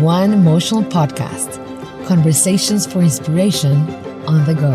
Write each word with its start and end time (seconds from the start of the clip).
One 0.00 0.32
Emotional 0.32 0.82
Podcast 0.82 1.58
conversations 2.06 2.86
for 2.86 3.02
inspiration 3.02 3.76
on 4.26 4.46
the 4.46 4.54
go. 4.54 4.72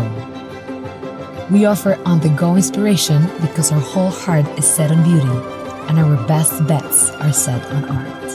We 1.50 1.64
offer 1.64 2.00
on 2.06 2.20
the 2.20 2.28
go 2.28 2.54
inspiration 2.54 3.26
because 3.40 3.72
our 3.72 3.80
whole 3.80 4.10
heart 4.10 4.46
is 4.56 4.64
set 4.64 4.92
on 4.92 5.02
beauty 5.02 5.26
and 5.88 5.98
our 5.98 6.16
best 6.28 6.64
bets 6.68 7.10
are 7.10 7.32
set 7.32 7.60
on 7.72 7.84
art. 7.86 8.26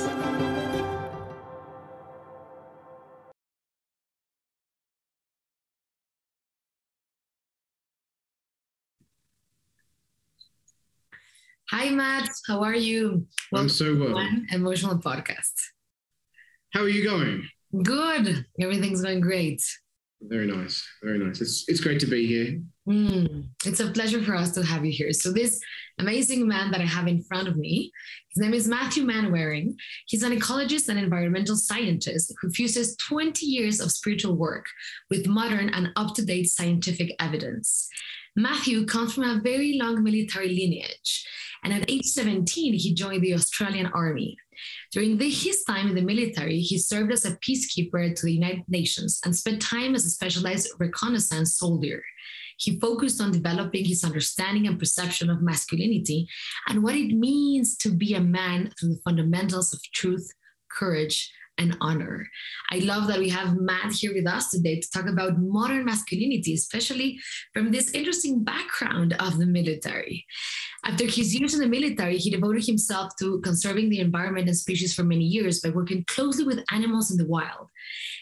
Hi, 11.70 11.90
Matt. 11.90 12.28
How 12.48 12.62
are 12.64 12.76
you? 12.76 13.28
I'm 13.56 13.70
so 13.70 13.96
well. 13.96 14.14
One 14.14 14.46
Emotional 14.52 14.98
Podcast. 14.98 15.54
How 16.74 16.82
are 16.82 16.90
you 16.90 17.04
going? 17.04 17.48
Good. 17.84 18.46
Everything's 18.60 19.02
going 19.02 19.20
great. 19.20 19.62
Very 20.22 20.48
nice. 20.48 20.88
Very 21.04 21.18
nice. 21.18 21.42
It's 21.42 21.66
it's 21.68 21.82
great 21.82 22.00
to 22.02 22.06
be 22.06 22.28
here. 22.28 22.62
Mm, 22.88 23.48
it's 23.66 23.80
a 23.80 23.92
pleasure 23.92 24.22
for 24.22 24.36
us 24.36 24.52
to 24.52 24.64
have 24.64 24.86
you 24.86 24.92
here. 24.92 25.12
So, 25.14 25.32
this 25.32 25.60
amazing 26.00 26.48
man 26.48 26.72
that 26.72 26.80
I 26.80 26.86
have 26.86 27.08
in 27.08 27.24
front 27.24 27.48
of 27.48 27.58
me, 27.58 27.92
his 28.30 28.42
name 28.42 28.54
is 28.54 28.68
Mathew 28.68 29.04
Manwaring. 29.04 29.76
He's 30.08 30.24
an 30.24 30.38
ecologist 30.38 30.90
and 30.90 31.00
environmental 31.00 31.56
scientist 31.56 32.34
who 32.40 32.52
fuses 32.52 32.96
20 32.98 33.46
years 33.46 33.80
of 33.80 33.92
spiritual 33.92 34.36
work 34.36 34.68
with 35.10 35.28
modern 35.28 35.70
and 35.70 35.90
up 35.96 36.14
to 36.16 36.26
date 36.26 36.50
scientific 36.50 37.16
evidence. 37.20 37.90
Mathew 38.36 38.86
comes 38.86 39.14
from 39.14 39.26
a 39.26 39.42
very 39.42 39.78
long 39.78 40.04
military 40.04 40.50
lineage, 40.50 41.28
and 41.64 41.74
at 41.74 41.90
age 41.90 42.06
17, 42.06 42.74
he 42.74 42.94
joined 42.94 43.24
the 43.24 43.34
Australian 43.34 43.88
Army. 43.88 44.38
During 44.92 45.18
the, 45.18 45.30
his 45.30 45.64
time 45.64 45.90
in 45.90 45.96
the 45.96 46.02
military, 46.02 46.60
he 46.60 46.78
served 46.78 47.12
as 47.12 47.26
a 47.26 47.38
peacekeeper 47.38 48.16
to 48.16 48.26
the 48.26 48.34
United 48.34 48.64
Nations 48.70 49.20
and 49.26 49.36
spent 49.36 49.62
time 49.62 49.96
as 49.96 50.06
a 50.06 50.10
specialized 50.10 50.70
reconnaissance 50.80 51.58
soldier. 51.58 52.04
He 52.58 52.80
focused 52.80 53.20
on 53.20 53.32
developing 53.32 53.86
his 53.86 54.04
understanding 54.04 54.68
and 54.68 54.78
perception 54.78 55.30
of 55.30 55.42
masculinity 55.42 56.28
and 56.68 56.84
what 56.84 56.96
it 56.96 57.14
means 57.14 57.76
to 57.78 57.90
be 57.90 58.14
a 58.14 58.22
man 58.22 58.72
through 58.80 58.90
the 58.90 59.02
fundamentals 59.04 59.74
of 59.74 59.82
truth, 59.94 60.32
courage, 60.70 61.32
and 61.62 61.78
honor. 61.80 62.28
I 62.72 62.80
love 62.80 63.08
that 63.08 63.20
we 63.20 63.30
have 63.30 63.56
Matt 63.56 63.94
here 63.94 64.14
with 64.14 64.28
us 64.28 64.50
today 64.50 64.80
to 64.80 64.90
talk 64.90 65.08
about 65.08 65.40
modern 65.40 65.86
masculinity, 65.86 66.54
especially 66.56 67.20
from 67.54 67.72
this 67.72 67.92
interesting 67.92 68.44
background 68.44 69.14
of 69.20 69.38
the 69.38 69.46
military. 69.46 70.26
After 70.84 71.06
his 71.06 71.36
years 71.36 71.54
in 71.54 71.60
the 71.60 71.68
military, 71.68 72.18
he 72.18 72.32
devoted 72.32 72.66
himself 72.66 73.14
to 73.20 73.40
conserving 73.42 73.90
the 73.90 74.00
environment 74.00 74.48
and 74.48 74.58
species 74.58 74.96
for 74.96 75.04
many 75.04 75.26
years 75.26 75.62
by 75.62 75.70
working 75.70 76.04
closely 76.08 76.44
with 76.44 76.64
animals 76.72 77.12
in 77.12 77.18
the 77.18 77.28
wild. 77.28 77.68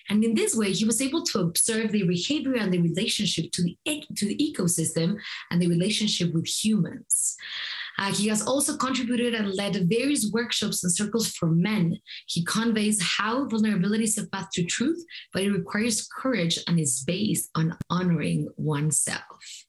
And 0.10 0.23
in 0.23 0.34
this 0.36 0.56
way, 0.56 0.73
he 0.73 0.86
was 0.86 1.02
able 1.02 1.23
to 1.23 1.40
observe 1.40 1.92
the 1.92 2.04
behavior 2.04 2.56
and 2.56 2.73
the 2.73 2.82
relationship 2.82 3.52
to 3.54 3.64
the, 3.64 3.78
to 4.17 4.26
the 4.26 4.38
ecosystem 4.38 5.17
and 5.52 5.62
the 5.62 5.67
relationship 5.67 6.34
with 6.34 6.48
humans. 6.48 7.38
Uh, 8.00 8.14
he 8.14 8.30
has 8.30 8.42
also 8.42 8.78
contributed 8.78 9.33
and 9.33 9.53
led 9.53 9.75
various 9.89 10.31
workshops 10.31 10.83
and 10.83 10.92
circles 10.92 11.28
for 11.28 11.47
men. 11.52 11.97
He 12.28 12.45
conveys 12.45 13.02
how 13.02 13.45
vulnerability 13.47 14.05
is 14.05 14.17
a 14.17 14.25
path 14.28 14.47
to 14.53 14.64
truth, 14.64 15.03
but 15.33 15.44
it 15.44 15.52
requires 15.52 16.08
courage 16.08 16.58
and 16.66 16.80
is 16.80 17.03
based 17.05 17.50
on 17.55 17.77
honoring 17.89 18.47
oneself. 18.55 19.66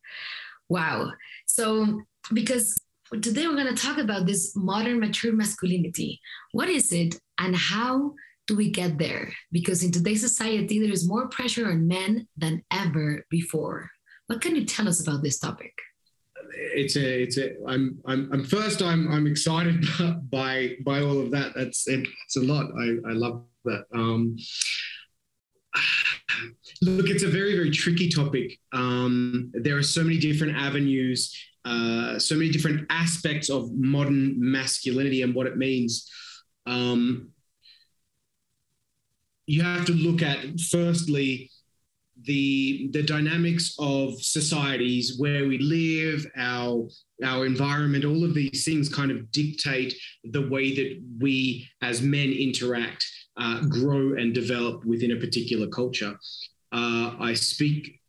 Wow. 0.68 1.10
So, 1.46 2.02
because 2.32 2.76
today 3.20 3.48
we're 3.48 3.56
going 3.56 3.74
to 3.74 3.82
talk 3.82 3.98
about 3.98 4.26
this 4.26 4.54
modern 4.54 5.00
mature 5.00 5.32
masculinity. 5.32 6.20
What 6.52 6.68
is 6.68 6.92
it 6.92 7.18
and 7.38 7.56
how 7.56 8.14
do 8.46 8.54
we 8.54 8.70
get 8.70 8.96
there? 8.96 9.32
Because 9.50 9.82
in 9.82 9.90
today's 9.90 10.20
society, 10.20 10.78
there 10.78 10.92
is 10.92 11.08
more 11.08 11.28
pressure 11.28 11.68
on 11.68 11.88
men 11.88 12.28
than 12.36 12.62
ever 12.70 13.26
before. 13.28 13.90
What 14.28 14.40
can 14.40 14.54
you 14.54 14.64
tell 14.64 14.86
us 14.86 15.00
about 15.00 15.24
this 15.24 15.40
topic? 15.40 15.72
It's 16.54 16.96
a, 16.96 17.22
it's 17.22 17.38
a. 17.38 17.54
I'm, 17.66 17.98
I'm, 18.06 18.30
I'm 18.32 18.44
first. 18.44 18.82
I'm, 18.82 19.10
I'm 19.10 19.26
excited 19.26 19.84
by, 20.30 20.76
by 20.84 21.00
all 21.00 21.20
of 21.20 21.30
that. 21.32 21.52
That's, 21.54 21.86
it, 21.88 22.06
it's 22.26 22.36
a 22.36 22.42
lot. 22.42 22.66
I, 22.78 23.10
I 23.10 23.12
love 23.12 23.44
that. 23.64 23.84
Um, 23.94 24.36
look, 26.82 27.08
it's 27.08 27.22
a 27.22 27.28
very, 27.28 27.54
very 27.54 27.70
tricky 27.70 28.08
topic. 28.08 28.58
Um, 28.72 29.50
there 29.54 29.76
are 29.76 29.82
so 29.82 30.02
many 30.02 30.18
different 30.18 30.56
avenues, 30.56 31.34
uh, 31.64 32.18
so 32.18 32.34
many 32.34 32.50
different 32.50 32.86
aspects 32.90 33.50
of 33.50 33.70
modern 33.72 34.34
masculinity 34.38 35.22
and 35.22 35.34
what 35.34 35.46
it 35.46 35.56
means. 35.56 36.10
Um, 36.66 37.30
you 39.46 39.62
have 39.62 39.84
to 39.86 39.92
look 39.92 40.22
at, 40.22 40.60
firstly, 40.70 41.50
the 42.24 42.88
the 42.92 43.02
dynamics 43.02 43.74
of 43.78 44.20
societies 44.20 45.18
where 45.18 45.46
we 45.46 45.58
live 45.58 46.26
our 46.36 46.88
our 47.24 47.46
environment 47.46 48.04
all 48.04 48.24
of 48.24 48.34
these 48.34 48.64
things 48.64 48.88
kind 48.88 49.10
of 49.10 49.30
dictate 49.32 49.94
the 50.24 50.48
way 50.48 50.74
that 50.74 51.02
we 51.18 51.68
as 51.82 52.02
men 52.02 52.30
interact 52.30 53.06
uh, 53.36 53.62
grow 53.68 54.14
and 54.14 54.34
develop 54.34 54.84
within 54.84 55.12
a 55.12 55.16
particular 55.16 55.66
culture. 55.68 56.16
Uh, 56.72 57.14
i 57.20 57.34
speak 57.34 58.00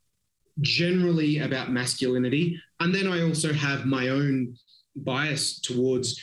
generally 0.59 1.39
about 1.39 1.71
masculinity 1.71 2.59
and 2.79 2.93
then 2.93 3.07
i 3.07 3.23
also 3.23 3.51
have 3.53 3.85
my 3.85 4.09
own 4.09 4.55
bias 4.95 5.59
towards 5.61 6.21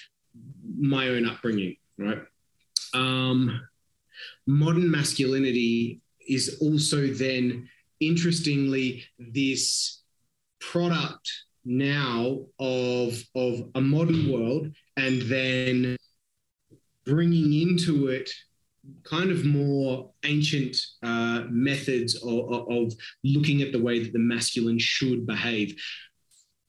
my 0.79 1.09
own 1.09 1.27
upbringing 1.27 1.75
right? 1.99 2.23
Um, 2.95 3.61
modern 4.47 4.91
masculinity 4.91 6.01
is 6.27 6.59
also 6.61 7.09
then 7.09 7.69
interestingly 8.01 9.05
this 9.19 10.03
product 10.61 11.31
now 11.65 12.39
of 12.59 13.23
of 13.35 13.71
a 13.75 13.81
modern 13.81 14.33
world 14.33 14.71
and 14.97 15.23
then 15.23 15.97
bringing 17.05 17.53
into 17.69 18.09
it 18.09 18.31
kind 19.05 19.31
of 19.31 19.45
more 19.45 20.11
ancient 20.25 20.77
uh, 21.03 21.45
methods 21.51 22.17
of, 22.23 22.69
of, 22.71 22.93
looking 23.25 23.61
at 23.63 23.73
the 23.73 23.83
way 23.83 24.03
that 24.03 24.13
the 24.13 24.19
masculine 24.19 24.79
should 24.79 25.27
behave. 25.27 25.75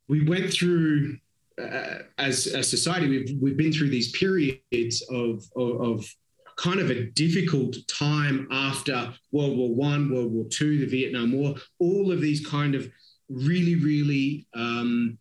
We 0.07 0.25
went 0.25 0.51
through 0.51 1.17
uh, 1.61 1.99
as 2.17 2.47
a 2.47 2.63
society 2.63 3.07
we've, 3.07 3.37
we've 3.41 3.57
been 3.57 3.71
through 3.71 3.89
these 3.89 4.11
periods 4.11 5.01
of, 5.09 5.43
of, 5.55 5.81
of 5.81 6.15
kind 6.59 6.79
of 6.79 6.89
a 6.89 7.05
difficult 7.11 7.75
time 7.87 8.47
after 8.51 9.13
World 9.31 9.57
War 9.57 9.73
One, 9.73 10.11
World 10.13 10.31
War 10.31 10.45
Two, 10.49 10.77
the 10.79 10.85
Vietnam 10.85 11.31
War, 11.31 11.55
all 11.79 12.11
of 12.11 12.21
these 12.21 12.45
kind 12.45 12.75
of 12.75 12.89
really, 13.29 13.75
really 13.75 14.47
um, 14.53 15.17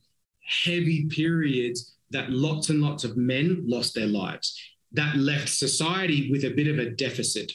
heavy 0.65 1.07
periods 1.07 1.95
that 2.11 2.31
lots 2.31 2.71
and 2.71 2.81
lots 2.81 3.05
of 3.05 3.17
men 3.17 3.63
lost 3.67 3.95
their 3.95 4.07
lives. 4.07 4.59
That 4.93 5.17
left 5.17 5.51
society 5.51 6.31
with 6.31 6.45
a 6.45 6.51
bit 6.51 6.67
of 6.67 6.79
a 6.79 6.91
deficit. 6.91 7.53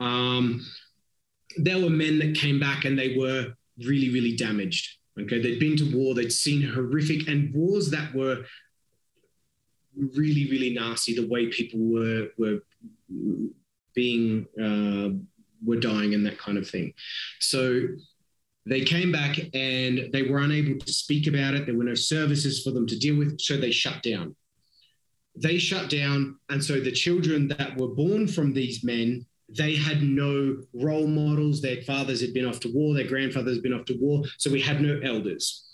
Um, 0.00 0.64
there 1.56 1.80
were 1.80 1.90
men 1.90 2.18
that 2.20 2.36
came 2.36 2.60
back 2.60 2.84
and 2.84 2.98
they 2.98 3.16
were 3.16 3.52
really, 3.84 4.10
really 4.10 4.36
damaged. 4.36 4.96
Okay, 5.20 5.42
they'd 5.42 5.58
been 5.58 5.76
to 5.78 5.96
war, 5.96 6.14
they'd 6.14 6.32
seen 6.32 6.62
horrific 6.62 7.26
and 7.26 7.52
wars 7.52 7.90
that 7.90 8.14
were 8.14 8.44
really, 10.14 10.48
really 10.50 10.70
nasty. 10.70 11.14
The 11.14 11.26
way 11.26 11.48
people 11.48 11.80
were 11.80 12.28
were 12.38 12.60
being 13.94 14.46
uh, 14.60 15.18
were 15.64 15.80
dying 15.80 16.14
and 16.14 16.24
that 16.26 16.38
kind 16.38 16.58
of 16.58 16.68
thing. 16.68 16.92
So 17.40 17.88
they 18.66 18.82
came 18.82 19.10
back 19.10 19.38
and 19.54 20.12
they 20.12 20.22
were 20.22 20.38
unable 20.38 20.78
to 20.78 20.92
speak 20.92 21.26
about 21.26 21.54
it. 21.54 21.66
There 21.66 21.76
were 21.76 21.84
no 21.84 21.94
services 21.94 22.62
for 22.62 22.70
them 22.70 22.86
to 22.86 22.98
deal 22.98 23.16
with, 23.16 23.40
so 23.40 23.56
they 23.56 23.70
shut 23.70 24.02
down. 24.02 24.36
They 25.34 25.58
shut 25.58 25.88
down, 25.88 26.36
and 26.48 26.62
so 26.62 26.80
the 26.80 26.90
children 26.90 27.46
that 27.48 27.76
were 27.76 27.94
born 27.94 28.26
from 28.26 28.52
these 28.52 28.82
men, 28.82 29.24
they 29.56 29.76
had 29.76 30.02
no 30.02 30.56
role 30.74 31.06
models. 31.06 31.62
Their 31.62 31.82
fathers 31.82 32.20
had 32.20 32.34
been 32.34 32.44
off 32.44 32.58
to 32.60 32.72
war, 32.72 32.94
their 32.94 33.06
grandfathers 33.06 33.54
had 33.54 33.62
been 33.62 33.72
off 33.72 33.84
to 33.86 33.96
war, 34.00 34.24
so 34.36 34.50
we 34.50 34.60
had 34.60 34.80
no 34.80 34.98
elders 35.04 35.67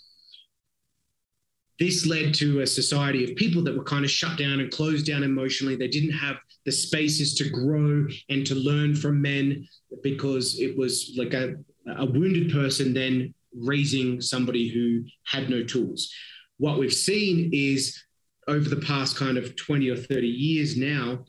this 1.79 2.05
led 2.05 2.33
to 2.35 2.61
a 2.61 2.67
society 2.67 3.23
of 3.23 3.35
people 3.35 3.63
that 3.63 3.75
were 3.75 3.83
kind 3.83 4.05
of 4.05 4.11
shut 4.11 4.37
down 4.37 4.59
and 4.59 4.71
closed 4.71 5.05
down 5.05 5.23
emotionally. 5.23 5.75
They 5.75 5.87
didn't 5.87 6.13
have 6.13 6.37
the 6.65 6.71
spaces 6.71 7.33
to 7.35 7.49
grow 7.49 8.07
and 8.29 8.45
to 8.47 8.55
learn 8.55 8.95
from 8.95 9.21
men 9.21 9.67
because 10.01 10.59
it 10.59 10.77
was 10.77 11.13
like 11.17 11.33
a, 11.33 11.55
a 11.97 12.05
wounded 12.05 12.51
person 12.51 12.93
then 12.93 13.33
raising 13.53 14.21
somebody 14.21 14.69
who 14.69 15.03
had 15.25 15.49
no 15.49 15.63
tools. 15.63 16.11
What 16.57 16.79
we've 16.79 16.93
seen 16.93 17.49
is 17.53 18.01
over 18.47 18.69
the 18.69 18.77
past 18.77 19.17
kind 19.17 19.37
of 19.37 19.55
20 19.55 19.89
or 19.89 19.97
30 19.97 20.27
years 20.27 20.77
now, 20.77 21.25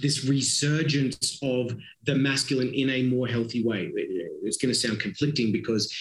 this 0.00 0.24
resurgence 0.26 1.38
of 1.42 1.74
the 2.04 2.14
masculine 2.14 2.72
in 2.72 2.90
a 2.90 3.02
more 3.04 3.26
healthy 3.26 3.64
way. 3.64 3.90
It's 4.42 4.58
going 4.58 4.72
to 4.72 4.78
sound 4.78 5.00
conflicting 5.00 5.50
because 5.50 5.92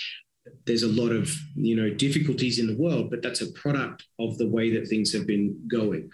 there's 0.68 0.84
a 0.84 0.88
lot 0.88 1.12
of 1.12 1.34
you 1.56 1.76
know 1.76 1.90
difficulties 1.90 2.60
in 2.60 2.68
the 2.68 2.78
world, 2.78 3.10
but 3.10 3.22
that's 3.22 3.42
a 3.42 3.52
product 3.54 4.04
of 4.20 4.38
the 4.38 4.48
way 4.48 4.70
that 4.72 4.88
things 4.88 5.12
have 5.14 5.26
been 5.26 5.58
going. 5.68 6.10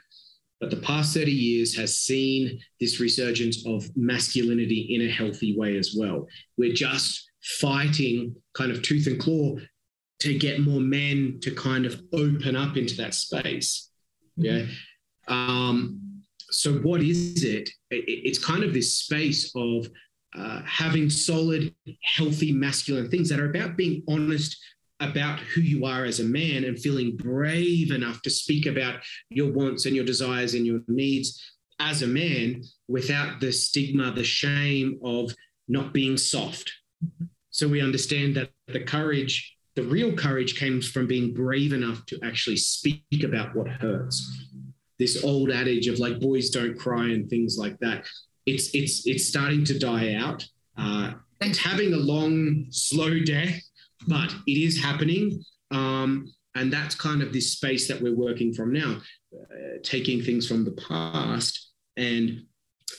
but 0.62 0.70
the 0.70 0.78
past 0.78 1.14
30 1.14 1.30
years 1.30 1.76
has 1.76 1.98
seen 1.98 2.58
this 2.80 3.02
resurgence 3.02 3.66
of 3.68 3.90
masculinity 3.98 4.96
in 4.96 5.02
a 5.02 5.12
healthy 5.12 5.58
way 5.58 5.78
as 5.78 5.94
well. 5.98 6.26
We're 6.58 6.74
just 6.74 7.30
fighting 7.60 8.36
kind 8.54 8.72
of 8.72 8.82
tooth 8.82 9.08
and 9.08 9.20
claw 9.20 9.58
to 10.20 10.38
get 10.38 10.62
more 10.62 10.80
men 10.80 11.40
to 11.42 11.52
kind 11.52 11.86
of 11.86 12.02
open 12.14 12.56
up 12.56 12.78
into 12.78 12.96
that 12.96 13.14
space. 13.14 13.90
Yeah. 14.38 14.66
Um, 15.28 16.24
so 16.50 16.76
what 16.76 17.02
is 17.02 17.44
it? 17.44 17.70
It's 17.90 18.40
kind 18.40 18.64
of 18.64 18.74
this 18.74 19.00
space 19.00 19.52
of 19.56 19.88
uh, 20.36 20.62
having 20.66 21.10
solid, 21.10 21.74
healthy, 22.04 22.52
masculine 22.52 23.10
things 23.10 23.30
that 23.30 23.40
are 23.40 23.50
about 23.50 23.78
being 23.78 24.04
honest 24.08 24.58
about 25.00 25.40
who 25.40 25.62
you 25.62 25.86
are 25.86 26.06
as 26.06 26.20
a 26.20 26.24
man 26.24 26.64
and 26.64 26.80
feeling 26.80 27.16
brave 27.18 27.92
enough 27.92 28.22
to 28.22 28.30
speak 28.30 28.66
about 28.66 28.96
your 29.30 29.52
wants 29.52 29.86
and 29.86 29.96
your 29.96 30.06
desires 30.06 30.54
and 30.54 30.66
your 30.66 30.80
needs 30.88 31.42
as 31.80 32.02
a 32.02 32.08
man 32.08 32.64
without 32.88 33.40
the 33.40 33.52
stigma, 33.52 34.12
the 34.12 34.24
shame 34.24 35.00
of 35.04 35.34
not 35.68 35.94
being 35.94 36.18
soft. 36.18 36.72
So 37.50 37.68
we 37.68 37.82
understand 37.82 38.36
that 38.36 38.52
the 38.68 38.80
courage, 38.80 39.56
the 39.76 39.84
real 39.84 40.14
courage, 40.14 40.60
comes 40.60 40.90
from 40.90 41.08
being 41.08 41.34
brave 41.34 41.74
enough 41.74 42.06
to 42.08 42.20
actually 42.24 42.58
speak 42.58 43.24
about 43.24 43.56
what 43.56 43.68
hurts. 43.68 44.46
This 45.00 45.24
old 45.24 45.52
adage 45.52 45.88
of 45.88 46.00
like 46.00 46.20
boys 46.20 46.50
don't 46.50 46.80
cry 46.80 47.06
and 47.06 47.30
things 47.30 47.58
like 47.58 47.78
that. 47.80 48.06
It's 48.46 48.74
it's 48.74 49.08
it's 49.08 49.28
starting 49.28 49.64
to 49.66 49.80
die 49.80 50.16
out. 50.16 50.46
Uh, 50.78 51.14
it's 51.42 51.60
having 51.60 51.94
a 51.94 51.98
long, 51.98 52.68
slow 52.70 53.20
death 53.20 53.62
but 54.08 54.34
it 54.48 54.58
is 54.58 54.82
happening. 54.82 55.44
Um, 55.72 56.34
and 56.56 56.72
that's 56.72 56.96
kind 56.96 57.22
of 57.22 57.34
this 57.34 57.52
space 57.52 57.88
that 57.88 58.02
we're 58.02 58.16
working 58.16 58.54
from 58.54 58.72
now, 58.72 59.02
uh, 59.34 59.78
taking 59.84 60.22
things 60.22 60.48
from 60.48 60.66
the 60.66 60.72
past 60.72 61.72
and 61.98 62.44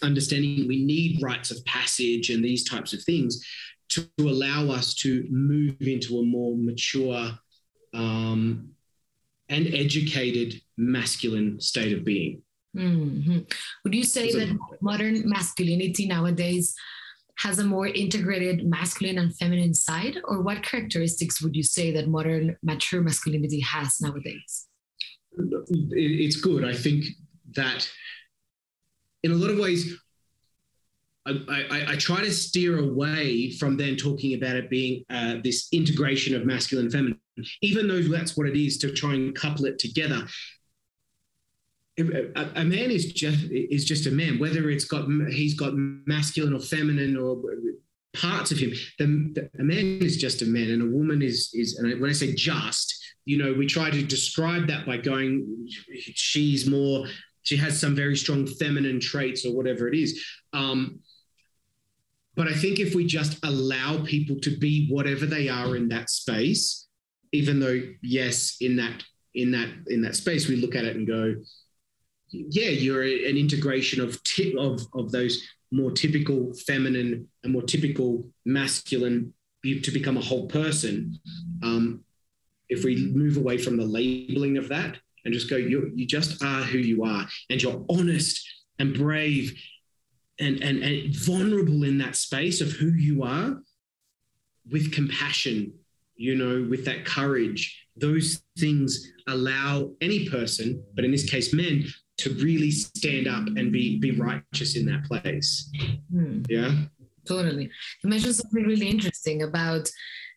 understanding 0.03 0.67
we 0.67 0.85
need 0.85 1.23
rites 1.23 1.51
of 1.51 1.65
passage 1.65 2.31
and 2.31 2.45
these 2.45 2.69
types 2.69 2.93
of 2.93 3.03
things 3.05 3.45
to, 3.91 4.09
allow 4.19 4.71
us 4.71 4.95
to 4.95 5.27
move 5.31 5.77
into 5.81 6.19
a 6.19 6.25
more 6.25 6.57
mature 6.57 7.31
um, 7.93 8.71
and 9.49 9.67
educated 9.69 10.61
masculine 10.77 11.61
state 11.61 11.97
of 11.97 12.05
being. 12.05 12.43
Mm-hmm. 12.77 13.39
Would 13.85 13.95
you 13.95 14.05
say 14.05 14.33
that 14.33 14.59
modern 14.81 15.29
masculinity 15.29 16.07
nowadays 16.07 16.75
has 17.39 17.59
a 17.59 17.65
more 17.65 17.87
integrated 17.87 18.67
masculine 18.67 19.19
and 19.19 19.37
feminine 19.37 19.75
side? 19.75 20.19
Or 20.25 20.41
what 20.41 20.63
characteristics 20.63 21.43
would 21.43 21.57
you 21.57 21.63
say 21.63 21.91
that 21.93 22.09
modern 22.09 22.57
mature 22.63 23.01
masculinity 23.01 23.61
has 23.61 24.01
nowadays? 24.01 24.67
It's 25.37 26.37
good. 26.37 26.65
I 26.65 26.75
think 26.75 27.05
that 27.55 27.89
in 29.23 29.33
a 29.33 29.35
lot 29.35 29.51
of 29.51 29.59
ways, 29.59 29.99
I, 31.27 31.33
I, 31.49 31.85
I, 31.93 31.97
try 31.97 32.21
to 32.21 32.31
steer 32.31 32.81
away 32.81 33.51
from 33.53 33.79
then 33.79 33.97
talking 33.97 34.35
about 34.35 34.57
it 34.57 34.69
being 34.69 35.05
uh, 35.09 35.37
this 35.43 35.69
integration 35.73 36.37
of 36.37 36.45
masculine 36.45 36.87
and 36.87 36.93
feminine, 36.93 37.21
even 37.63 37.89
though 37.89 38.03
that's 38.03 38.37
what 38.37 38.47
it 38.47 38.57
is 38.57 38.77
to 38.79 38.93
try 38.93 39.15
and 39.15 39.35
couple 39.35 39.65
it 39.65 39.79
together 39.79 40.27
a, 41.99 42.65
man 42.65 42.91
is 42.91 43.13
just 43.13 43.45
is 43.51 43.85
just 43.85 44.07
a 44.07 44.11
man 44.11 44.39
whether 44.39 44.69
it's 44.69 44.85
got 44.85 45.07
he's 45.31 45.55
got 45.55 45.75
masculine 45.75 46.55
or 46.55 46.61
feminine 46.61 47.17
or 47.17 47.41
parts 48.15 48.51
of 48.51 48.59
him 48.59 48.71
the, 48.99 49.07
the, 49.35 49.51
a 49.61 49.65
man 49.65 49.99
is 50.01 50.17
just 50.17 50.43
a 50.43 50.47
man 50.47 50.71
and 50.71 50.83
a 50.83 50.97
woman 50.97 51.23
is 51.23 51.51
is 51.55 51.79
and 51.79 52.01
when 52.01 52.11
i 52.11 52.13
say 52.13 52.35
just 52.35 52.95
you 53.25 53.39
know 53.39 53.53
we 53.53 53.67
try 53.67 53.91
to 53.91 54.03
describe 54.03 54.67
that 54.67 54.87
by 54.87 54.97
going 54.97 55.67
she's 56.15 56.69
more 56.69 57.07
she 57.43 57.57
has 57.57 57.79
some 57.79 57.95
very 57.95 58.17
strong 58.17 58.47
feminine 58.47 58.99
traits 58.99 59.45
or 59.45 59.55
whatever 59.55 59.87
it 59.87 59.95
is. 59.95 60.25
Um, 60.55 61.01
but 62.35 62.49
i 62.49 62.55
think 62.55 62.81
if 62.81 62.95
we 62.95 63.07
just 63.07 63.39
allow 63.45 64.05
people 64.05 64.37
to 64.41 64.57
be 64.57 64.89
whatever 64.89 65.27
they 65.27 65.49
are 65.49 65.77
in 65.77 65.89
that 65.89 66.11
space 66.11 66.89
even 67.33 67.61
though 67.61 67.81
yes 68.03 68.57
in 68.61 68.77
that 68.77 69.03
in 69.35 69.53
that 69.53 69.69
in 69.87 70.03
that 70.03 70.17
space 70.17 70.49
we 70.49 70.57
look 70.57 70.75
at 70.75 70.85
it 70.85 70.97
and 70.97 71.07
go 71.07 71.35
yeah, 72.51 72.71
you're 72.71 73.03
an 73.03 73.37
integration 73.37 74.01
of 74.01 74.23
t- 74.25 74.57
of 74.59 74.87
of 74.95 75.13
those 75.13 75.43
more 75.71 75.91
typical 75.91 76.55
feminine 76.67 77.29
and 77.43 77.53
more 77.53 77.63
typical 77.63 78.29
masculine 78.45 79.33
to 79.65 79.91
become 79.91 80.17
a 80.17 80.21
whole 80.21 80.47
person. 80.47 81.19
Um, 81.63 82.05
if 82.69 82.85
we 82.85 83.11
move 83.15 83.37
away 83.37 83.59
from 83.59 83.77
the 83.77 83.85
labeling 83.85 84.59
of 84.59 84.69
that 84.69 84.99
and 85.25 85.33
just 85.33 85.49
go, 85.49 85.57
you 85.57 85.91
you 85.95 86.07
just 86.07 86.43
are 86.43 86.63
who 86.63 86.79
you 86.79 87.05
are, 87.05 87.27
and 87.51 87.63
you're 87.63 87.85
honest 87.89 88.47
and 88.79 88.95
brave 88.95 89.57
and, 90.41 90.63
and, 90.63 90.83
and 90.83 91.15
vulnerable 91.15 91.85
in 91.85 91.99
that 91.99 92.17
space 92.17 92.61
of 92.61 92.73
who 92.73 92.89
you 92.89 93.23
are 93.23 93.61
with 94.71 94.93
compassion, 94.93 95.73
you 96.17 96.35
know, 96.35 96.67
with 96.69 96.85
that 96.85 97.05
courage. 97.05 97.87
Those 97.97 98.43
things 98.59 99.13
allow 99.29 99.93
any 100.01 100.29
person, 100.29 100.83
but 100.95 101.05
in 101.05 101.13
this 101.13 101.29
case, 101.29 101.55
men, 101.55 101.85
to 102.19 102.31
really 102.35 102.71
stand 102.71 103.27
up 103.27 103.47
and 103.47 103.73
be 103.73 103.99
be 103.99 104.13
righteous 104.13 104.77
in 104.77 104.87
that 104.87 105.05
place. 105.05 105.71
Hmm. 106.11 106.43
Yeah. 106.49 106.73
Totally. 107.27 107.71
You 108.03 108.11
mentioned 108.11 108.35
something 108.35 108.65
really 108.65 108.89
interesting 108.89 109.43
about 109.43 109.89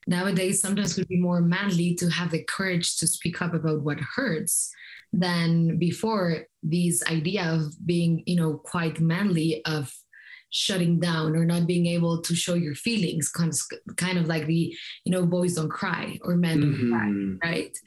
nowadays 0.07 0.61
sometimes 0.61 0.97
it 0.97 1.01
would 1.01 1.07
be 1.09 1.19
more 1.19 1.41
manly 1.41 1.93
to 1.95 2.09
have 2.09 2.31
the 2.31 2.43
courage 2.43 2.97
to 2.97 3.07
speak 3.07 3.41
up 3.41 3.53
about 3.53 3.81
what 3.81 3.99
hurts 3.99 4.71
than 5.13 5.77
before 5.77 6.45
these 6.63 7.03
idea 7.07 7.43
of 7.43 7.73
being 7.85 8.23
you 8.25 8.35
know 8.35 8.55
quite 8.57 8.99
manly 8.99 9.63
of 9.65 9.93
shutting 10.49 10.99
down 10.99 11.35
or 11.35 11.45
not 11.45 11.67
being 11.67 11.85
able 11.85 12.21
to 12.21 12.33
show 12.33 12.53
your 12.53 12.73
feelings 12.73 13.29
kind 13.29 13.51
of, 13.51 13.95
kind 13.97 14.17
of 14.17 14.27
like 14.27 14.45
the 14.45 14.73
you 15.03 15.11
know 15.11 15.25
boys 15.25 15.55
don't 15.55 15.69
cry 15.69 16.17
or 16.23 16.35
men 16.35 16.61
don't 16.61 16.73
mm-hmm. 16.73 17.37
cry 17.39 17.51
right 17.51 17.77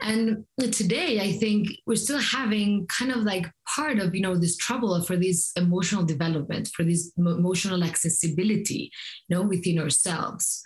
and 0.00 0.44
today 0.72 1.20
i 1.20 1.32
think 1.32 1.68
we're 1.86 1.96
still 1.96 2.20
having 2.20 2.86
kind 2.86 3.10
of 3.10 3.18
like 3.18 3.46
part 3.78 3.98
of 3.98 4.14
you 4.14 4.20
know 4.20 4.36
this 4.36 4.56
trouble 4.56 5.00
for 5.02 5.16
this 5.16 5.52
emotional 5.56 6.04
development 6.04 6.68
for 6.68 6.84
this 6.84 7.12
emotional 7.16 7.84
accessibility 7.84 8.90
you 9.28 9.36
know 9.36 9.42
within 9.42 9.78
ourselves. 9.78 10.62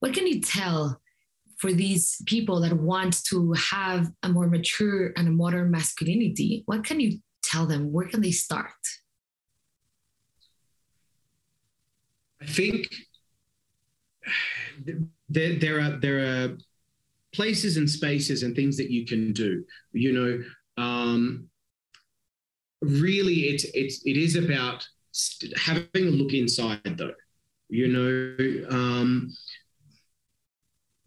What 0.00 0.14
can 0.14 0.26
you 0.26 0.40
tell 0.40 1.00
for 1.58 1.72
these 1.72 2.22
people 2.26 2.60
that 2.60 2.72
want 2.72 3.22
to 3.24 3.52
have 3.52 4.10
a 4.22 4.28
more 4.30 4.46
mature 4.46 5.12
and 5.16 5.28
a 5.28 5.30
modern 5.30 5.70
masculinity? 5.70 6.62
What 6.64 6.84
can 6.84 7.00
you 7.00 7.18
tell 7.42 7.66
them? 7.66 7.92
Where 7.92 8.08
can 8.08 8.22
they 8.22 8.30
start? 8.30 8.82
I 12.40 12.46
think 12.46 12.88
there, 15.28 15.58
there 15.58 15.80
are 15.80 15.90
there 16.00 16.18
are 16.18 16.58
places 17.32 17.76
and 17.76 17.88
spaces 17.88 18.42
and 18.42 18.54
things 18.54 18.76
that 18.76 18.90
you 18.90 19.06
can 19.06 19.32
do. 19.32 19.64
You 19.92 20.12
know, 20.12 20.44
um, 20.82 21.48
really, 22.82 23.48
it's 23.50 23.64
it's 23.74 24.02
it 24.04 24.16
is 24.16 24.36
about 24.36 24.86
having 25.56 26.08
a 26.08 26.10
look 26.10 26.32
inside, 26.32 26.96
though. 26.96 27.14
You 27.68 27.88
know, 27.88 28.68
um, 28.70 29.32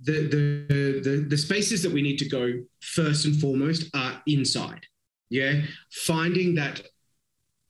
the, 0.02 0.28
the 0.28 1.02
the 1.02 1.26
the 1.30 1.38
spaces 1.38 1.84
that 1.84 1.92
we 1.92 2.02
need 2.02 2.18
to 2.20 2.30
go 2.30 2.54
first 2.82 3.26
and 3.26 3.40
foremost 3.40 3.90
are 3.94 4.22
inside. 4.28 4.86
Yeah, 5.30 5.62
finding 5.92 6.56
that 6.56 6.82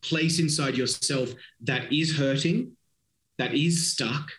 place 0.02 0.40
inside 0.40 0.76
yourself 0.76 1.34
that 1.62 1.94
is 1.94 2.18
hurting, 2.18 2.74
that 3.38 3.54
is 3.54 3.94
stuck, 3.94 4.30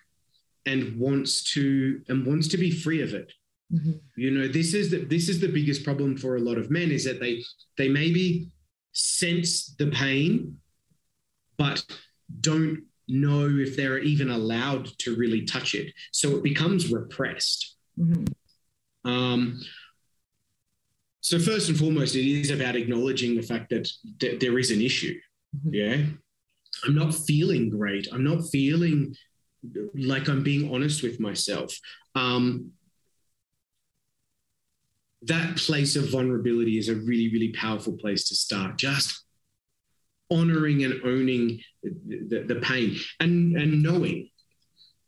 and 0.67 0.99
wants 0.99 1.53
to 1.55 2.03
and 2.09 2.27
wants 2.27 2.49
to 2.49 2.59
be 2.59 2.71
free 2.71 3.03
of 3.03 3.15
it 3.15 3.33
Mm-hmm. 3.75 3.93
You 4.17 4.31
know, 4.31 4.49
this 4.49 4.73
is 4.75 4.91
the 4.91 5.05
this 5.05 5.29
is 5.29 5.41
the 5.41 5.49
biggest 5.49 5.85
problem 5.85 6.17
for 6.17 6.37
a 6.37 6.41
lot 6.41 6.59
of 6.59 6.71
men 6.71 6.91
is 6.91 7.05
that 7.05 7.21
they 7.21 7.43
they 7.77 7.89
maybe 7.89 8.49
sense 8.93 9.75
the 9.79 9.91
pain, 9.91 10.59
but 11.59 11.85
don't 12.41 12.85
know 13.09 13.49
if 13.49 13.77
they're 13.77 13.99
even 13.99 14.31
allowed 14.31 14.87
to 14.99 15.17
really 15.17 15.45
touch 15.45 15.75
it. 15.75 15.93
So 16.13 16.37
it 16.37 16.43
becomes 16.43 16.93
repressed. 16.93 17.77
Mm-hmm. 17.99 19.11
Um, 19.11 19.61
so 21.21 21.39
first 21.39 21.69
and 21.69 21.79
foremost, 21.79 22.15
it 22.15 22.27
is 22.27 22.51
about 22.51 22.77
acknowledging 22.77 23.35
the 23.35 23.43
fact 23.43 23.71
that 23.71 23.91
th- 24.21 24.41
there 24.41 24.59
is 24.59 24.71
an 24.71 24.81
issue. 24.81 25.19
Mm-hmm. 25.57 25.75
Yeah, 25.75 26.07
I'm 26.85 26.95
not 26.95 27.15
feeling 27.15 27.71
great. 27.71 28.07
I'm 28.13 28.25
not 28.25 28.49
feeling 28.51 29.17
like 29.95 30.29
I'm 30.29 30.43
being 30.43 30.73
honest 30.73 31.03
with 31.03 31.19
myself. 31.19 31.77
Um, 32.15 32.73
that 35.25 35.57
place 35.57 35.97
of 35.97 36.11
vulnerability 36.11 36.79
is 36.79 36.89
a 36.89 36.95
really, 36.95 37.31
really 37.33 37.53
powerful 37.53 37.95
place 37.95 38.29
to 38.29 38.35
start. 38.35 38.77
Just 38.77 39.25
honoring 40.31 40.85
and 40.85 41.01
owning 41.05 41.61
the, 41.83 42.27
the, 42.29 42.55
the 42.55 42.61
pain 42.61 42.97
and, 43.21 43.57
and 43.57 43.83
knowing. 43.83 44.31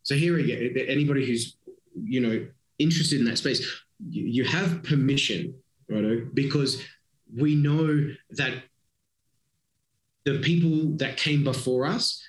So 0.02 0.14
here 0.14 0.38
again, 0.38 0.74
anybody 0.88 1.26
who's, 1.26 1.56
you 1.94 2.20
know, 2.20 2.46
interested 2.78 3.18
in 3.18 3.26
that 3.26 3.38
space, 3.38 3.60
you, 4.08 4.24
you 4.24 4.44
have 4.44 4.82
permission, 4.82 5.54
right? 5.88 6.22
Because 6.34 6.82
we 7.34 7.54
know 7.54 8.10
that 8.30 8.54
the 10.24 10.38
people 10.40 10.96
that 10.98 11.16
came 11.16 11.44
before 11.44 11.86
us 11.86 12.22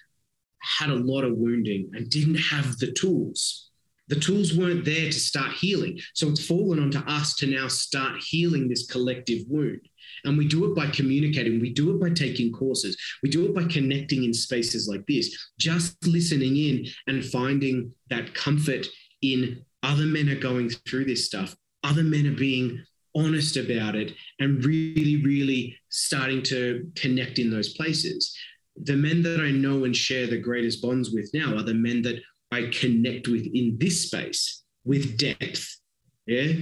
had 0.60 0.89
a 0.89 0.96
lot 0.96 1.24
of 1.24 1.38
wounding 1.38 1.91
and 1.94 2.10
didn't 2.10 2.36
have 2.36 2.77
the 2.77 2.91
tools. 2.91 3.67
The 4.08 4.20
tools 4.20 4.56
weren't 4.56 4.86
there 4.86 5.06
to 5.06 5.20
start 5.20 5.52
healing. 5.54 6.00
So 6.14 6.30
it's 6.30 6.46
fallen 6.46 6.80
onto 6.80 7.00
us 7.00 7.36
to 7.36 7.48
now 7.48 7.68
start 7.68 8.22
healing 8.22 8.68
this 8.68 8.88
collective 8.88 9.44
wound. 9.48 9.82
And 10.24 10.38
we 10.38 10.48
do 10.48 10.66
it 10.66 10.76
by 10.76 10.88
communicating, 10.88 11.60
we 11.60 11.74
do 11.74 11.92
it 11.92 12.00
by 12.00 12.10
taking 12.10 12.52
courses, 12.52 12.98
we 13.22 13.30
do 13.30 13.46
it 13.46 13.54
by 13.54 13.66
connecting 13.66 14.24
in 14.24 14.34
spaces 14.34 14.88
like 14.88 15.06
this, 15.06 15.52
just 15.60 15.96
listening 16.08 16.56
in 16.56 16.86
and 17.08 17.24
finding 17.24 17.94
that 18.10 18.34
comfort 18.34 18.88
in 19.22 19.64
other 19.84 20.06
men 20.06 20.30
are 20.30 20.40
going 20.40 20.70
through 20.70 21.06
this 21.06 21.26
stuff, 21.26 21.56
other 21.84 22.04
men 22.04 22.28
are 22.28 22.36
being 22.36 22.84
honest 23.16 23.58
about 23.58 23.96
it, 23.96 24.14
and 24.40 24.64
really, 24.64 25.22
really 25.24 25.78
starting 25.90 26.42
to 26.44 26.90
connect 26.96 27.40
in 27.40 27.50
those 27.50 27.74
places. 27.74 28.36
The 28.76 28.96
men 28.96 29.24
that 29.24 29.40
I 29.40 29.52
know 29.52 29.86
and 29.86 29.96
share 29.96 30.28
the 30.28 30.38
greatest 30.38 30.82
bonds 30.82 31.12
with 31.12 31.30
now 31.34 31.56
are 31.56 31.64
the 31.64 31.74
men 31.74 32.02
that 32.04 32.22
I 32.51 32.72
connect 32.74 33.27
with 33.27 33.46
in 33.46 33.77
this 33.80 34.04
space 34.04 34.63
with 34.84 35.18
depth. 35.18 35.80
Yeah 36.25 36.54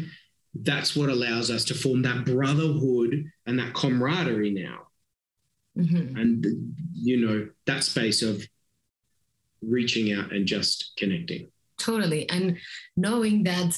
that's 0.64 0.96
what 0.96 1.10
allows 1.10 1.52
us 1.52 1.66
to 1.66 1.74
form 1.74 2.02
that 2.04 2.26
brotherhood 2.26 3.26
and 3.46 3.60
that 3.60 3.74
camaraderie 3.74 4.52
now. 4.52 4.88
Mm-hmm. 5.78 6.18
And, 6.18 6.76
you 6.94 7.26
know, 7.26 7.50
that 7.66 7.84
space 7.84 8.22
of 8.22 8.48
reaching 9.62 10.14
out 10.14 10.32
and 10.32 10.46
just 10.46 10.94
connecting. 10.98 11.52
Totally. 11.78 12.30
And 12.30 12.58
knowing 12.96 13.44
that, 13.44 13.78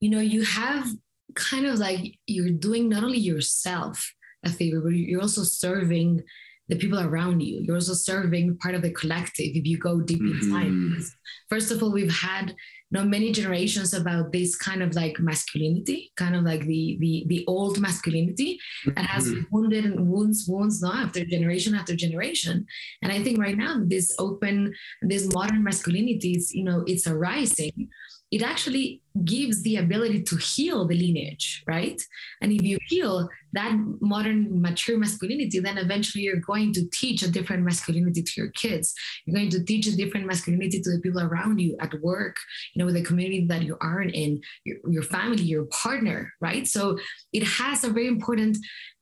you 0.00 0.10
know, 0.10 0.20
you 0.20 0.42
have 0.42 0.88
kind 1.34 1.66
of 1.66 1.78
like 1.78 2.18
you're 2.26 2.50
doing 2.50 2.88
not 2.88 3.04
only 3.04 3.18
yourself 3.18 4.12
a 4.44 4.50
favor, 4.50 4.80
but 4.80 4.88
you're 4.90 5.22
also 5.22 5.44
serving 5.44 6.22
the 6.68 6.76
people 6.76 7.00
around 7.00 7.40
you. 7.40 7.60
You're 7.60 7.76
also 7.76 7.94
serving 7.94 8.56
part 8.58 8.74
of 8.74 8.82
the 8.82 8.90
collective 8.90 9.50
if 9.54 9.66
you 9.66 9.78
go 9.78 10.00
deep 10.00 10.20
mm-hmm. 10.20 10.52
inside. 10.52 11.12
First 11.48 11.70
of 11.70 11.82
all, 11.82 11.92
we've 11.92 12.12
had 12.12 12.54
know 12.92 13.04
many 13.04 13.32
generations 13.32 13.94
about 13.94 14.32
this 14.32 14.54
kind 14.54 14.82
of 14.82 14.94
like 14.94 15.18
masculinity 15.18 16.12
kind 16.16 16.36
of 16.36 16.44
like 16.44 16.60
the 16.66 16.98
the, 17.00 17.24
the 17.26 17.44
old 17.46 17.80
masculinity 17.80 18.58
that 18.94 19.06
has 19.06 19.28
mm-hmm. 19.28 19.42
wounded 19.50 19.84
and 19.84 20.08
wounds 20.08 20.46
wounds 20.46 20.82
now 20.82 20.92
after 20.92 21.24
generation 21.24 21.74
after 21.74 21.96
generation 21.96 22.66
and 23.02 23.10
i 23.10 23.22
think 23.22 23.38
right 23.38 23.56
now 23.56 23.80
this 23.86 24.14
open 24.18 24.72
this 25.00 25.32
modern 25.32 25.64
masculinity 25.64 26.32
is 26.32 26.54
you 26.54 26.64
know 26.64 26.84
it's 26.86 27.06
arising 27.06 27.88
it 28.32 28.42
actually 28.42 29.02
gives 29.24 29.62
the 29.62 29.76
ability 29.76 30.22
to 30.22 30.36
heal 30.36 30.86
the 30.86 30.94
lineage, 30.94 31.62
right? 31.66 32.00
And 32.40 32.50
if 32.50 32.62
you 32.62 32.78
heal 32.88 33.28
that 33.52 33.78
modern 34.00 34.62
mature 34.62 34.98
masculinity, 34.98 35.60
then 35.60 35.76
eventually 35.76 36.24
you're 36.24 36.36
going 36.40 36.72
to 36.72 36.88
teach 36.88 37.22
a 37.22 37.30
different 37.30 37.62
masculinity 37.62 38.22
to 38.22 38.32
your 38.38 38.48
kids. 38.52 38.94
You're 39.26 39.36
going 39.36 39.50
to 39.50 39.62
teach 39.62 39.86
a 39.86 39.94
different 39.94 40.26
masculinity 40.26 40.80
to 40.80 40.90
the 40.92 41.00
people 41.00 41.20
around 41.20 41.60
you 41.60 41.76
at 41.78 41.92
work, 42.00 42.38
you 42.74 42.80
know, 42.80 42.86
with 42.86 42.94
the 42.94 43.04
community 43.04 43.44
that 43.48 43.62
you 43.62 43.76
are 43.82 44.00
in, 44.00 44.40
your, 44.64 44.78
your 44.88 45.02
family, 45.02 45.42
your 45.42 45.66
partner, 45.66 46.32
right? 46.40 46.66
So 46.66 46.98
it 47.34 47.42
has 47.42 47.84
a 47.84 47.90
very 47.90 48.08
important 48.08 48.56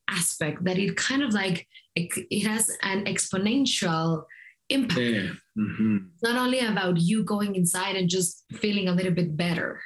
aspect 0.09 0.65
that 0.65 0.77
it 0.77 0.97
kind 0.97 1.23
of 1.23 1.33
like, 1.33 1.69
it, 1.95 2.11
it 2.33 2.49
has 2.49 2.69
an 2.83 3.05
exponential 3.05 4.25
impact. 4.71 5.01
Yeah. 5.01 5.31
Mm-hmm. 5.59 5.97
Not 6.23 6.37
only 6.37 6.61
about 6.61 7.01
you 7.01 7.23
going 7.25 7.55
inside 7.55 7.97
and 7.97 8.09
just 8.09 8.45
feeling 8.55 8.89
a 8.89 8.93
little 8.93 9.13
bit 9.13 9.37
better, 9.37 9.81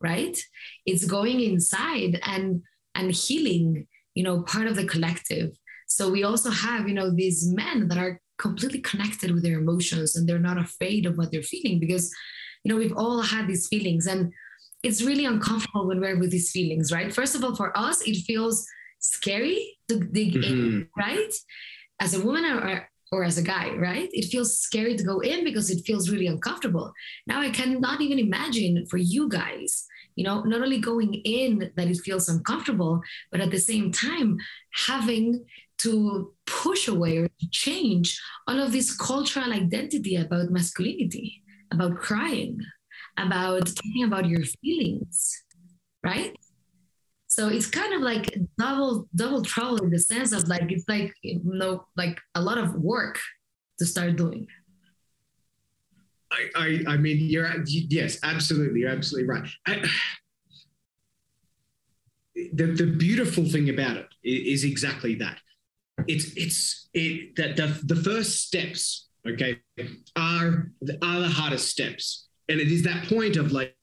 right? 0.00 0.38
It's 0.86 1.04
going 1.04 1.40
inside 1.40 2.20
and 2.22 2.62
and 2.94 3.12
healing, 3.12 3.86
you 4.14 4.24
know, 4.24 4.42
part 4.42 4.66
of 4.66 4.76
the 4.76 4.84
collective. 4.86 5.50
So 5.86 6.10
we 6.10 6.24
also 6.24 6.50
have, 6.50 6.88
you 6.88 6.94
know, 6.94 7.10
these 7.10 7.46
men 7.52 7.88
that 7.88 7.98
are 7.98 8.20
completely 8.38 8.80
connected 8.80 9.32
with 9.32 9.42
their 9.42 9.58
emotions 9.58 10.16
and 10.16 10.28
they're 10.28 10.38
not 10.38 10.58
afraid 10.58 11.06
of 11.06 11.16
what 11.16 11.30
they're 11.30 11.42
feeling 11.42 11.78
because, 11.78 12.10
you 12.64 12.72
know, 12.72 12.78
we've 12.78 12.96
all 12.96 13.22
had 13.22 13.46
these 13.46 13.68
feelings 13.68 14.06
and 14.06 14.32
it's 14.82 15.02
really 15.02 15.26
uncomfortable 15.26 15.86
when 15.86 16.00
we're 16.00 16.18
with 16.18 16.30
these 16.30 16.50
feelings, 16.50 16.90
right? 16.90 17.12
First 17.12 17.34
of 17.34 17.44
all, 17.44 17.54
for 17.54 17.76
us, 17.76 18.00
it 18.06 18.16
feels 18.24 18.66
scary 18.98 19.76
to 19.88 20.00
dig 20.00 20.34
mm-hmm. 20.34 20.44
in, 20.44 20.88
right? 20.96 21.32
As 22.00 22.14
a 22.14 22.24
woman 22.24 22.44
or, 22.44 22.88
or 23.12 23.24
as 23.24 23.38
a 23.38 23.42
guy, 23.42 23.70
right? 23.74 24.08
It 24.12 24.30
feels 24.30 24.58
scary 24.58 24.96
to 24.96 25.04
go 25.04 25.20
in 25.20 25.44
because 25.44 25.70
it 25.70 25.84
feels 25.84 26.10
really 26.10 26.26
uncomfortable. 26.26 26.92
Now 27.26 27.40
I 27.40 27.50
cannot 27.50 28.00
even 28.00 28.18
imagine 28.18 28.86
for 28.88 28.98
you 28.98 29.28
guys, 29.28 29.86
you 30.14 30.24
know, 30.24 30.42
not 30.42 30.62
only 30.62 30.78
going 30.78 31.14
in 31.14 31.72
that 31.76 31.88
it 31.88 32.00
feels 32.04 32.28
uncomfortable, 32.28 33.00
but 33.32 33.40
at 33.40 33.50
the 33.50 33.58
same 33.58 33.90
time 33.90 34.38
having 34.86 35.44
to 35.78 36.32
push 36.46 36.88
away 36.88 37.18
or 37.18 37.28
change 37.50 38.20
all 38.46 38.60
of 38.60 38.70
this 38.70 38.94
cultural 38.94 39.52
identity 39.52 40.16
about 40.16 40.50
masculinity, 40.50 41.42
about 41.72 41.96
crying, 41.96 42.60
about 43.16 43.66
talking 43.66 44.04
about 44.04 44.26
your 44.26 44.44
feelings, 44.44 45.42
right? 46.04 46.36
So 47.30 47.46
it's 47.46 47.66
kind 47.66 47.94
of 47.94 48.00
like 48.02 48.36
double 48.58 49.08
double 49.14 49.42
trouble 49.42 49.76
in 49.84 49.90
the 49.90 50.00
sense 50.00 50.32
of 50.32 50.48
like 50.48 50.72
it's 50.72 50.84
like 50.88 51.14
you 51.22 51.40
know 51.44 51.86
like 51.96 52.20
a 52.34 52.42
lot 52.42 52.58
of 52.58 52.74
work 52.74 53.20
to 53.78 53.86
start 53.86 54.16
doing. 54.16 54.48
I 56.32 56.50
I, 56.56 56.94
I 56.94 56.96
mean 56.96 57.18
you're 57.20 57.48
yes 57.68 58.18
absolutely 58.24 58.80
you're 58.80 58.90
absolutely 58.90 59.28
right. 59.28 59.48
I, 59.64 59.88
the 62.52 62.66
the 62.66 62.86
beautiful 62.98 63.44
thing 63.44 63.70
about 63.70 63.96
it 63.96 64.08
is 64.24 64.64
exactly 64.64 65.14
that. 65.16 65.38
It's 66.08 66.32
it's 66.34 66.88
it 66.94 67.36
that 67.36 67.54
the 67.56 67.94
the 67.94 68.02
first 68.02 68.44
steps 68.44 69.06
okay 69.24 69.60
are 70.16 70.72
are 71.00 71.20
the 71.20 71.28
hardest 71.28 71.68
steps 71.68 72.26
and 72.50 72.60
it 72.60 72.70
is 72.70 72.82
that 72.82 73.08
point 73.08 73.36
of 73.36 73.52
like 73.52 73.74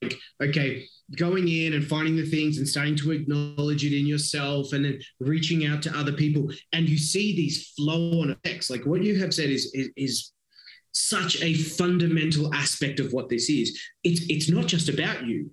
okay 0.42 0.86
going 1.16 1.48
in 1.48 1.74
and 1.74 1.88
finding 1.88 2.18
the 2.18 2.26
things 2.26 2.58
and 2.58 2.68
starting 2.68 2.96
to 2.96 3.12
acknowledge 3.12 3.86
it 3.86 3.98
in 3.98 4.06
yourself 4.06 4.74
and 4.74 4.84
then 4.84 5.00
reaching 5.20 5.66
out 5.66 5.82
to 5.82 5.98
other 5.98 6.12
people. 6.12 6.52
And 6.74 6.90
you 6.90 6.98
see 6.98 7.36
these 7.36 7.70
flow 7.70 8.22
on 8.22 8.32
effects. 8.32 8.70
Like 8.70 8.86
what 8.86 9.04
you 9.04 9.18
have 9.20 9.34
said 9.34 9.50
is, 9.50 9.72
is, 9.74 9.90
is 9.96 10.32
such 10.92 11.42
a 11.42 11.54
fundamental 11.54 12.54
aspect 12.54 13.00
of 13.00 13.14
what 13.14 13.30
this 13.30 13.50
is. 13.50 13.80
It's 14.04 14.22
it's 14.30 14.50
not 14.50 14.66
just 14.66 14.90
about 14.90 15.26
you. 15.26 15.52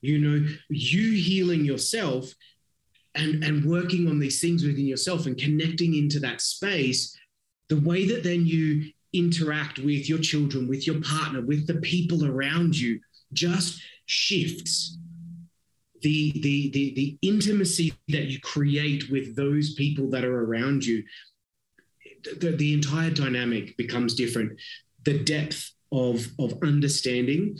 You 0.00 0.18
know 0.18 0.46
you 0.68 1.12
healing 1.12 1.64
yourself 1.64 2.30
and 3.14 3.42
and 3.44 3.64
working 3.64 4.08
on 4.08 4.18
these 4.18 4.40
things 4.40 4.64
within 4.64 4.86
yourself 4.86 5.26
and 5.26 5.38
connecting 5.38 5.94
into 5.94 6.18
that 6.20 6.40
space 6.40 7.16
the 7.68 7.80
way 7.80 8.06
that 8.08 8.24
then 8.24 8.44
you 8.44 8.90
interact 9.12 9.78
with 9.78 10.08
your 10.08 10.18
children 10.18 10.68
with 10.68 10.86
your 10.86 11.00
partner 11.02 11.42
with 11.42 11.66
the 11.66 11.74
people 11.74 12.24
around 12.24 12.76
you 12.76 12.98
just 13.32 13.80
shifts 14.06 14.98
the, 16.02 16.32
the, 16.32 16.70
the, 16.70 16.94
the 16.94 17.18
intimacy 17.22 17.94
that 18.08 18.24
you 18.24 18.40
create 18.40 19.10
with 19.10 19.36
those 19.36 19.74
people 19.74 20.10
that 20.10 20.24
are 20.24 20.44
around 20.44 20.84
you, 20.84 21.04
the, 22.40 22.50
the 22.56 22.74
entire 22.74 23.10
dynamic 23.10 23.76
becomes 23.76 24.14
different. 24.14 24.60
The 25.04 25.22
depth 25.22 25.70
of, 25.92 26.26
of 26.38 26.58
understanding 26.62 27.56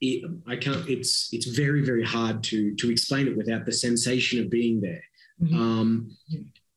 it, 0.00 0.30
I 0.46 0.56
can't. 0.56 0.88
It's 0.88 1.28
it's 1.30 1.46
very 1.46 1.84
very 1.84 2.04
hard 2.04 2.42
to 2.44 2.74
to 2.76 2.90
explain 2.90 3.28
it 3.28 3.36
without 3.36 3.66
the 3.66 3.72
sensation 3.72 4.40
of 4.40 4.48
being 4.48 4.80
there. 4.80 5.02
Mm-hmm. 5.42 5.60
Um, 5.60 6.16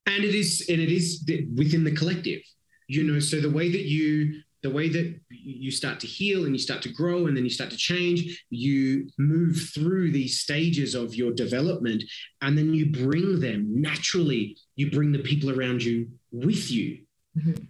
and 0.05 0.23
it 0.23 0.35
is 0.35 0.65
and 0.67 0.81
it 0.81 0.89
is 0.89 1.23
within 1.55 1.85
the 1.85 1.95
collective. 1.95 2.41
You 2.87 3.03
know, 3.03 3.19
so 3.19 3.39
the 3.39 3.49
way 3.49 3.71
that 3.71 3.83
you 3.83 4.41
the 4.63 4.69
way 4.69 4.87
that 4.87 5.19
you 5.29 5.69
start 5.69 5.99
to 5.99 6.07
heal 6.07 6.45
and 6.45 6.55
you 6.55 6.59
start 6.59 6.81
to 6.81 6.89
grow 6.89 7.27
and 7.27 7.35
then 7.35 7.43
you 7.43 7.49
start 7.49 7.69
to 7.69 7.77
change, 7.77 8.45
you 8.49 9.09
move 9.19 9.57
through 9.73 10.09
these 10.09 10.39
stages 10.39 10.95
of 10.95 11.13
your 11.13 11.33
development 11.33 12.01
and 12.41 12.57
then 12.57 12.73
you 12.73 12.89
bring 12.89 13.41
them 13.41 13.65
naturally, 13.69 14.57
you 14.77 14.89
bring 14.89 15.11
the 15.11 15.19
people 15.19 15.51
around 15.51 15.83
you 15.83 16.07
with 16.31 16.71
you. 16.71 16.99
Mm-hmm. 17.37 17.65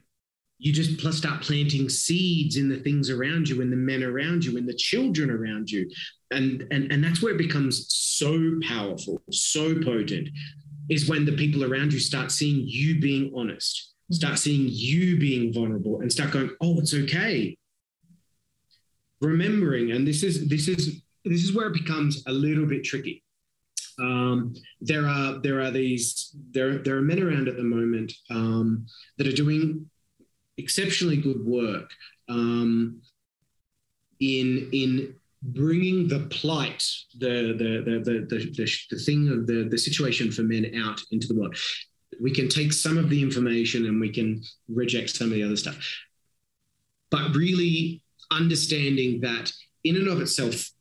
You 0.60 0.72
just 0.72 1.00
plus 1.00 1.18
start 1.18 1.42
planting 1.42 1.90
seeds 1.90 2.58
in 2.58 2.70
the 2.70 2.78
things 2.78 3.10
around 3.10 3.50
you, 3.50 3.62
in 3.62 3.72
the 3.72 3.76
men 3.76 4.04
around 4.04 4.46
you, 4.46 4.56
in 4.56 4.68
the 4.68 4.76
children 4.76 5.32
around 5.32 5.72
you. 5.72 5.90
And, 6.30 6.66
and, 6.70 6.92
and 6.92 7.04
that's 7.04 7.24
where 7.24 7.34
it 7.34 7.40
becomes 7.40 7.88
so 7.90 8.60
powerful, 8.66 9.20
so 9.32 9.74
potent, 9.82 10.30
is 10.90 11.10
when 11.10 11.26
the 11.26 11.36
people 11.36 11.66
around 11.66 11.92
you 11.92 12.00
start 12.00 12.32
seeing 12.32 12.64
you 12.68 13.02
being 13.02 13.34
honest 13.36 13.93
start 14.12 14.38
seeing 14.38 14.68
you 14.70 15.18
being 15.18 15.54
vulnerable 15.54 16.02
and 16.02 16.12
start 16.12 16.32
going 16.32 16.50
oh 16.62 16.80
it's 16.80 16.94
okay. 16.94 17.58
Remembering 19.22 19.92
and 19.92 20.08
this 20.08 20.24
is 20.24 20.48
this 20.48 20.68
is 20.68 21.02
this 21.26 21.44
is 21.44 21.54
where 21.54 21.68
it 21.68 21.74
becomes 21.74 22.24
a 22.28 22.32
little 22.32 22.66
bit 22.66 22.84
tricky. 22.84 23.24
Um, 24.00 24.56
there 24.82 25.08
are 25.08 25.40
there 25.40 25.62
are 25.62 25.72
these 25.72 26.36
there 26.52 26.80
there 26.80 26.98
are 26.98 27.02
men 27.02 27.22
around 27.22 27.48
at 27.48 27.58
the 27.58 27.64
moment 27.64 28.12
um, 28.30 28.86
that 29.18 29.28
are 29.28 29.32
doing 29.32 29.90
exceptionally 30.58 31.18
good 31.18 31.46
work 31.46 31.92
um, 32.30 33.02
in 34.20 34.70
in 34.72 35.16
bringing 35.42 36.08
the 36.08 36.22
plight 36.30 36.84
the 37.20 37.54
the 37.58 37.84
the 37.86 38.00
the 38.00 38.20
the, 38.30 38.52
the, 38.56 38.78
the 38.92 39.00
thing 39.00 39.30
of 39.30 39.46
the 39.46 39.68
the 39.70 39.78
situation 39.78 40.32
for 40.32 40.44
men 40.44 40.72
out 40.84 41.02
into 41.12 41.28
the 41.28 41.36
world 41.36 41.56
we 42.22 42.32
can 42.32 42.50
take 42.50 42.74
some 42.74 42.98
of 42.98 43.10
the 43.10 43.22
information 43.22 43.86
and 43.86 44.00
we 44.00 44.10
can 44.10 44.44
reject 44.68 45.10
some 45.10 45.28
of 45.28 45.34
the 45.34 45.44
other 45.44 45.56
stuff. 45.56 45.78
But 47.12 47.36
really 47.36 48.02
understanding 48.32 49.22
that 49.22 49.52
in 49.84 49.96
and 49.96 50.08
of 50.08 50.22
itself, 50.22 50.72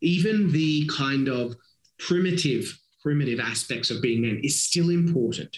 even 0.00 0.52
the 0.52 0.88
kind 0.94 1.28
of 1.28 1.54
primitive, 1.98 2.78
primitive 3.02 3.40
aspects 3.40 3.90
of 3.90 4.02
being 4.02 4.22
men 4.22 4.40
is 4.42 4.62
still 4.62 4.90
important. 4.90 5.56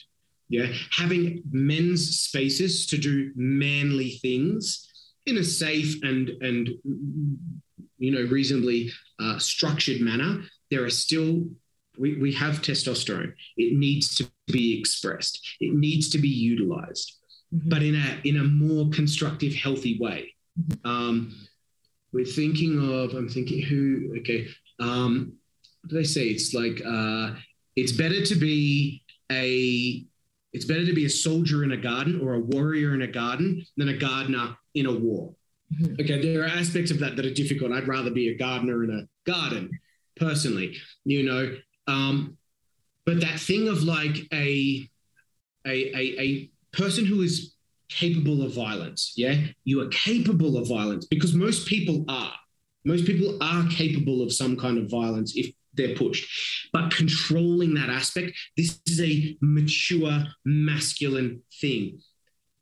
Yeah. 0.49 0.67
Having 0.93 1.43
men's 1.51 2.21
spaces 2.21 2.87
to 2.87 2.99
do 2.99 3.33
manly 3.37 4.19
things 4.23 4.89
in 5.27 5.39
a 5.39 5.45
safe 5.45 6.03
and 6.03 6.31
and 6.41 6.71
you 7.99 8.11
know 8.11 8.29
reasonably 8.31 8.91
uh, 9.21 9.39
structured 9.39 10.01
manner 10.01 10.43
there 10.71 10.85
are 10.85 10.91
still 10.91 11.45
we, 12.00 12.16
we 12.16 12.33
have 12.33 12.62
testosterone 12.62 13.33
it 13.57 13.76
needs 13.76 14.14
to 14.14 14.30
be 14.47 14.78
expressed 14.78 15.57
it 15.61 15.75
needs 15.75 16.09
to 16.11 16.19
be 16.19 16.28
utilized 16.28 17.19
mm-hmm. 17.54 17.69
but 17.69 17.83
in 17.83 17.95
a 17.95 18.21
in 18.25 18.38
a 18.38 18.45
more 18.45 18.88
constructive 18.90 19.54
healthy 19.54 19.99
way 19.99 20.33
mm-hmm. 20.61 20.90
um, 20.90 21.35
we're 22.12 22.25
thinking 22.25 22.78
of 22.78 23.14
i'm 23.14 23.28
thinking 23.28 23.62
who 23.62 24.14
okay 24.19 24.49
um, 24.80 25.35
what 25.83 25.90
do 25.90 25.97
they 25.97 26.04
say 26.04 26.26
it's 26.26 26.54
like 26.54 26.80
uh, 26.87 27.35
it's 27.76 27.92
better 27.92 28.25
to 28.25 28.35
be 28.35 29.02
a 29.30 30.04
it's 30.52 30.64
better 30.64 30.85
to 30.85 30.92
be 30.92 31.04
a 31.04 31.11
soldier 31.11 31.62
in 31.64 31.73
a 31.73 31.76
garden 31.76 32.21
or 32.21 32.35
a 32.35 32.40
warrior 32.40 32.95
in 32.95 33.02
a 33.02 33.07
garden 33.07 33.64
than 33.76 33.88
a 33.88 33.97
gardener 33.97 34.57
in 34.75 34.87
a 34.87 34.92
war. 34.92 35.35
Mm-hmm. 35.73 35.95
Okay, 36.00 36.21
there 36.21 36.42
are 36.42 36.49
aspects 36.49 36.90
of 36.90 36.99
that 36.99 37.16
that 37.16 37.25
are 37.25 37.35
difficult. 37.35 37.73
I'd 37.73 37.87
rather 37.87 38.11
be 38.11 38.28
a 38.28 38.37
gardener 38.37 38.83
in 38.83 38.90
a 38.90 39.30
garden, 39.30 39.71
personally, 40.16 40.76
you 41.04 41.23
know. 41.23 41.57
Um, 41.87 42.37
but 43.07 43.21
that 43.21 43.41
thing 43.41 43.69
of 43.69 43.83
like 43.83 44.17
a, 44.33 44.89
a, 45.67 45.97
a, 45.97 46.21
a 46.21 46.51
person 46.73 47.05
who 47.05 47.23
is 47.23 47.55
capable 47.89 48.43
of 48.43 48.55
violence, 48.55 49.15
yeah, 49.17 49.37
you 49.65 49.81
are 49.81 49.89
capable 49.89 50.57
of 50.57 50.69
violence 50.69 51.07
because 51.07 51.35
most 51.35 51.67
people 51.67 52.05
are. 52.09 52.35
Most 52.85 53.05
people 53.05 53.37
are 53.43 53.67
capable 53.69 54.23
of 54.23 54.33
some 54.33 54.57
kind 54.57 54.79
of 54.79 54.91
violence 54.91 55.37
if 55.37 55.53
they're 55.75 55.95
pushed. 55.95 56.27
But 56.73 56.91
controlling 56.91 57.75
that 57.75 57.91
aspect, 57.91 58.39
this 58.57 58.81
is 58.87 59.01
a 59.01 59.37
mature 59.41 60.25
masculine 60.45 61.43
thing. 61.61 62.01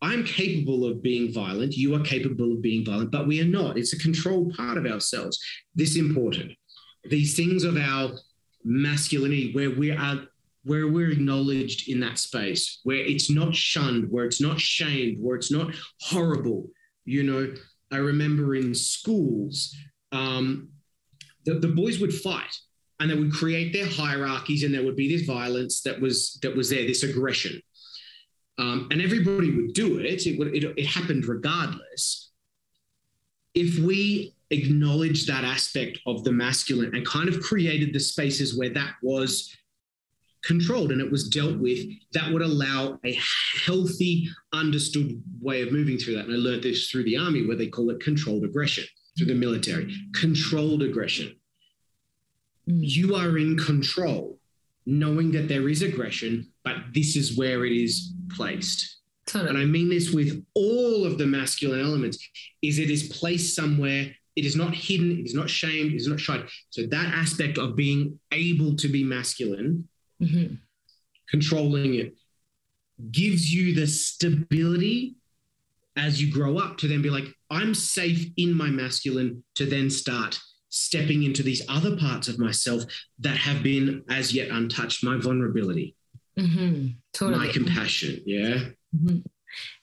I'm 0.00 0.24
capable 0.24 0.84
of 0.84 1.02
being 1.02 1.32
violent. 1.32 1.74
You 1.74 1.94
are 1.96 2.00
capable 2.00 2.52
of 2.52 2.62
being 2.62 2.84
violent, 2.84 3.10
but 3.10 3.26
we 3.26 3.40
are 3.40 3.46
not. 3.46 3.76
It's 3.76 3.92
a 3.92 3.98
controlled 3.98 4.54
part 4.54 4.78
of 4.78 4.86
ourselves. 4.86 5.38
This 5.74 5.96
important. 5.96 6.52
These 7.04 7.36
things 7.36 7.64
of 7.64 7.76
our 7.76 8.12
masculinity, 8.68 9.52
where 9.52 9.70
we 9.70 9.90
are, 9.90 10.20
where 10.64 10.88
we're 10.88 11.10
acknowledged 11.10 11.88
in 11.88 12.00
that 12.00 12.18
space, 12.18 12.80
where 12.84 12.98
it's 12.98 13.30
not 13.30 13.54
shunned, 13.54 14.10
where 14.10 14.26
it's 14.26 14.40
not 14.40 14.60
shamed, 14.60 15.16
where 15.20 15.36
it's 15.36 15.50
not 15.50 15.74
horrible. 16.00 16.68
You 17.04 17.22
know, 17.22 17.54
I 17.90 17.96
remember 17.96 18.54
in 18.54 18.74
schools, 18.74 19.74
um, 20.12 20.68
the, 21.44 21.54
the 21.54 21.68
boys 21.68 21.98
would 22.00 22.12
fight 22.12 22.54
and 23.00 23.10
they 23.10 23.14
would 23.14 23.32
create 23.32 23.72
their 23.72 23.86
hierarchies 23.86 24.62
and 24.62 24.74
there 24.74 24.84
would 24.84 24.96
be 24.96 25.08
this 25.08 25.26
violence 25.26 25.80
that 25.82 26.00
was 26.00 26.38
that 26.42 26.54
was 26.54 26.68
there 26.68 26.86
this 26.86 27.02
aggression. 27.02 27.62
Um, 28.58 28.88
and 28.90 29.00
everybody 29.00 29.52
would 29.52 29.72
do 29.72 29.98
it. 29.98 30.26
It, 30.26 30.38
would, 30.38 30.54
it, 30.54 30.64
it 30.76 30.86
happened 30.86 31.26
regardless. 31.26 32.32
If 33.54 33.78
we 33.78 34.34
acknowledge 34.50 35.26
that 35.26 35.44
aspect 35.44 35.98
of 36.06 36.24
the 36.24 36.32
masculine 36.32 36.94
and 36.94 37.06
kind 37.06 37.28
of 37.28 37.40
created 37.40 37.92
the 37.92 38.00
spaces 38.00 38.56
where 38.56 38.70
that 38.70 38.94
was 39.02 39.54
controlled 40.42 40.92
and 40.92 41.00
it 41.00 41.10
was 41.10 41.28
dealt 41.28 41.58
with 41.58 41.80
that 42.12 42.32
would 42.32 42.42
allow 42.42 42.98
a 43.04 43.18
healthy 43.66 44.28
understood 44.52 45.22
way 45.40 45.62
of 45.62 45.72
moving 45.72 45.98
through 45.98 46.14
that 46.14 46.26
and 46.26 46.32
i 46.32 46.36
learned 46.36 46.62
this 46.62 46.88
through 46.88 47.02
the 47.02 47.16
army 47.16 47.44
where 47.44 47.56
they 47.56 47.66
call 47.66 47.90
it 47.90 48.00
controlled 48.00 48.44
aggression 48.44 48.84
through 49.16 49.26
the 49.26 49.34
military 49.34 49.92
controlled 50.14 50.82
aggression 50.82 51.34
Mm. 52.68 52.80
you 52.82 53.14
are 53.14 53.38
in 53.38 53.56
control, 53.56 54.38
knowing 54.84 55.32
that 55.32 55.48
there 55.48 55.68
is 55.68 55.82
aggression, 55.82 56.52
but 56.64 56.76
this 56.92 57.16
is 57.16 57.36
where 57.36 57.64
it 57.64 57.72
is 57.72 58.12
placed. 58.36 58.98
Totally. 59.26 59.50
And 59.50 59.58
I 59.58 59.64
mean 59.64 59.88
this 59.88 60.12
with 60.12 60.44
all 60.54 61.04
of 61.04 61.18
the 61.18 61.26
masculine 61.26 61.80
elements, 61.80 62.18
is 62.62 62.78
it 62.78 62.90
is 62.90 63.08
placed 63.08 63.54
somewhere. 63.54 64.14
It 64.38 64.44
is 64.44 64.56
not 64.56 64.74
hidden. 64.74 65.18
It 65.18 65.26
is 65.26 65.34
not 65.34 65.50
shamed. 65.50 65.92
It 65.92 65.96
is 65.96 66.08
not 66.08 66.20
shied. 66.20 66.44
So 66.70 66.86
that 66.86 67.14
aspect 67.14 67.58
of 67.58 67.76
being 67.76 68.18
able 68.32 68.76
to 68.76 68.88
be 68.88 69.02
masculine, 69.04 69.88
mm-hmm. 70.22 70.54
controlling 71.28 71.94
it, 71.94 72.14
gives 73.10 73.52
you 73.52 73.74
the 73.74 73.86
stability 73.86 75.16
as 75.96 76.22
you 76.22 76.32
grow 76.32 76.58
up 76.58 76.78
to 76.78 76.88
then 76.88 77.02
be 77.02 77.10
like, 77.10 77.26
I'm 77.50 77.74
safe 77.74 78.26
in 78.36 78.52
my 78.52 78.68
masculine 78.68 79.42
to 79.56 79.66
then 79.66 79.90
start 79.90 80.38
stepping 80.68 81.22
into 81.22 81.42
these 81.42 81.62
other 81.68 81.96
parts 81.96 82.28
of 82.28 82.38
myself 82.38 82.84
that 83.18 83.36
have 83.36 83.62
been 83.62 84.04
as 84.10 84.34
yet 84.34 84.50
untouched 84.50 85.02
my 85.02 85.16
vulnerability 85.16 85.96
mm-hmm. 86.38 86.88
totally. 87.12 87.46
my 87.46 87.52
compassion 87.52 88.20
yeah 88.26 88.58
mm-hmm. 88.94 89.18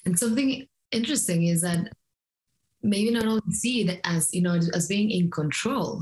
and 0.06 0.18
something 0.18 0.68
interesting 0.92 1.48
is 1.48 1.62
that 1.62 1.92
maybe 2.86 3.12
not 3.12 3.26
only 3.26 3.42
see 3.52 3.82
it 3.82 4.00
as 4.04 4.34
you 4.34 4.42
know 4.42 4.56
as 4.74 4.88
being 4.88 5.10
in 5.12 5.30
control 5.32 6.02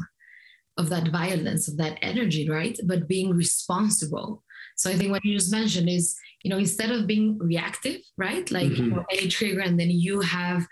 of 0.78 0.90
that 0.90 1.10
violence 1.10 1.68
of 1.68 1.78
that 1.78 1.98
energy 2.02 2.50
right? 2.50 2.78
But 2.86 3.08
being 3.08 3.32
responsible. 3.32 4.44
So 4.76 4.90
i 4.90 4.96
think 4.96 5.12
what 5.12 5.24
you 5.24 5.34
just 5.38 5.52
mentioned 5.52 5.90
is 5.90 6.16
you 6.44 6.50
know 6.50 6.58
instead 6.58 6.92
of 6.92 7.08
being 7.08 7.38
reactive 7.40 8.02
right? 8.18 8.50
Like 8.52 8.72
mm-hmm. 8.72 9.00
any 9.12 9.28
trigger 9.28 9.62
and 9.62 9.80
then 9.80 9.92
you 9.92 10.22
have 10.22 10.66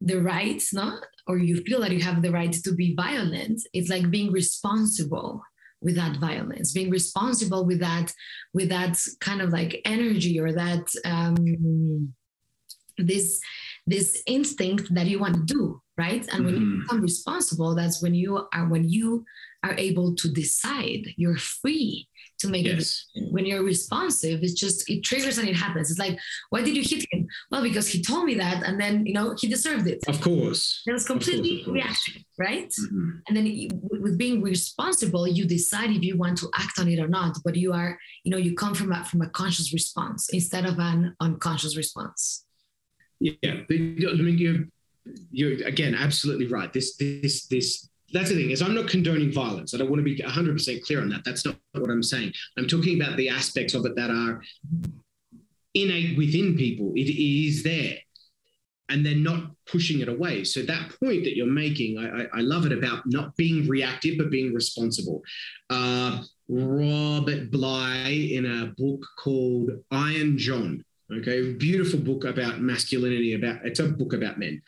the 0.00 0.20
right 0.20 0.62
not 0.72 1.02
or 1.26 1.38
you 1.38 1.56
feel 1.62 1.80
that 1.80 1.90
you 1.90 2.00
have 2.00 2.22
the 2.22 2.30
right 2.30 2.52
to 2.52 2.72
be 2.72 2.94
violent 2.94 3.60
it's 3.72 3.90
like 3.90 4.10
being 4.10 4.30
responsible 4.30 5.42
with 5.80 5.96
that 5.96 6.16
violence 6.18 6.72
being 6.72 6.90
responsible 6.90 7.66
with 7.66 7.80
that 7.80 8.12
with 8.54 8.68
that 8.68 8.96
kind 9.20 9.40
of 9.42 9.50
like 9.50 9.80
energy 9.84 10.38
or 10.38 10.52
that 10.52 10.86
um 11.04 12.14
this 12.96 13.40
this 13.88 14.22
instinct 14.26 14.92
that 14.94 15.06
you 15.06 15.18
want 15.18 15.34
to 15.34 15.42
do 15.42 15.80
right? 15.98 16.26
And 16.32 16.44
when 16.46 16.54
mm-hmm. 16.54 16.74
you 16.74 16.82
become 16.82 17.00
responsible 17.02 17.74
that's 17.74 18.00
when 18.00 18.14
you 18.14 18.48
are 18.54 18.66
when 18.68 18.88
you 18.88 19.24
are 19.64 19.74
able 19.76 20.14
to 20.14 20.32
decide. 20.32 21.08
You're 21.16 21.36
free 21.36 22.08
to 22.38 22.48
make 22.48 22.66
yes. 22.66 23.06
it 23.16 23.32
when 23.32 23.44
you're 23.44 23.64
responsive 23.64 24.44
it's 24.44 24.52
just 24.52 24.88
it 24.88 25.02
triggers 25.02 25.38
and 25.38 25.48
it 25.48 25.56
happens. 25.56 25.90
It's 25.90 25.98
like 25.98 26.16
why 26.50 26.62
did 26.62 26.76
you 26.76 26.82
hit 26.82 27.04
him? 27.10 27.26
Well 27.50 27.62
because 27.62 27.88
he 27.88 28.00
told 28.00 28.24
me 28.24 28.34
that 28.36 28.62
and 28.62 28.80
then 28.80 29.04
you 29.04 29.12
know 29.12 29.34
he 29.36 29.48
deserved 29.48 29.88
it. 29.88 29.98
Of 30.06 30.20
course. 30.20 30.82
It 30.86 30.92
was 30.92 31.04
completely 31.04 31.64
reaction, 31.66 32.24
right? 32.38 32.70
Mm-hmm. 32.70 33.10
and 33.26 33.36
then 33.36 33.68
with 33.82 34.16
being 34.16 34.40
responsible 34.40 35.26
you 35.26 35.44
decide 35.44 35.90
if 35.90 36.02
you 36.02 36.16
want 36.16 36.38
to 36.38 36.48
act 36.54 36.78
on 36.78 36.86
it 36.88 37.00
or 37.00 37.08
not 37.08 37.36
but 37.44 37.56
you 37.56 37.72
are 37.72 37.98
you 38.22 38.30
know 38.30 38.36
you 38.36 38.54
come 38.54 38.74
from 38.74 38.92
a 38.92 39.04
from 39.04 39.22
a 39.22 39.28
conscious 39.30 39.72
response 39.72 40.28
instead 40.30 40.64
of 40.64 40.78
an 40.78 41.16
unconscious 41.20 41.76
response 41.76 42.44
yeah 43.20 43.34
i 43.44 43.64
mean 43.68 44.38
you 44.38 44.66
you're 45.30 45.66
again 45.66 45.94
absolutely 45.94 46.46
right 46.46 46.72
this 46.72 46.96
this 46.96 47.46
this 47.46 47.88
that's 48.12 48.30
the 48.30 48.36
thing 48.36 48.50
is 48.50 48.62
I'm 48.62 48.74
not 48.74 48.88
condoning 48.88 49.32
violence. 49.32 49.74
I 49.74 49.78
don't 49.78 49.90
want 49.90 50.00
to 50.00 50.04
be 50.04 50.16
100% 50.16 50.82
clear 50.82 51.02
on 51.02 51.10
that. 51.10 51.24
That's 51.24 51.44
not 51.44 51.56
what 51.72 51.90
I'm 51.90 52.02
saying. 52.02 52.32
I'm 52.56 52.66
talking 52.66 53.00
about 53.00 53.16
the 53.16 53.28
aspects 53.28 53.74
of 53.74 53.84
it 53.84 53.96
that 53.96 54.10
are 54.10 54.42
innate 55.74 56.16
within 56.16 56.56
people. 56.56 56.92
It 56.94 57.10
is 57.10 57.62
there, 57.62 57.96
and 58.88 59.04
they're 59.04 59.14
not 59.14 59.50
pushing 59.66 60.00
it 60.00 60.08
away. 60.08 60.44
So 60.44 60.62
that 60.62 60.94
point 61.00 61.24
that 61.24 61.36
you're 61.36 61.46
making, 61.46 61.98
I, 61.98 62.22
I, 62.22 62.26
I 62.38 62.40
love 62.40 62.64
it 62.64 62.72
about 62.72 63.02
not 63.06 63.36
being 63.36 63.68
reactive 63.68 64.16
but 64.16 64.30
being 64.30 64.54
responsible. 64.54 65.22
Uh, 65.68 66.22
Robert 66.48 67.50
Bly 67.50 68.30
in 68.32 68.46
a 68.46 68.66
book 68.80 69.06
called 69.22 69.70
Iron 69.90 70.38
John. 70.38 70.82
Okay, 71.10 71.54
beautiful 71.54 71.98
book 71.98 72.24
about 72.24 72.60
masculinity. 72.60 73.34
About 73.34 73.64
it's 73.64 73.80
a 73.80 73.88
book 73.88 74.12
about 74.12 74.38
men. 74.38 74.60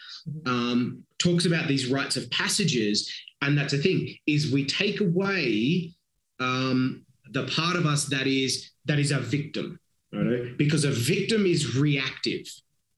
Um, 0.46 1.05
talks 1.18 1.44
about 1.44 1.68
these 1.68 1.90
rites 1.90 2.16
of 2.16 2.31
passages 2.31 3.12
and 3.42 3.57
that's 3.57 3.72
the 3.72 3.79
thing 3.79 4.14
is 4.26 4.53
we 4.53 4.64
take 4.64 5.00
away 5.00 5.92
um, 6.40 7.05
the 7.31 7.46
part 7.46 7.76
of 7.76 7.87
us 7.87 8.07
that 8.07 8.26
is 8.26 8.70
that 8.87 8.98
is 8.98 9.12
a 9.12 9.20
victim 9.20 9.79
right? 10.12 10.57
because 10.57 10.85
a 10.85 10.90
victim 10.90 11.46
is 11.46 11.76
reactive 11.76 12.42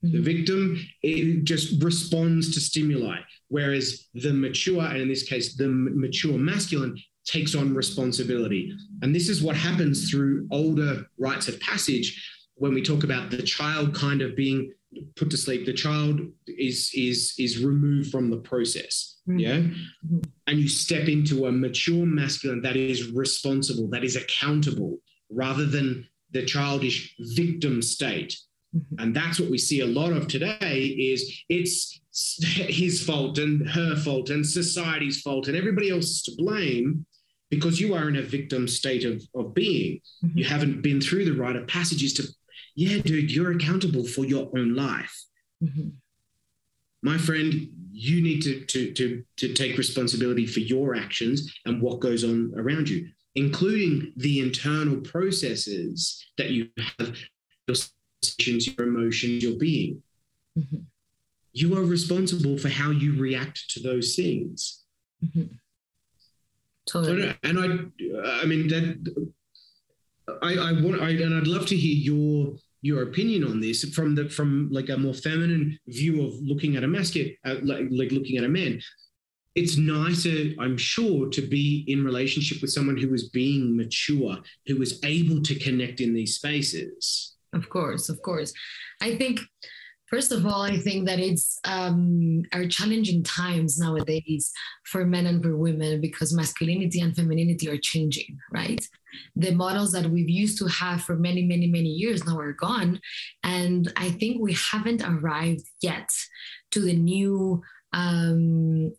mm-hmm. 0.05 0.13
the 0.13 0.21
victim 0.21 0.79
it 1.03 1.45
just 1.45 1.83
responds 1.83 2.55
to 2.55 2.61
stimuli 2.61 3.17
whereas 3.49 4.09
the 4.15 4.33
mature 4.33 4.83
and 4.83 4.99
in 4.99 5.09
this 5.09 5.25
case 5.25 5.57
the 5.57 5.69
mature 5.69 6.39
masculine 6.39 6.97
takes 7.25 7.55
on 7.55 7.75
responsibility 7.75 8.77
and 9.03 9.15
this 9.15 9.29
is 9.29 9.43
what 9.43 9.57
happens 9.57 10.11
through 10.11 10.47
older 10.51 11.07
rites 11.19 11.47
of 11.49 11.59
passage 11.61 12.32
when 12.55 12.75
we 12.75 12.83
talk 12.83 13.05
about 13.05 13.31
the 13.31 13.43
child 13.43 13.95
kind 13.95 14.23
of 14.23 14.37
being 14.37 14.73
put 15.17 15.31
to 15.31 15.37
sleep 15.37 15.65
the 15.65 15.73
child 15.73 16.21
is 16.47 16.91
is 16.95 17.35
is 17.38 17.65
removed 17.65 18.11
from 18.11 18.29
the 18.29 18.37
process 18.37 19.17
mm-hmm. 19.27 19.38
yeah 19.38 19.57
mm-hmm. 19.57 20.21
and 20.47 20.59
you 20.59 20.69
step 20.69 21.09
into 21.09 21.47
a 21.47 21.53
mature 21.53 22.05
masculine 22.05 22.61
that 22.61 22.77
is 22.77 23.11
responsible 23.11 23.88
that 23.88 24.05
is 24.05 24.17
accountable 24.17 24.99
rather 25.31 25.65
than 25.65 26.07
the 26.33 26.45
childish 26.45 27.15
victim 27.19 27.83
state. 27.83 28.37
Mm-hmm. 28.75 28.99
And 28.99 29.15
that's 29.15 29.38
what 29.38 29.51
we 29.51 29.59
see 29.59 29.81
a 29.81 29.87
lot 29.87 30.12
of 30.12 30.29
today 30.29 30.97
is 30.99 31.43
it's 31.49 32.01
his 32.43 33.05
fault 33.05 33.38
and 33.38 33.69
her 33.69 33.97
fault 33.97 34.31
and 34.31 34.47
society's 34.47 35.21
fault 35.21 35.49
and 35.49 35.57
everybody 35.57 35.91
else 35.91 36.07
is 36.07 36.23
to 36.23 36.33
blame 36.37 37.07
because 37.51 37.79
you 37.79 37.95
are 37.95 38.09
in 38.09 38.17
a 38.17 38.23
victim 38.23 38.67
state 38.67 39.05
of, 39.05 39.23
of 39.35 39.53
being. 39.53 40.01
Mm-hmm. 40.25 40.38
You 40.38 40.45
haven't 40.45 40.83
been 40.83 41.01
through 41.01 41.27
the 41.27 41.35
rite 41.35 41.57
of 41.57 41.67
passages 41.67 42.15
to, 42.15 42.25
yeah, 42.75 43.01
dude, 43.03 43.31
you're 43.31 43.53
accountable 43.53 44.05
for 44.05 44.25
your 44.25 44.49
own 44.57 44.75
life. 44.75 45.25
Mm-hmm. 45.63 45.89
My 47.03 47.19
friend, 47.19 47.69
you 47.93 48.23
need 48.23 48.43
to, 48.43 48.65
to, 48.65 48.93
to, 48.93 49.25
to 49.37 49.55
take 49.55 49.77
responsibility 49.77 50.47
for 50.47 50.61
your 50.61 50.95
actions 50.95 51.53
and 51.67 51.83
what 51.83 52.01
goes 52.01 52.25
on 52.25 52.53
around 52.57 52.89
you, 52.89 53.09
including 53.35 54.13
the 54.17 54.41
internal 54.41 55.01
processes 55.01 56.25
that 56.39 56.51
you 56.51 56.69
have, 56.99 57.17
your 57.67 57.77
sensations, 58.23 58.67
your 58.67 58.87
emotions, 58.87 59.43
your 59.43 59.59
being. 59.59 60.03
Mm-hmm. 60.59 60.79
You 61.53 61.77
are 61.77 61.85
responsible 61.85 62.57
for 62.57 62.69
how 62.69 62.91
you 62.91 63.21
react 63.21 63.69
to 63.71 63.81
those 63.81 64.15
things. 64.15 64.85
Mm-hmm. 65.25 65.55
Totally. 66.89 67.37
and 67.43 67.59
I, 67.59 68.43
I 68.43 68.45
mean 68.47 68.69
that. 68.69 69.27
I, 70.42 70.55
I 70.55 70.73
want, 70.81 71.01
I, 71.01 71.11
and 71.11 71.35
I'd 71.35 71.47
love 71.47 71.66
to 71.66 71.77
hear 71.77 71.95
your 71.95 72.57
your 72.85 73.03
opinion 73.05 73.45
on 73.45 73.61
this 73.61 73.85
from 73.95 74.14
the 74.14 74.29
from 74.29 74.68
like 74.73 74.88
a 74.88 74.99
more 74.99 75.14
feminine 75.14 75.79
view 75.87 76.27
of 76.27 76.35
looking 76.42 76.77
at 76.77 76.85
a 76.85 76.88
masculine, 76.88 77.37
uh, 77.45 77.57
like, 77.62 77.87
like 77.90 78.12
looking 78.12 78.38
at 78.38 78.45
a 78.45 78.49
man. 78.49 78.81
It's 79.55 79.77
nicer, 79.77 80.55
I'm 80.59 80.79
sure, 80.79 81.29
to 81.29 81.42
be 81.42 81.85
in 81.87 82.03
relationship 82.05 82.62
with 82.62 82.73
someone 82.73 82.97
who 82.97 83.12
is 83.12 83.29
being 83.29 83.77
mature, 83.77 84.38
who 84.66 84.81
is 84.81 84.99
able 85.05 85.42
to 85.42 85.55
connect 85.59 86.01
in 86.01 86.14
these 86.14 86.37
spaces. 86.37 87.37
Of 87.53 87.68
course, 87.68 88.09
of 88.09 88.23
course. 88.23 88.55
I 89.03 89.14
think 89.16 89.40
First 90.12 90.31
of 90.31 90.44
all, 90.46 90.61
I 90.61 90.77
think 90.77 91.07
that 91.07 91.18
it's 91.18 91.59
um, 91.64 92.42
challenging 92.68 93.22
times 93.22 93.79
nowadays 93.79 94.53
for 94.85 95.07
men 95.07 95.25
and 95.25 95.42
for 95.42 95.57
women 95.57 96.03
because 96.03 96.35
masculinity 96.35 97.01
and 97.01 97.16
femininity 97.16 97.70
are 97.70 97.79
changing, 97.79 98.38
right? 98.53 98.87
The 99.37 99.55
models 99.55 99.90
that 99.92 100.11
we've 100.11 100.29
used 100.29 100.59
to 100.59 100.66
have 100.66 101.03
for 101.03 101.16
many, 101.16 101.46
many, 101.46 101.66
many 101.66 101.88
years 101.88 102.27
now 102.27 102.38
are 102.38 102.53
gone. 102.53 103.01
And 103.42 103.90
I 103.96 104.11
think 104.11 104.42
we 104.42 104.53
haven't 104.53 105.03
arrived 105.03 105.64
yet 105.81 106.11
to 106.72 106.81
the 106.81 106.94
new 106.94 107.62
um, 107.94 108.92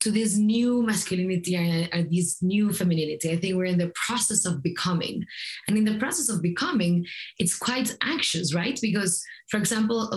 to 0.00 0.10
this 0.10 0.36
new 0.36 0.82
masculinity 0.82 1.56
and, 1.56 2.10
this 2.10 2.42
new 2.42 2.72
femininity. 2.72 3.30
I 3.30 3.36
think 3.36 3.56
we're 3.56 3.66
in 3.66 3.78
the 3.78 3.92
process 4.06 4.44
of 4.46 4.62
becoming. 4.62 5.24
And 5.68 5.76
in 5.76 5.84
the 5.84 5.98
process 5.98 6.28
of 6.28 6.42
becoming, 6.42 7.06
it's 7.38 7.56
quite 7.56 7.96
anxious, 8.02 8.54
right? 8.54 8.78
Because, 8.80 9.22
for 9.48 9.58
example, 9.58 10.10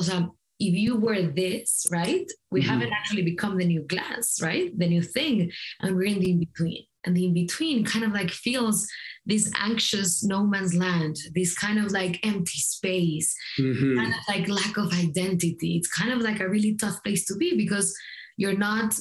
if 0.59 0.73
you 0.73 0.97
were 0.97 1.21
this, 1.23 1.85
right, 1.91 2.29
we 2.51 2.61
mm-hmm. 2.61 2.69
haven't 2.69 2.93
actually 2.93 3.23
become 3.23 3.57
the 3.57 3.65
new 3.65 3.81
glass, 3.81 4.41
right? 4.41 4.77
The 4.77 4.87
new 4.87 5.01
thing. 5.01 5.51
And 5.81 5.95
we're 5.95 6.07
in 6.07 6.19
the 6.19 6.31
in 6.31 6.39
between. 6.39 6.85
And 7.05 7.17
the 7.17 7.25
in 7.25 7.33
between 7.33 7.83
kind 7.83 8.05
of 8.05 8.13
like 8.13 8.31
feels 8.31 8.87
this 9.25 9.51
anxious 9.59 10.23
no 10.23 10.45
man's 10.45 10.73
land, 10.73 11.17
this 11.35 11.53
kind 11.53 11.77
of 11.77 11.91
like 11.91 12.25
empty 12.25 12.59
space, 12.59 13.35
mm-hmm. 13.59 13.97
kind 13.97 14.13
of 14.13 14.19
like 14.29 14.47
lack 14.47 14.77
of 14.77 14.93
identity. 14.93 15.75
It's 15.75 15.89
kind 15.89 16.13
of 16.13 16.19
like 16.19 16.39
a 16.39 16.47
really 16.47 16.75
tough 16.75 17.03
place 17.03 17.25
to 17.25 17.35
be 17.35 17.57
because 17.57 17.93
you're 18.37 18.57
not 18.57 18.95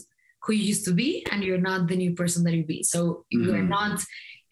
who 0.44 0.52
you 0.52 0.64
used 0.64 0.84
to 0.84 0.92
be 0.92 1.24
and 1.30 1.44
you're 1.44 1.58
not 1.58 1.88
the 1.88 1.96
new 1.96 2.14
person 2.14 2.42
that 2.44 2.54
you 2.54 2.64
be. 2.64 2.82
So 2.82 3.24
mm-hmm. 3.34 3.44
you're 3.44 3.62
not 3.62 4.02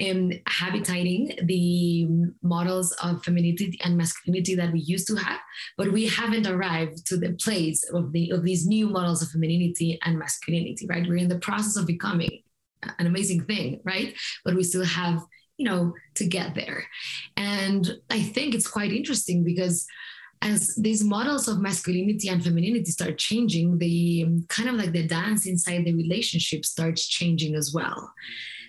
um, 0.09 0.33
habitating 0.47 1.33
the 1.45 2.07
models 2.43 2.93
of 3.03 3.23
femininity 3.23 3.79
and 3.85 3.97
masculinity 3.97 4.55
that 4.55 4.73
we 4.73 4.81
used 4.81 5.07
to 5.09 5.17
have, 5.17 5.41
but 5.77 5.93
we 5.93 6.07
haven't 6.07 6.47
arrived 6.47 7.07
to 7.07 7.17
the 7.17 7.33
place 7.35 7.85
of 7.93 8.13
the 8.13 8.31
of 8.31 8.43
these 8.43 8.67
new 8.67 8.89
models 8.89 9.23
of 9.23 9.29
femininity 9.29 9.99
and 10.05 10.19
masculinity, 10.19 10.87
right? 10.89 11.07
We're 11.07 11.17
in 11.17 11.29
the 11.29 11.39
process 11.39 11.77
of 11.77 11.87
becoming 11.87 12.43
an 12.99 13.07
amazing 13.07 13.45
thing, 13.45 13.81
right? 13.85 14.15
But 14.45 14.55
we 14.55 14.63
still 14.63 14.85
have, 14.85 15.23
you 15.59 15.67
know, 15.67 15.93
to 16.15 16.27
get 16.27 16.55
there. 16.55 16.85
And 17.37 17.91
I 18.09 18.23
think 18.23 18.55
it's 18.55 18.67
quite 18.67 18.93
interesting 18.93 19.45
because 19.45 19.87
as 20.43 20.75
these 20.77 21.05
models 21.05 21.49
of 21.49 21.61
masculinity 21.61 22.29
and 22.29 22.43
femininity 22.43 22.91
start 22.91 23.19
changing, 23.19 23.79
the 23.79 24.25
um, 24.27 24.45
kind 24.49 24.69
of 24.69 24.77
like 24.77 24.93
the 24.93 25.07
dance 25.07 25.47
inside 25.47 25.85
the 25.85 25.95
relationship 25.95 26.65
starts 26.65 27.07
changing 27.07 27.55
as 27.55 27.73
well. 27.75 28.13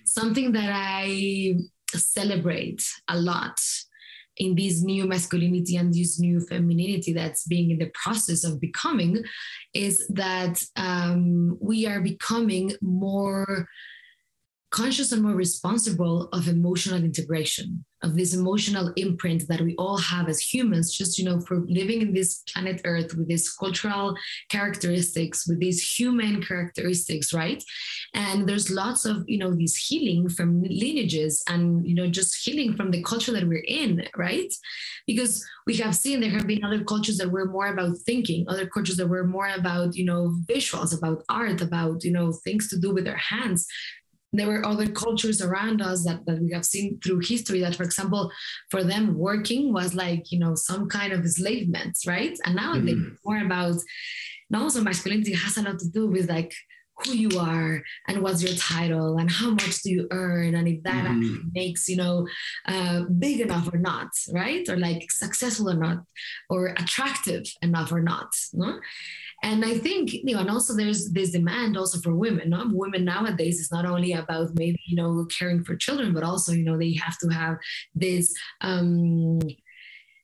Something 0.06 0.52
that 0.52 0.72
I 0.74 1.56
celebrate 1.94 2.84
a 3.08 3.18
lot 3.18 3.58
in 4.38 4.56
this 4.56 4.82
new 4.82 5.06
masculinity 5.06 5.76
and 5.78 5.94
this 5.94 6.20
new 6.20 6.40
femininity 6.42 7.14
that's 7.14 7.46
being 7.46 7.72
in 7.72 7.78
the 7.78 7.92
process 7.94 8.44
of 8.44 8.60
becoming 8.60 9.24
is 9.74 10.06
that 10.10 10.64
um, 10.76 11.58
we 11.62 11.86
are 11.86 12.02
becoming 12.02 12.74
more 12.82 13.68
conscious 14.72 15.12
and 15.12 15.22
more 15.22 15.36
responsible 15.36 16.30
of 16.34 16.48
emotional 16.48 17.04
integration 17.04 17.86
of 18.04 18.16
this 18.16 18.34
emotional 18.34 18.92
imprint 18.96 19.48
that 19.48 19.62
we 19.62 19.76
all 19.78 19.98
have 19.98 20.28
as 20.28 20.40
humans 20.40 20.96
just 20.96 21.18
you 21.18 21.26
know 21.26 21.40
for 21.42 21.62
living 21.68 22.02
in 22.02 22.14
this 22.14 22.44
planet 22.52 22.82
earth 22.86 23.14
with 23.16 23.28
these 23.28 23.50
cultural 23.52 24.16
characteristics 24.50 25.48
with 25.48 25.60
these 25.60 25.82
human 25.98 26.42
characteristics 26.44 27.34
right? 27.34 27.64
And 28.14 28.48
there's 28.48 28.72
lots 28.72 29.06
of 29.06 29.24
you 29.28 29.38
know 29.38 29.54
these 29.54 29.76
healing 29.76 30.30
from 30.30 30.62
lineages 30.64 31.44
and 31.48 31.86
you 31.88 31.96
know 31.96 32.08
just 32.08 32.44
healing 32.44 32.76
from 32.76 32.92
the 32.92 33.04
culture 33.04 33.32
that 33.32 33.48
we're 33.48 33.66
in 33.68 34.06
right? 34.16 34.54
Because 35.08 35.44
we 35.68 35.76
have 35.78 35.96
seen 35.96 36.20
there 36.20 36.30
have 36.30 36.48
been 36.48 36.64
other 36.64 36.84
cultures 36.84 37.18
that 37.18 37.32
were 37.32 37.46
more 37.46 37.68
about 37.68 37.98
thinking 38.06 38.46
other 38.48 38.68
cultures 38.68 38.98
that 38.98 39.08
were 39.08 39.26
more 39.26 39.50
about 39.50 39.96
you 39.96 40.06
know 40.06 40.36
visuals 40.46 40.98
about 40.98 41.24
art 41.30 41.62
about 41.62 42.04
you 42.04 42.12
know 42.12 42.32
things 42.32 42.68
to 42.70 42.80
do 42.80 42.94
with 42.94 43.06
their 43.06 43.18
hands 43.18 43.68
there 44.34 44.48
were 44.48 44.66
other 44.66 44.88
cultures 44.88 45.42
around 45.42 45.82
us 45.82 46.06
that, 46.06 46.26
that 46.26 46.42
we 46.42 46.52
have 46.52 46.66
seen 46.66 47.00
through 47.04 47.20
history 47.20 47.60
that 47.62 47.76
for 47.76 47.84
example 47.84 48.32
for 48.70 48.84
them 48.84 49.18
working 49.18 49.74
was 49.74 49.94
like 49.94 50.32
you 50.32 50.40
know 50.40 50.56
some 50.56 50.88
kind 50.88 51.14
of 51.14 51.22
enslavement 51.22 51.98
right 52.08 52.38
and 52.46 52.56
now 52.56 52.76
mm. 52.76 52.88
it's 52.88 53.20
more 53.26 53.44
about 53.44 53.76
now 54.50 54.64
also 54.64 54.82
masculinity 54.82 55.34
has 55.34 55.58
a 55.58 55.62
lot 55.62 55.80
to 55.80 55.90
do 55.90 56.08
with 56.08 56.30
like 56.30 56.54
who 57.04 57.14
you 57.14 57.40
are 57.40 57.82
and 58.08 58.22
what's 58.22 58.44
your 58.44 58.56
title 58.56 59.18
and 59.18 59.32
how 59.32 59.50
much 59.50 59.82
do 59.82 59.90
you 59.90 60.08
earn 60.12 60.54
and 60.56 60.68
if 60.68 60.84
that 60.84 61.06
mm. 61.06 61.10
actually 61.10 61.40
makes 61.54 61.90
you 61.90 61.96
know 61.96 62.28
uh, 62.68 63.02
big 63.20 63.40
enough 63.42 63.74
or 63.74 63.78
not 63.78 64.10
right 64.34 64.68
or 64.70 64.78
like 64.78 65.10
successful 65.10 65.70
or 65.70 65.76
not 65.76 66.04
or 66.50 66.68
attractive 66.68 67.44
enough 67.62 67.92
or 67.92 68.02
not 68.02 68.30
no? 68.54 68.80
And 69.44 69.66
I 69.66 69.78
think, 69.78 70.14
you 70.14 70.36
know, 70.36 70.40
and 70.40 70.50
also 70.50 70.76
there's 70.76 71.10
this 71.12 71.32
demand 71.32 71.76
also 71.76 72.00
for 72.00 72.16
women. 72.16 72.50
No? 72.52 72.70
Women 72.72 73.06
nowadays 73.06 73.60
is 73.60 73.72
not 73.72 73.86
only 73.86 74.14
about 74.14 74.56
maybe, 74.56 74.80
you 74.86 74.96
know, 74.96 75.26
caring 75.38 75.64
for 75.64 75.76
children, 75.76 76.14
but 76.14 76.24
also, 76.24 76.52
you 76.52 76.64
know, 76.64 76.78
they 76.78 76.94
have 76.94 77.18
to 77.20 77.30
have 77.30 77.58
this 77.96 78.34
um 78.62 79.40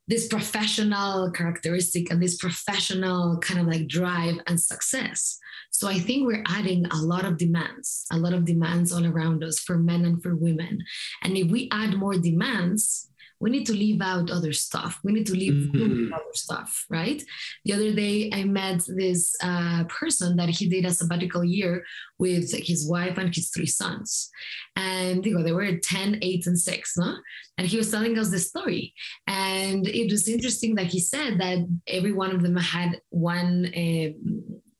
this 0.09 0.27
professional 0.27 1.29
characteristic 1.31 2.09
and 2.09 2.23
this 2.23 2.37
professional 2.37 3.37
kind 3.39 3.59
of 3.59 3.67
like 3.67 3.87
drive 3.87 4.35
and 4.47 4.59
success. 4.59 5.37
So 5.69 5.89
I 5.89 5.99
think 5.99 6.25
we're 6.25 6.45
adding 6.47 6.85
a 6.85 7.01
lot 7.01 7.25
of 7.25 7.37
demands, 7.37 8.05
a 8.11 8.17
lot 8.17 8.33
of 8.33 8.45
demands 8.45 8.93
all 8.93 9.05
around 9.05 9.43
us 9.43 9.59
for 9.59 9.77
men 9.77 10.05
and 10.05 10.23
for 10.23 10.35
women. 10.35 10.79
And 11.23 11.35
if 11.37 11.51
we 11.51 11.67
add 11.73 11.97
more 11.97 12.17
demands, 12.17 13.09
we 13.39 13.49
need 13.49 13.65
to 13.67 13.73
leave 13.73 14.01
out 14.01 14.31
other 14.31 14.53
stuff. 14.53 14.99
We 15.03 15.11
need 15.11 15.27
to 15.27 15.33
leave 15.33 15.53
mm-hmm. 15.53 16.13
other 16.13 16.33
stuff, 16.33 16.85
right? 16.89 17.21
The 17.65 17.73
other 17.73 17.93
day, 17.93 18.31
I 18.33 18.43
met 18.43 18.83
this 18.87 19.35
uh, 19.41 19.83
person 19.85 20.35
that 20.37 20.49
he 20.49 20.67
did 20.67 20.85
a 20.85 20.91
sabbatical 20.91 21.43
year 21.43 21.83
with 22.17 22.51
his 22.51 22.87
wife 22.89 23.17
and 23.17 23.33
his 23.33 23.49
three 23.49 23.67
sons. 23.67 24.29
And 24.75 25.25
you 25.25 25.35
know, 25.35 25.43
they 25.43 25.51
were 25.51 25.77
10, 25.77 26.19
8, 26.21 26.47
and 26.47 26.59
6. 26.59 26.97
No? 26.97 27.15
And 27.57 27.67
he 27.67 27.77
was 27.77 27.91
telling 27.91 28.17
us 28.17 28.29
the 28.29 28.39
story. 28.39 28.93
And 29.27 29.87
it 29.87 30.11
was 30.11 30.27
interesting 30.27 30.75
that 30.75 30.87
he 30.87 30.99
said 30.99 31.39
that 31.39 31.59
every 31.87 32.13
one 32.13 32.31
of 32.31 32.41
them 32.41 32.57
had 32.57 33.01
one. 33.09 33.71
Uh, 33.75 34.09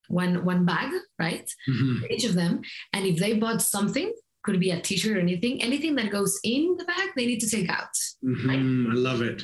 one 0.09 0.45
one 0.45 0.65
bag, 0.65 0.89
right? 1.19 1.51
Mm-hmm. 1.69 2.05
Each 2.09 2.23
of 2.23 2.33
them, 2.33 2.61
and 2.93 3.05
if 3.05 3.19
they 3.19 3.33
bought 3.33 3.61
something, 3.61 4.13
could 4.43 4.59
be 4.59 4.71
a 4.71 4.81
t-shirt 4.81 5.17
or 5.17 5.19
anything 5.19 5.61
anything 5.61 5.95
that 5.95 6.11
goes 6.11 6.39
in 6.43 6.75
the 6.77 6.85
bag 6.85 7.09
they 7.15 7.25
need 7.25 7.39
to 7.39 7.49
take 7.49 7.69
out 7.69 7.93
mm-hmm. 8.23 8.49
right? 8.49 8.59
i 8.59 8.99
love 8.99 9.21
it 9.21 9.43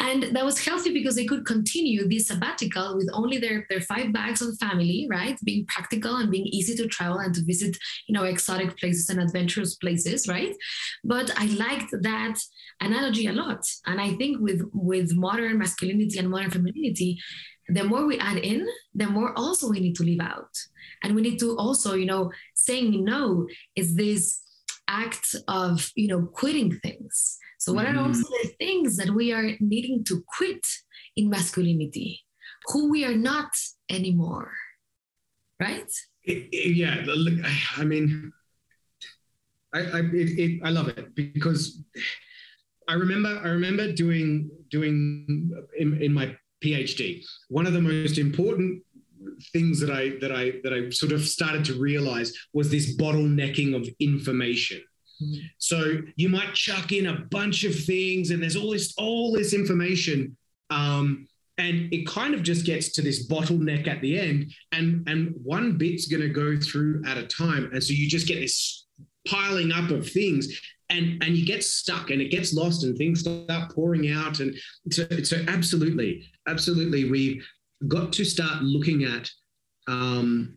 and 0.00 0.34
that 0.34 0.44
was 0.44 0.64
healthy 0.64 0.92
because 0.92 1.14
they 1.14 1.26
could 1.26 1.44
continue 1.44 2.08
this 2.08 2.28
sabbatical 2.28 2.96
with 2.96 3.08
only 3.12 3.36
their, 3.38 3.66
their 3.68 3.82
five 3.82 4.12
bags 4.12 4.40
of 4.40 4.56
family 4.58 5.06
right 5.10 5.38
being 5.44 5.66
practical 5.66 6.16
and 6.16 6.30
being 6.30 6.46
easy 6.46 6.74
to 6.74 6.88
travel 6.88 7.18
and 7.18 7.34
to 7.34 7.44
visit 7.44 7.76
you 8.08 8.14
know 8.14 8.24
exotic 8.24 8.76
places 8.78 9.08
and 9.10 9.20
adventurous 9.20 9.76
places 9.76 10.26
right 10.26 10.56
but 11.04 11.30
i 11.38 11.46
liked 11.46 11.94
that 12.02 12.38
analogy 12.80 13.26
a 13.26 13.32
lot 13.32 13.62
and 13.86 14.00
i 14.00 14.12
think 14.14 14.40
with 14.40 14.62
with 14.72 15.14
modern 15.14 15.58
masculinity 15.58 16.18
and 16.18 16.30
modern 16.30 16.50
femininity 16.50 17.18
the 17.74 17.84
more 17.84 18.06
we 18.06 18.18
add 18.18 18.38
in 18.38 18.66
the 18.94 19.06
more 19.06 19.32
also 19.36 19.68
we 19.68 19.80
need 19.80 19.94
to 19.94 20.02
leave 20.02 20.20
out 20.20 20.54
and 21.02 21.14
we 21.14 21.22
need 21.22 21.38
to 21.38 21.56
also 21.56 21.94
you 21.94 22.06
know 22.06 22.30
saying 22.54 23.04
no 23.04 23.46
is 23.76 23.94
this 23.96 24.42
act 24.88 25.34
of 25.48 25.90
you 25.94 26.08
know 26.08 26.26
quitting 26.26 26.72
things 26.80 27.38
so 27.60 27.74
what 27.74 27.86
mm. 27.86 27.94
are 27.94 28.00
also 28.00 28.26
the 28.42 28.48
things 28.58 28.96
that 28.96 29.10
we 29.10 29.32
are 29.32 29.52
needing 29.60 30.02
to 30.04 30.24
quit 30.26 30.66
in 31.14 31.28
masculinity? 31.28 32.24
Who 32.72 32.90
we 32.90 33.04
are 33.04 33.14
not 33.14 33.52
anymore, 33.90 34.52
right? 35.60 35.90
It, 36.24 36.48
it, 36.52 36.76
yeah, 36.76 37.04
I 37.76 37.84
mean, 37.84 38.32
I 39.74 39.80
I, 39.80 40.00
it, 40.12 40.60
I 40.64 40.70
love 40.70 40.88
it 40.88 41.14
because 41.14 41.82
I 42.88 42.94
remember 42.94 43.40
I 43.44 43.48
remember 43.48 43.92
doing 43.92 44.50
doing 44.70 45.52
in, 45.78 46.02
in 46.02 46.12
my 46.14 46.36
PhD. 46.64 47.24
One 47.48 47.66
of 47.66 47.72
the 47.72 47.80
most 47.80 48.18
important 48.18 48.82
things 49.52 49.80
that 49.80 49.90
I 49.90 50.10
that 50.20 50.32
I 50.32 50.60
that 50.62 50.72
I 50.72 50.90
sort 50.90 51.12
of 51.12 51.22
started 51.26 51.64
to 51.66 51.80
realize 51.80 52.32
was 52.52 52.70
this 52.70 52.96
bottlenecking 52.96 53.74
of 53.74 53.88
information. 54.00 54.82
Mm-hmm. 55.22 55.40
So 55.58 55.98
you 56.16 56.28
might 56.28 56.54
chuck 56.54 56.92
in 56.92 57.06
a 57.06 57.20
bunch 57.30 57.64
of 57.64 57.74
things, 57.84 58.30
and 58.30 58.42
there's 58.42 58.56
all 58.56 58.70
this 58.70 58.94
all 58.96 59.32
this 59.32 59.52
information, 59.52 60.36
um, 60.70 61.26
and 61.58 61.92
it 61.92 62.06
kind 62.06 62.34
of 62.34 62.42
just 62.42 62.64
gets 62.64 62.92
to 62.92 63.02
this 63.02 63.28
bottleneck 63.28 63.86
at 63.86 64.00
the 64.00 64.18
end, 64.18 64.52
and 64.72 65.08
and 65.08 65.34
one 65.42 65.76
bit's 65.76 66.06
going 66.06 66.22
to 66.22 66.28
go 66.28 66.58
through 66.58 67.02
at 67.06 67.18
a 67.18 67.26
time, 67.26 67.70
and 67.72 67.82
so 67.82 67.92
you 67.92 68.08
just 68.08 68.26
get 68.26 68.40
this 68.40 68.86
piling 69.28 69.70
up 69.70 69.90
of 69.90 70.10
things 70.10 70.60
and 70.88 71.22
and 71.22 71.36
you 71.36 71.46
get 71.46 71.62
stuck 71.64 72.10
and 72.10 72.20
it 72.20 72.30
gets 72.30 72.54
lost 72.54 72.84
and 72.84 72.96
things 72.96 73.20
start 73.20 73.70
pouring 73.74 74.10
out 74.10 74.40
and 74.40 74.54
so, 74.90 75.06
so 75.22 75.44
absolutely 75.48 76.26
absolutely 76.50 77.10
we've 77.10 77.46
got 77.88 78.12
to 78.12 78.24
start 78.24 78.62
looking 78.62 79.04
at 79.04 79.30
um, 79.88 80.56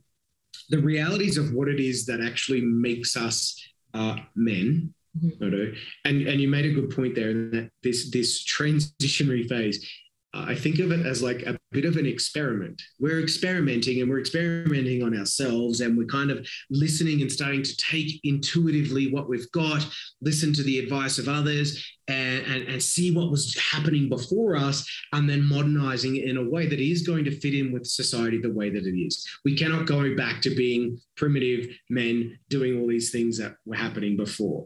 the 0.69 0.79
realities 0.79 1.38
of 1.38 1.53
what 1.53 1.67
it 1.67 1.79
is 1.79 2.06
that 2.06 2.21
actually 2.21 2.62
makes 2.62 3.15
us 3.15 3.60
uh, 3.93 4.17
men 4.36 4.93
mm-hmm. 5.17 5.73
and 6.06 6.27
and 6.27 6.41
you 6.41 6.47
made 6.47 6.65
a 6.65 6.73
good 6.73 6.89
point 6.89 7.15
there 7.15 7.34
that 7.34 7.69
this 7.84 8.12
this 8.12 8.43
transitionary 8.43 9.47
phase 9.47 9.88
Uh, 10.34 10.46
I 10.48 10.56
think 10.56 10.80
of 10.80 10.91
it 10.91 11.06
as 11.06 11.22
like 11.22 11.43
a 11.43 11.58
bit 11.72 11.86
of 11.86 11.98
an 11.98 12.06
experiment. 12.06 12.82
We're 13.00 13.22
experimenting 13.22 14.02
and 14.02 14.10
we're 14.10 14.19
experimenting 14.19 15.04
on 15.04 15.17
ourselves 15.17 15.82
and 15.82 15.98
we're 15.98 16.06
kind 16.06 16.32
of 16.32 16.48
listening 16.72 17.22
and 17.22 17.32
starting 17.32 17.62
to 17.62 17.78
take 17.78 18.19
intuitively 18.24 19.12
what 19.12 19.30
we've 19.30 19.52
got, 19.52 19.86
listen 20.22 20.52
to 20.54 20.63
the 20.63 20.80
advice 20.80 21.19
of 21.19 21.28
others 21.28 21.86
and, 22.08 22.46
and, 22.46 22.63
and 22.63 22.82
see 22.82 23.15
what 23.15 23.30
was 23.30 23.58
happening 23.72 24.10
before 24.10 24.56
us 24.56 24.89
and 25.13 25.30
then 25.30 25.43
modernizing 25.43 26.15
it 26.15 26.26
in 26.26 26.38
a 26.38 26.50
way 26.50 26.67
that 26.67 26.80
is 26.80 27.04
going 27.04 27.26
to 27.26 27.39
fit 27.39 27.54
in 27.54 27.72
with 27.72 27.86
society 27.86 28.39
the 28.39 28.52
way 28.52 28.69
that 28.69 28.86
it 28.86 28.98
is. 28.98 29.28
We 29.46 29.56
cannot 29.56 29.86
go 29.86 30.15
back 30.15 30.41
to 30.43 30.56
being 30.56 31.00
primitive 31.15 31.67
men 31.89 32.39
doing 32.50 32.80
all 32.80 32.88
these 32.88 33.12
things 33.12 33.38
that 33.38 33.56
were 33.65 33.76
happening 33.76 34.17
before. 34.17 34.65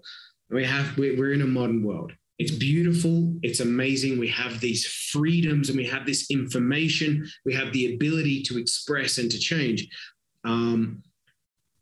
We 0.50 0.64
have, 0.64 0.98
we're 0.98 1.34
in 1.34 1.42
a 1.42 1.48
modern 1.48 1.84
world. 1.84 2.14
It's 2.40 2.52
beautiful. 2.52 3.34
It's 3.42 3.62
amazing. 3.62 4.20
We 4.20 4.28
have 4.30 4.60
these 4.60 4.86
freedoms 4.86 5.70
and 5.70 5.78
we 5.78 5.88
have 5.88 6.06
this 6.06 6.30
information. 6.30 7.28
We 7.46 7.54
have 7.56 7.74
the 7.74 7.96
ability 7.96 8.44
to 8.44 8.60
express 8.60 9.18
and 9.18 9.30
to 9.32 9.40
change. 9.40 9.88
Um, 10.44 11.02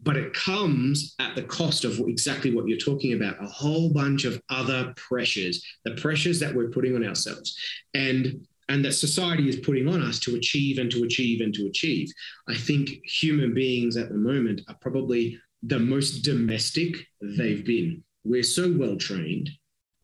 but 0.01 0.15
it 0.15 0.33
comes 0.33 1.15
at 1.19 1.35
the 1.35 1.43
cost 1.43 1.83
of 1.83 1.99
exactly 1.99 2.53
what 2.53 2.67
you're 2.67 2.77
talking 2.77 3.13
about 3.13 3.43
a 3.43 3.47
whole 3.47 3.91
bunch 3.91 4.23
of 4.23 4.41
other 4.49 4.93
pressures, 4.95 5.65
the 5.83 5.95
pressures 5.95 6.39
that 6.39 6.53
we're 6.53 6.69
putting 6.69 6.95
on 6.95 7.05
ourselves. 7.05 7.57
And 7.93 8.45
and 8.67 8.83
that 8.83 8.93
society 8.93 9.47
is 9.47 9.57
putting 9.57 9.87
on 9.87 10.01
us 10.01 10.19
to 10.21 10.35
achieve 10.35 10.79
and 10.79 10.89
to 10.91 11.03
achieve 11.03 11.41
and 11.41 11.53
to 11.53 11.67
achieve. 11.67 12.11
I 12.47 12.55
think 12.55 12.89
human 13.03 13.53
beings 13.53 13.95
at 13.95 14.09
the 14.09 14.17
moment 14.17 14.61
are 14.67 14.77
probably 14.81 15.39
the 15.61 15.77
most 15.77 16.21
domestic 16.21 16.95
they've 17.21 17.63
been. 17.63 18.03
We're 18.23 18.41
so 18.41 18.73
well 18.75 18.95
trained 18.95 19.51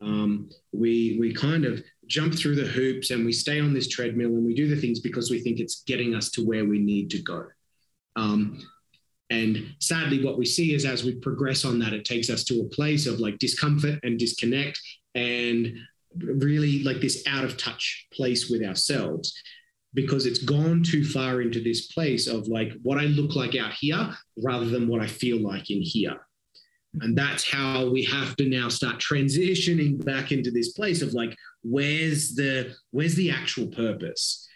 um, 0.02 0.50
we 0.72 1.16
we 1.20 1.32
kind 1.32 1.64
of 1.64 1.82
jump 2.06 2.34
through 2.34 2.56
the 2.56 2.66
hoops 2.66 3.10
and 3.10 3.24
we 3.24 3.32
stay 3.32 3.60
on 3.60 3.72
this 3.72 3.88
treadmill 3.88 4.28
and 4.28 4.44
we 4.44 4.54
do 4.54 4.68
the 4.68 4.80
things 4.80 5.00
because 5.00 5.30
we 5.30 5.40
think 5.40 5.60
it's 5.60 5.82
getting 5.84 6.14
us 6.14 6.30
to 6.30 6.44
where 6.44 6.64
we 6.64 6.78
need 6.78 7.10
to 7.10 7.22
go. 7.22 7.46
Um, 8.16 8.60
and 9.30 9.74
sadly, 9.78 10.22
what 10.22 10.36
we 10.36 10.44
see 10.44 10.74
is 10.74 10.84
as 10.84 11.04
we 11.04 11.14
progress 11.14 11.64
on 11.64 11.78
that, 11.78 11.94
it 11.94 12.04
takes 12.04 12.28
us 12.28 12.44
to 12.44 12.60
a 12.60 12.74
place 12.74 13.06
of 13.06 13.20
like 13.20 13.38
discomfort 13.38 13.98
and 14.02 14.18
disconnect 14.18 14.78
and 15.14 15.74
really 16.16 16.82
like 16.82 17.00
this 17.00 17.22
out 17.26 17.44
of 17.44 17.56
touch 17.56 18.06
place 18.12 18.50
with 18.50 18.62
ourselves 18.62 19.32
because 19.94 20.26
it's 20.26 20.42
gone 20.42 20.82
too 20.82 21.04
far 21.04 21.40
into 21.40 21.62
this 21.62 21.86
place 21.88 22.26
of 22.26 22.48
like 22.48 22.72
what 22.82 22.98
I 22.98 23.04
look 23.04 23.34
like 23.36 23.56
out 23.56 23.72
here 23.72 24.14
rather 24.42 24.66
than 24.66 24.88
what 24.88 25.00
I 25.00 25.06
feel 25.06 25.38
like 25.38 25.70
in 25.70 25.80
here. 25.80 26.20
And 27.00 27.16
that's 27.16 27.48
how 27.48 27.88
we 27.88 28.04
have 28.04 28.36
to 28.36 28.48
now 28.48 28.68
start 28.68 28.98
transitioning 28.98 30.04
back 30.04 30.30
into 30.30 30.50
this 30.50 30.72
place 30.72 31.00
of 31.00 31.14
like, 31.14 31.34
where's 31.62 32.34
the 32.34 32.74
where's 32.90 33.14
the 33.14 33.30
actual 33.30 33.68
purpose? 33.68 34.46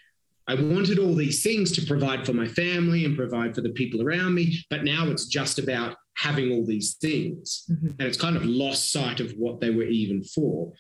I 0.48 0.54
wanted 0.54 0.98
all 0.98 1.14
these 1.14 1.42
things 1.42 1.72
to 1.72 1.86
provide 1.86 2.24
for 2.24 2.32
my 2.32 2.46
family 2.46 3.04
and 3.04 3.16
provide 3.16 3.54
for 3.54 3.62
the 3.62 3.70
people 3.70 4.02
around 4.02 4.34
me, 4.34 4.58
but 4.70 4.84
now 4.84 5.08
it's 5.08 5.26
just 5.26 5.58
about 5.58 5.96
having 6.16 6.52
all 6.52 6.64
these 6.64 6.94
things. 6.94 7.64
Mm-hmm. 7.70 7.88
And 7.98 8.02
it's 8.02 8.20
kind 8.20 8.36
of 8.36 8.44
lost 8.44 8.92
sight 8.92 9.18
of 9.18 9.32
what 9.32 9.60
they 9.60 9.70
were 9.70 9.84
even 9.84 10.22
for. 10.22 10.72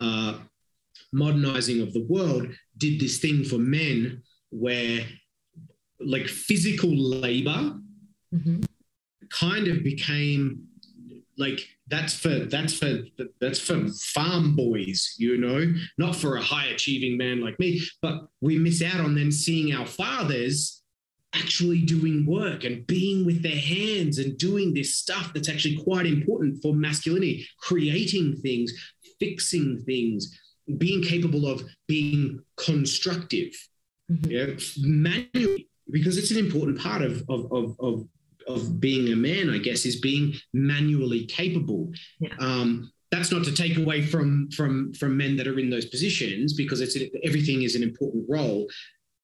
Uh, 0.00 0.38
modernizing 1.12 1.80
of 1.80 1.92
the 1.94 2.04
world 2.04 2.46
did 2.76 3.00
this 3.00 3.18
thing 3.18 3.42
for 3.42 3.58
men 3.58 4.22
where 4.50 5.00
like 6.00 6.28
physical 6.28 6.94
labor 6.94 7.74
mm-hmm. 8.32 8.60
kind 9.30 9.66
of 9.66 9.82
became 9.82 10.68
like 11.38 11.60
that's 11.86 12.14
for 12.14 12.40
that's 12.40 12.74
for 12.74 12.98
that's 13.40 13.60
for 13.60 13.86
farm 13.88 14.54
boys 14.54 15.14
you 15.18 15.38
know 15.38 15.72
not 15.96 16.14
for 16.14 16.36
a 16.36 16.42
high 16.42 16.66
achieving 16.66 17.16
man 17.16 17.40
like 17.40 17.58
me 17.58 17.80
but 18.02 18.26
we 18.40 18.58
miss 18.58 18.82
out 18.82 19.00
on 19.00 19.14
then 19.14 19.32
seeing 19.32 19.74
our 19.74 19.86
fathers 19.86 20.82
actually 21.34 21.82
doing 21.82 22.26
work 22.26 22.64
and 22.64 22.86
being 22.86 23.24
with 23.24 23.42
their 23.42 23.56
hands 23.56 24.18
and 24.18 24.38
doing 24.38 24.74
this 24.74 24.94
stuff 24.96 25.30
that's 25.32 25.48
actually 25.48 25.76
quite 25.76 26.06
important 26.06 26.60
for 26.62 26.74
masculinity 26.74 27.46
creating 27.60 28.36
things 28.36 28.72
fixing 29.20 29.78
things 29.84 30.38
being 30.76 31.02
capable 31.02 31.46
of 31.46 31.62
being 31.86 32.40
constructive 32.56 33.52
mm-hmm. 34.10 34.30
yeah, 34.30 34.46
manually 34.86 35.68
because 35.90 36.18
it's 36.18 36.30
an 36.30 36.36
important 36.36 36.78
part 36.78 37.02
of, 37.02 37.24
of, 37.28 37.50
of, 37.50 37.76
of 37.80 38.08
of 38.48 38.80
being 38.80 39.12
a 39.12 39.16
man, 39.16 39.50
I 39.50 39.58
guess, 39.58 39.84
is 39.84 40.00
being 40.00 40.34
manually 40.52 41.26
capable. 41.26 41.92
Yeah. 42.20 42.34
Um, 42.40 42.90
that's 43.10 43.32
not 43.32 43.44
to 43.44 43.52
take 43.52 43.78
away 43.78 44.02
from 44.02 44.50
from 44.50 44.92
from 44.92 45.16
men 45.16 45.36
that 45.36 45.46
are 45.46 45.58
in 45.58 45.70
those 45.70 45.86
positions 45.86 46.52
because 46.52 46.80
it's 46.80 46.96
everything 47.24 47.62
is 47.62 47.74
an 47.74 47.82
important 47.82 48.24
role, 48.28 48.66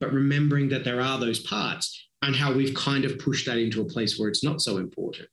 but 0.00 0.12
remembering 0.12 0.68
that 0.70 0.84
there 0.84 1.00
are 1.00 1.18
those 1.18 1.40
parts 1.40 2.08
and 2.22 2.34
how 2.34 2.52
we've 2.52 2.74
kind 2.74 3.04
of 3.04 3.18
pushed 3.18 3.46
that 3.46 3.58
into 3.58 3.82
a 3.82 3.84
place 3.84 4.18
where 4.18 4.28
it's 4.28 4.44
not 4.44 4.62
so 4.62 4.78
important. 4.78 5.28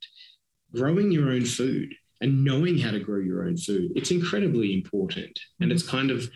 Growing 0.76 1.12
your 1.12 1.30
own 1.30 1.46
food 1.46 1.94
and 2.20 2.44
knowing 2.44 2.78
how 2.78 2.92
to 2.92 3.00
grow 3.00 3.20
your 3.20 3.48
own 3.48 3.56
food, 3.56 3.92
it's 3.96 4.12
incredibly 4.12 4.74
important, 4.74 5.40
and 5.60 5.70
mm-hmm. 5.70 5.76
it's 5.76 5.88
kind 5.88 6.12
of 6.12 6.30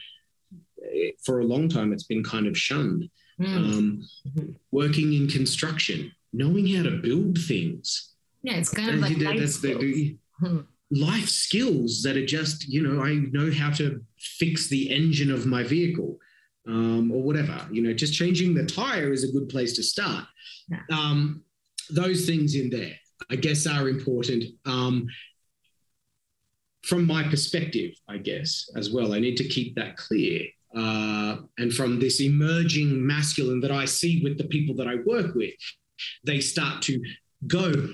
for 1.25 1.39
a 1.39 1.45
long 1.45 1.67
time 1.67 1.91
it's 1.91 2.03
been 2.03 2.23
kind 2.23 2.47
of 2.47 2.57
shunned. 2.57 3.09
Mm. 3.39 3.55
Um, 3.55 4.07
mm-hmm. 4.27 4.51
Working 4.71 5.13
in 5.13 5.27
construction, 5.27 6.11
knowing 6.35 6.67
how 6.67 6.83
to 6.83 6.97
build 6.97 7.37
things. 7.39 8.13
Yeah, 8.43 8.55
it's 8.55 8.69
kind 8.69 8.89
of 8.89 8.99
like 8.99 9.17
life 9.17 9.39
that's 9.39 9.55
skills. 9.55 9.81
The, 9.81 10.17
hmm. 10.39 10.59
life 10.91 11.29
skills 11.29 12.03
that 12.03 12.17
are 12.17 12.25
just, 12.25 12.67
you 12.67 12.81
know, 12.85 13.01
I 13.03 13.15
know 13.31 13.51
how 13.51 13.71
to 13.71 14.01
fix 14.19 14.67
the 14.67 14.91
engine 14.91 15.31
of 15.31 15.45
my 15.45 15.63
vehicle 15.63 16.19
um, 16.67 17.11
or 17.11 17.23
whatever. 17.23 17.59
You 17.71 17.81
know, 17.81 17.93
just 17.93 18.13
changing 18.13 18.53
the 18.53 18.65
tire 18.65 19.11
is 19.11 19.23
a 19.23 19.31
good 19.31 19.49
place 19.49 19.73
to 19.73 19.83
start. 19.83 20.25
Yeah. 20.69 20.81
Um, 20.91 21.43
those 21.89 22.25
things 22.25 22.55
in 22.55 22.69
there, 22.69 22.93
I 23.29 23.35
guess, 23.35 23.65
are 23.67 23.87
important. 23.89 24.43
Um, 24.65 25.07
from 26.83 27.07
my 27.07 27.23
perspective, 27.23 27.95
I 28.07 28.17
guess, 28.17 28.69
as 28.75 28.91
well, 28.91 29.13
I 29.13 29.19
need 29.19 29.37
to 29.37 29.47
keep 29.47 29.75
that 29.75 29.97
clear. 29.97 30.41
Uh, 30.75 31.37
and 31.57 31.73
from 31.73 31.99
this 31.99 32.19
emerging 32.21 33.05
masculine 33.05 33.61
that 33.61 33.71
I 33.71 33.85
see 33.85 34.21
with 34.23 34.37
the 34.37 34.43
people 34.43 34.75
that 34.75 34.87
I 34.87 34.95
work 35.05 35.33
with, 35.33 35.53
they 36.23 36.39
start 36.39 36.81
to 36.83 37.01
go, 37.47 37.89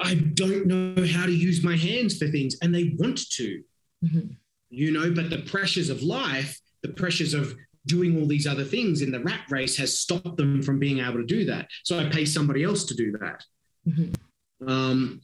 I 0.00 0.14
don't 0.14 0.66
know 0.66 1.06
how 1.06 1.26
to 1.26 1.32
use 1.32 1.62
my 1.62 1.76
hands 1.76 2.18
for 2.18 2.28
things, 2.28 2.56
and 2.62 2.74
they 2.74 2.94
want 2.98 3.30
to, 3.32 3.62
mm-hmm. 4.04 4.32
you 4.70 4.90
know, 4.90 5.12
but 5.12 5.30
the 5.30 5.42
pressures 5.42 5.90
of 5.90 6.02
life, 6.02 6.58
the 6.82 6.88
pressures 6.88 7.34
of 7.34 7.54
doing 7.86 8.20
all 8.20 8.26
these 8.26 8.46
other 8.46 8.64
things 8.64 9.00
in 9.00 9.12
the 9.12 9.20
rat 9.20 9.42
race 9.48 9.76
has 9.76 9.98
stopped 9.98 10.36
them 10.36 10.60
from 10.62 10.78
being 10.78 10.98
able 10.98 11.18
to 11.18 11.24
do 11.24 11.44
that. 11.44 11.68
So 11.84 11.98
I 11.98 12.08
pay 12.08 12.24
somebody 12.24 12.64
else 12.64 12.84
to 12.86 12.94
do 12.94 13.12
that. 13.12 13.44
Mm-hmm. 13.88 14.68
Um, 14.68 15.20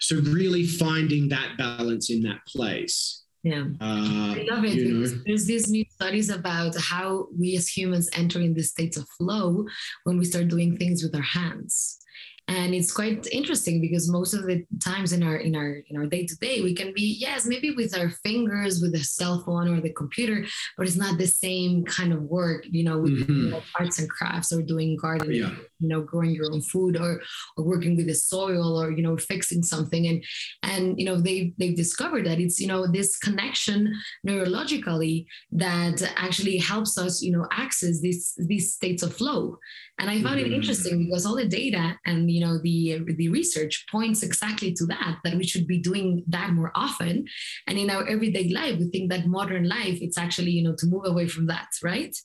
so 0.00 0.16
really 0.16 0.66
finding 0.66 1.28
that 1.28 1.56
balance 1.58 2.10
in 2.10 2.22
that 2.22 2.40
place. 2.46 3.24
Yeah, 3.48 3.64
uh, 3.80 4.34
I 4.38 4.46
love 4.50 4.64
it. 4.64 4.76
There's, 4.76 5.24
there's 5.24 5.46
these 5.46 5.70
new 5.70 5.84
studies 5.90 6.28
about 6.28 6.74
how 6.76 7.28
we 7.38 7.56
as 7.56 7.68
humans 7.68 8.10
enter 8.12 8.40
in 8.40 8.52
the 8.54 8.62
states 8.62 8.96
of 8.96 9.08
flow 9.16 9.66
when 10.04 10.18
we 10.18 10.24
start 10.24 10.48
doing 10.48 10.76
things 10.76 11.02
with 11.02 11.14
our 11.14 11.28
hands. 11.38 11.98
and 12.48 12.74
it's 12.74 12.92
quite 12.92 13.26
interesting 13.30 13.80
because 13.80 14.10
most 14.10 14.32
of 14.32 14.46
the 14.46 14.64
times 14.82 15.12
in 15.12 15.22
our 15.22 15.36
in 15.36 15.54
our 15.54 15.82
in 15.88 15.96
our 15.96 16.06
day 16.06 16.24
to 16.24 16.36
day 16.36 16.62
we 16.62 16.74
can 16.74 16.92
be 16.94 17.16
yes 17.20 17.44
maybe 17.44 17.70
with 17.72 17.96
our 17.96 18.10
fingers 18.26 18.80
with 18.80 18.92
the 18.92 19.04
cell 19.16 19.42
phone 19.44 19.68
or 19.68 19.80
the 19.80 19.92
computer 19.92 20.44
but 20.76 20.86
it's 20.86 20.96
not 20.96 21.18
the 21.18 21.26
same 21.26 21.84
kind 21.84 22.12
of 22.12 22.22
work 22.22 22.64
you 22.70 22.82
know 22.82 22.98
with 22.98 23.16
mm-hmm. 23.20 23.50
know, 23.50 23.62
arts 23.78 23.98
and 23.98 24.08
crafts 24.08 24.52
or 24.52 24.62
doing 24.62 24.96
gardening 24.96 25.42
yeah. 25.42 25.54
You 25.80 25.88
know 25.88 26.00
growing 26.02 26.30
your 26.30 26.52
own 26.52 26.60
food 26.60 26.96
or 26.96 27.20
or 27.56 27.64
working 27.64 27.96
with 27.96 28.06
the 28.06 28.14
soil 28.14 28.80
or 28.80 28.90
you 28.90 29.02
know 29.02 29.16
fixing 29.16 29.62
something 29.62 30.06
and 30.06 30.24
and 30.62 30.98
you 30.98 31.04
know 31.04 31.16
they 31.20 31.52
they've 31.58 31.76
discovered 31.76 32.26
that 32.26 32.40
it's 32.40 32.60
you 32.60 32.66
know 32.66 32.86
this 32.86 33.16
connection 33.18 33.92
neurologically 34.26 35.26
that 35.50 36.02
actually 36.16 36.56
helps 36.58 36.98
us 36.98 37.22
you 37.22 37.32
know 37.32 37.46
access 37.52 38.00
these 38.00 38.34
these 38.46 38.72
states 38.74 39.02
of 39.02 39.14
flow 39.14 39.58
and 39.98 40.08
I 40.08 40.22
found 40.22 40.38
mm-hmm. 40.38 40.52
it 40.52 40.54
interesting 40.54 41.04
because 41.04 41.26
all 41.26 41.34
the 41.34 41.46
data 41.46 41.96
and 42.06 42.30
you 42.30 42.40
know 42.40 42.58
the 42.58 43.00
the 43.16 43.28
research 43.28 43.84
points 43.90 44.22
exactly 44.22 44.72
to 44.74 44.86
that 44.86 45.18
that 45.24 45.34
we 45.34 45.44
should 45.44 45.66
be 45.66 45.78
doing 45.78 46.22
that 46.28 46.52
more 46.52 46.70
often. 46.74 47.26
And 47.66 47.78
in 47.78 47.90
our 47.90 48.06
everyday 48.06 48.48
life, 48.50 48.78
we 48.78 48.88
think 48.90 49.10
that 49.10 49.26
modern 49.26 49.68
life 49.68 49.98
it's 50.00 50.18
actually 50.18 50.52
you 50.52 50.62
know 50.62 50.76
to 50.78 50.86
move 50.86 51.04
away 51.04 51.26
from 51.26 51.46
that, 51.46 51.68
right? 51.82 52.16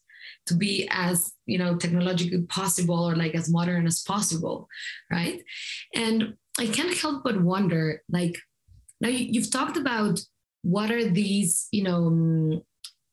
To 0.48 0.56
be 0.56 0.88
as 0.92 1.34
you 1.46 1.58
know 1.58 1.78
technologically 1.78 2.42
possible 2.44 3.10
or 3.10 3.16
like 3.16 3.36
as 3.36 3.50
modern 3.50 3.88
as 3.88 4.04
possible, 4.04 4.68
right? 5.12 5.42
And 5.96 6.36
I 6.60 6.68
can't 6.68 6.98
help 6.98 7.24
but 7.24 7.42
wonder, 7.42 8.02
like 8.10 8.38
now 9.02 9.10
you've 9.10 9.52
talked 9.52 9.78
about 9.78 10.20
what 10.64 10.92
are 10.92 11.10
these 11.10 11.68
you 11.72 11.84
know 11.84 12.64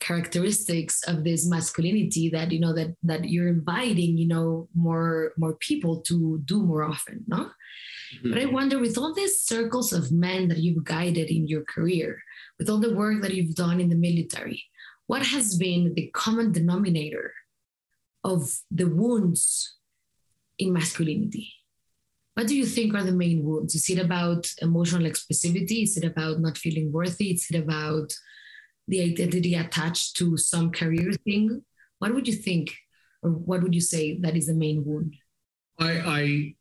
characteristics 0.01 1.03
of 1.05 1.25
this 1.25 1.46
masculinity 1.46 2.31
that 2.31 2.51
you 2.51 2.59
know 2.59 2.73
that 2.73 2.96
that 3.03 3.29
you're 3.29 3.49
inviting 3.49 4.16
you 4.16 4.27
know 4.27 4.68
more 4.75 5.33
more 5.37 5.55
people 5.57 6.01
to 6.01 6.40
do 6.46 6.62
more 6.62 6.83
often 6.83 7.23
no 7.27 7.37
mm-hmm. 7.37 8.31
but 8.31 8.40
i 8.40 8.46
wonder 8.46 8.79
with 8.79 8.96
all 8.96 9.12
these 9.12 9.42
circles 9.42 9.92
of 9.92 10.11
men 10.11 10.49
that 10.49 10.59
you've 10.59 10.85
guided 10.85 11.29
in 11.29 11.46
your 11.46 11.62
career 11.64 12.23
with 12.59 12.70
all 12.70 12.79
the 12.79 12.94
work 12.94 13.20
that 13.20 13.35
you've 13.35 13.55
done 13.55 13.79
in 13.79 13.90
the 13.90 14.03
military 14.09 14.64
what 15.11 15.25
has 15.35 15.57
been 15.57 15.94
the 15.94 16.07
common 16.25 16.49
denominator 16.53 17.33
of 18.33 18.40
the 18.70 18.88
wounds 19.01 19.42
in 20.59 20.73
masculinity 20.73 21.46
what 22.35 22.46
do 22.46 22.55
you 22.57 22.66
think 22.75 22.94
are 22.94 23.09
the 23.09 23.20
main 23.25 23.38
wounds 23.46 23.75
is 23.75 23.88
it 23.94 24.01
about 24.07 24.42
emotional 24.68 25.07
expressivity 25.11 25.79
is 25.87 25.96
it 25.96 26.07
about 26.12 26.40
not 26.40 26.57
feeling 26.64 26.92
worthy 26.92 27.29
is 27.31 27.46
it 27.51 27.59
about 27.64 28.11
the 28.90 29.01
identity 29.01 29.55
attached 29.55 30.16
to 30.16 30.37
some 30.37 30.70
career 30.73 31.12
thing. 31.25 31.62
What 32.01 32.12
would 32.12 32.27
you 32.27 32.35
think, 32.35 32.75
or 33.23 33.31
what 33.31 33.62
would 33.62 33.75
you 33.75 33.81
say 33.81 34.18
that 34.18 34.37
is 34.37 34.49
the 34.49 34.55
main 34.55 34.85
wound? 34.85 35.14
I, 35.79 35.92
I 36.18 36.55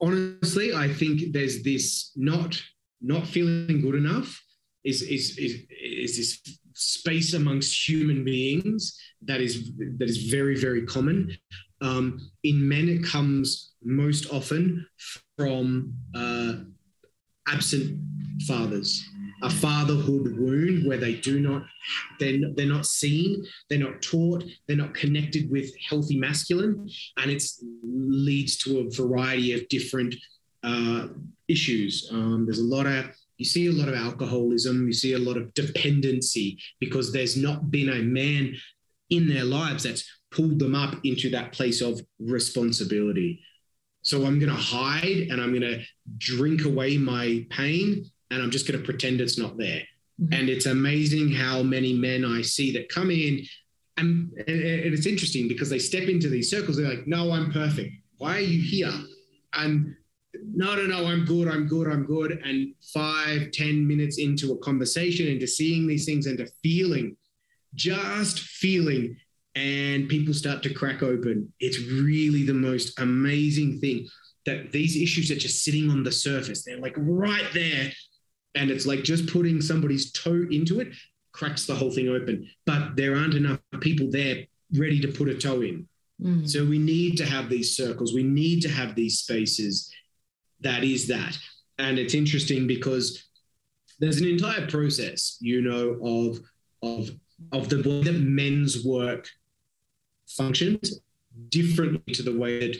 honestly, 0.00 0.74
I 0.74 0.92
think 0.92 1.32
there's 1.32 1.62
this 1.62 2.12
not 2.14 2.62
not 3.00 3.26
feeling 3.26 3.80
good 3.80 3.96
enough 3.96 4.40
is 4.84 5.02
is 5.02 5.38
is, 5.38 5.62
is 5.70 6.16
this 6.18 6.58
space 6.74 7.34
amongst 7.34 7.88
human 7.88 8.24
beings 8.24 8.98
that 9.22 9.40
is 9.40 9.72
that 9.98 10.08
is 10.08 10.30
very 10.30 10.56
very 10.56 10.84
common. 10.86 11.36
Um, 11.80 12.30
in 12.44 12.68
men, 12.68 12.88
it 12.88 13.04
comes 13.04 13.72
most 13.82 14.32
often 14.32 14.86
from 15.36 15.94
uh, 16.14 16.54
absent 17.48 17.98
fathers 18.46 19.04
a 19.42 19.50
fatherhood 19.50 20.38
wound 20.38 20.86
where 20.86 20.98
they 20.98 21.14
do 21.14 21.40
not 21.40 21.64
they're, 22.18 22.38
they're 22.54 22.66
not 22.66 22.86
seen 22.86 23.44
they're 23.68 23.78
not 23.78 24.00
taught 24.00 24.44
they're 24.66 24.76
not 24.76 24.94
connected 24.94 25.50
with 25.50 25.70
healthy 25.88 26.18
masculine 26.18 26.88
and 27.18 27.30
it 27.30 27.42
leads 27.82 28.56
to 28.56 28.78
a 28.80 28.90
variety 28.90 29.52
of 29.52 29.68
different 29.68 30.14
uh, 30.62 31.08
issues 31.48 32.08
um, 32.12 32.44
there's 32.46 32.60
a 32.60 32.64
lot 32.64 32.86
of 32.86 33.06
you 33.42 33.44
see 33.44 33.66
a 33.66 33.72
lot 33.72 33.88
of 33.88 33.94
alcoholism 33.94 34.86
you 34.86 34.92
see 34.92 35.14
a 35.14 35.18
lot 35.18 35.36
of 35.36 35.52
dependency 35.54 36.58
because 36.80 37.12
there's 37.12 37.36
not 37.36 37.70
been 37.70 37.88
a 37.88 38.02
man 38.02 38.54
in 39.10 39.28
their 39.28 39.44
lives 39.44 39.82
that's 39.84 40.04
pulled 40.30 40.58
them 40.58 40.74
up 40.74 40.96
into 41.04 41.28
that 41.30 41.52
place 41.52 41.80
of 41.80 42.00
responsibility 42.18 43.40
so 44.02 44.24
i'm 44.24 44.38
going 44.38 44.54
to 44.54 44.62
hide 44.78 45.28
and 45.30 45.40
i'm 45.40 45.50
going 45.50 45.60
to 45.60 45.82
drink 46.18 46.64
away 46.64 46.96
my 46.96 47.44
pain 47.50 48.04
and 48.32 48.42
I'm 48.42 48.50
just 48.50 48.66
going 48.66 48.80
to 48.80 48.84
pretend 48.84 49.20
it's 49.20 49.38
not 49.38 49.56
there. 49.56 49.82
Mm-hmm. 50.20 50.32
And 50.32 50.48
it's 50.48 50.66
amazing 50.66 51.32
how 51.32 51.62
many 51.62 51.92
men 51.92 52.24
I 52.24 52.42
see 52.42 52.72
that 52.72 52.88
come 52.88 53.10
in, 53.10 53.44
and, 53.98 54.32
and 54.36 54.94
it's 54.94 55.06
interesting 55.06 55.48
because 55.48 55.68
they 55.68 55.78
step 55.78 56.08
into 56.08 56.28
these 56.28 56.50
circles. 56.50 56.76
They're 56.76 56.88
like, 56.88 57.06
"No, 57.06 57.30
I'm 57.30 57.52
perfect. 57.52 57.92
Why 58.16 58.36
are 58.36 58.40
you 58.40 58.62
here?" 58.62 58.92
And 59.54 59.94
no, 60.54 60.74
no, 60.74 60.86
no, 60.86 61.06
I'm 61.06 61.24
good, 61.24 61.48
I'm 61.48 61.66
good, 61.66 61.88
I'm 61.88 62.04
good. 62.04 62.40
And 62.44 62.74
five, 62.92 63.50
ten 63.52 63.86
minutes 63.86 64.18
into 64.18 64.52
a 64.52 64.58
conversation, 64.58 65.28
into 65.28 65.46
seeing 65.46 65.86
these 65.86 66.04
things, 66.04 66.26
into 66.26 66.46
feeling, 66.62 67.16
just 67.74 68.40
feeling, 68.40 69.16
and 69.54 70.08
people 70.08 70.34
start 70.34 70.62
to 70.62 70.74
crack 70.74 71.02
open. 71.02 71.52
It's 71.60 71.78
really 71.78 72.44
the 72.44 72.54
most 72.54 72.98
amazing 73.00 73.80
thing 73.80 74.08
that 74.46 74.72
these 74.72 74.96
issues 74.96 75.30
are 75.30 75.36
just 75.36 75.62
sitting 75.62 75.90
on 75.90 76.02
the 76.02 76.12
surface. 76.12 76.64
They're 76.64 76.78
like 76.78 76.94
right 76.96 77.48
there, 77.54 77.92
and 78.54 78.70
it's 78.70 78.86
like 78.86 79.02
just 79.04 79.32
putting 79.32 79.60
somebody's 79.60 80.12
toe 80.12 80.46
into 80.50 80.80
it 80.80 80.88
cracks 81.32 81.66
the 81.66 81.74
whole 81.74 81.90
thing 81.90 82.08
open. 82.08 82.48
But 82.66 82.94
there 82.96 83.16
aren't 83.16 83.34
enough 83.34 83.60
people 83.80 84.10
there 84.10 84.44
ready 84.78 85.00
to 85.00 85.08
put 85.08 85.28
a 85.28 85.34
toe 85.34 85.62
in. 85.62 85.88
Mm. 86.20 86.48
So 86.48 86.64
we 86.64 86.78
need 86.78 87.16
to 87.18 87.26
have 87.26 87.48
these 87.48 87.76
circles. 87.76 88.14
We 88.14 88.22
need 88.22 88.60
to 88.62 88.68
have 88.68 88.94
these 88.94 89.18
spaces. 89.18 89.90
That 90.62 90.84
is 90.84 91.06
that. 91.08 91.36
And 91.78 91.98
it's 91.98 92.14
interesting 92.14 92.66
because 92.66 93.24
there's 93.98 94.20
an 94.20 94.28
entire 94.28 94.66
process, 94.66 95.36
you 95.40 95.60
know, 95.62 95.98
of 96.02 96.40
of 96.82 97.10
of 97.52 97.68
the 97.68 97.76
way 97.78 98.02
that 98.02 98.20
men's 98.20 98.84
work 98.84 99.28
functions 100.28 101.00
differently 101.48 102.14
to 102.14 102.22
the 102.22 102.36
way 102.36 102.72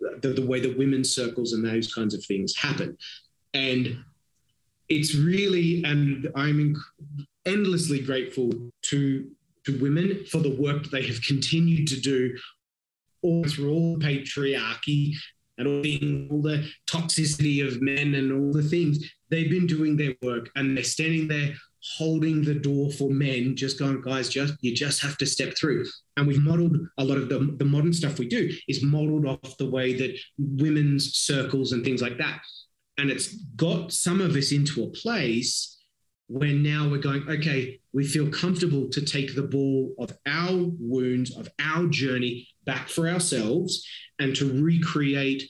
that 0.00 0.22
the, 0.22 0.28
the 0.28 0.46
way 0.46 0.60
that 0.60 0.78
women's 0.78 1.14
circles 1.14 1.52
and 1.52 1.64
those 1.64 1.92
kinds 1.92 2.14
of 2.14 2.24
things 2.24 2.56
happen. 2.56 2.96
And 3.54 4.04
it's 4.88 5.14
really, 5.14 5.82
and 5.84 6.30
I'm 6.34 6.76
endlessly 7.44 8.00
grateful 8.00 8.52
to 8.82 9.30
to 9.64 9.78
women 9.80 10.24
for 10.30 10.38
the 10.38 10.56
work 10.60 10.90
they 10.90 11.04
have 11.04 11.20
continued 11.22 11.88
to 11.88 12.00
do 12.00 12.36
all 13.22 13.42
through 13.44 13.72
all 13.72 13.96
patriarchy 13.96 15.12
and 15.58 15.68
all, 15.68 15.82
the, 15.82 16.28
all 16.30 16.42
the 16.42 16.68
toxicity 16.86 17.66
of 17.66 17.80
men 17.82 18.14
and 18.14 18.32
all 18.32 18.52
the 18.52 18.62
things. 18.62 18.98
They've 19.30 19.50
been 19.50 19.66
doing 19.66 19.96
their 19.96 20.14
work 20.22 20.50
and 20.56 20.76
they're 20.76 20.84
standing 20.84 21.28
there 21.28 21.54
holding 21.98 22.42
the 22.42 22.54
door 22.54 22.90
for 22.90 23.10
men, 23.10 23.54
just 23.54 23.78
going, 23.78 24.00
guys, 24.00 24.28
just 24.28 24.54
you 24.60 24.74
just 24.74 25.00
have 25.02 25.16
to 25.18 25.26
step 25.26 25.56
through. 25.56 25.84
And 26.16 26.26
we've 26.26 26.42
modeled 26.42 26.76
a 26.98 27.04
lot 27.04 27.18
of 27.18 27.28
the, 27.28 27.54
the 27.58 27.64
modern 27.64 27.92
stuff 27.92 28.18
we 28.18 28.28
do 28.28 28.50
is 28.68 28.82
modeled 28.82 29.26
off 29.26 29.56
the 29.58 29.70
way 29.70 29.92
that 29.94 30.18
women's 30.38 31.14
circles 31.14 31.72
and 31.72 31.84
things 31.84 32.02
like 32.02 32.18
that 32.18 32.40
and 32.98 33.10
it's 33.10 33.34
got 33.56 33.92
some 33.92 34.20
of 34.20 34.34
us 34.36 34.52
into 34.52 34.84
a 34.84 34.90
place 34.90 35.78
where 36.28 36.52
now 36.52 36.88
we're 36.88 36.98
going, 36.98 37.28
okay, 37.28 37.80
we 37.96 38.04
feel 38.04 38.28
comfortable 38.28 38.90
to 38.90 39.00
take 39.00 39.34
the 39.34 39.42
ball 39.42 39.94
of 39.98 40.12
our 40.26 40.66
wounds, 40.78 41.34
of 41.34 41.48
our 41.58 41.86
journey 41.86 42.46
back 42.66 42.90
for 42.90 43.08
ourselves 43.08 43.88
and 44.18 44.36
to 44.36 44.62
recreate 44.62 45.42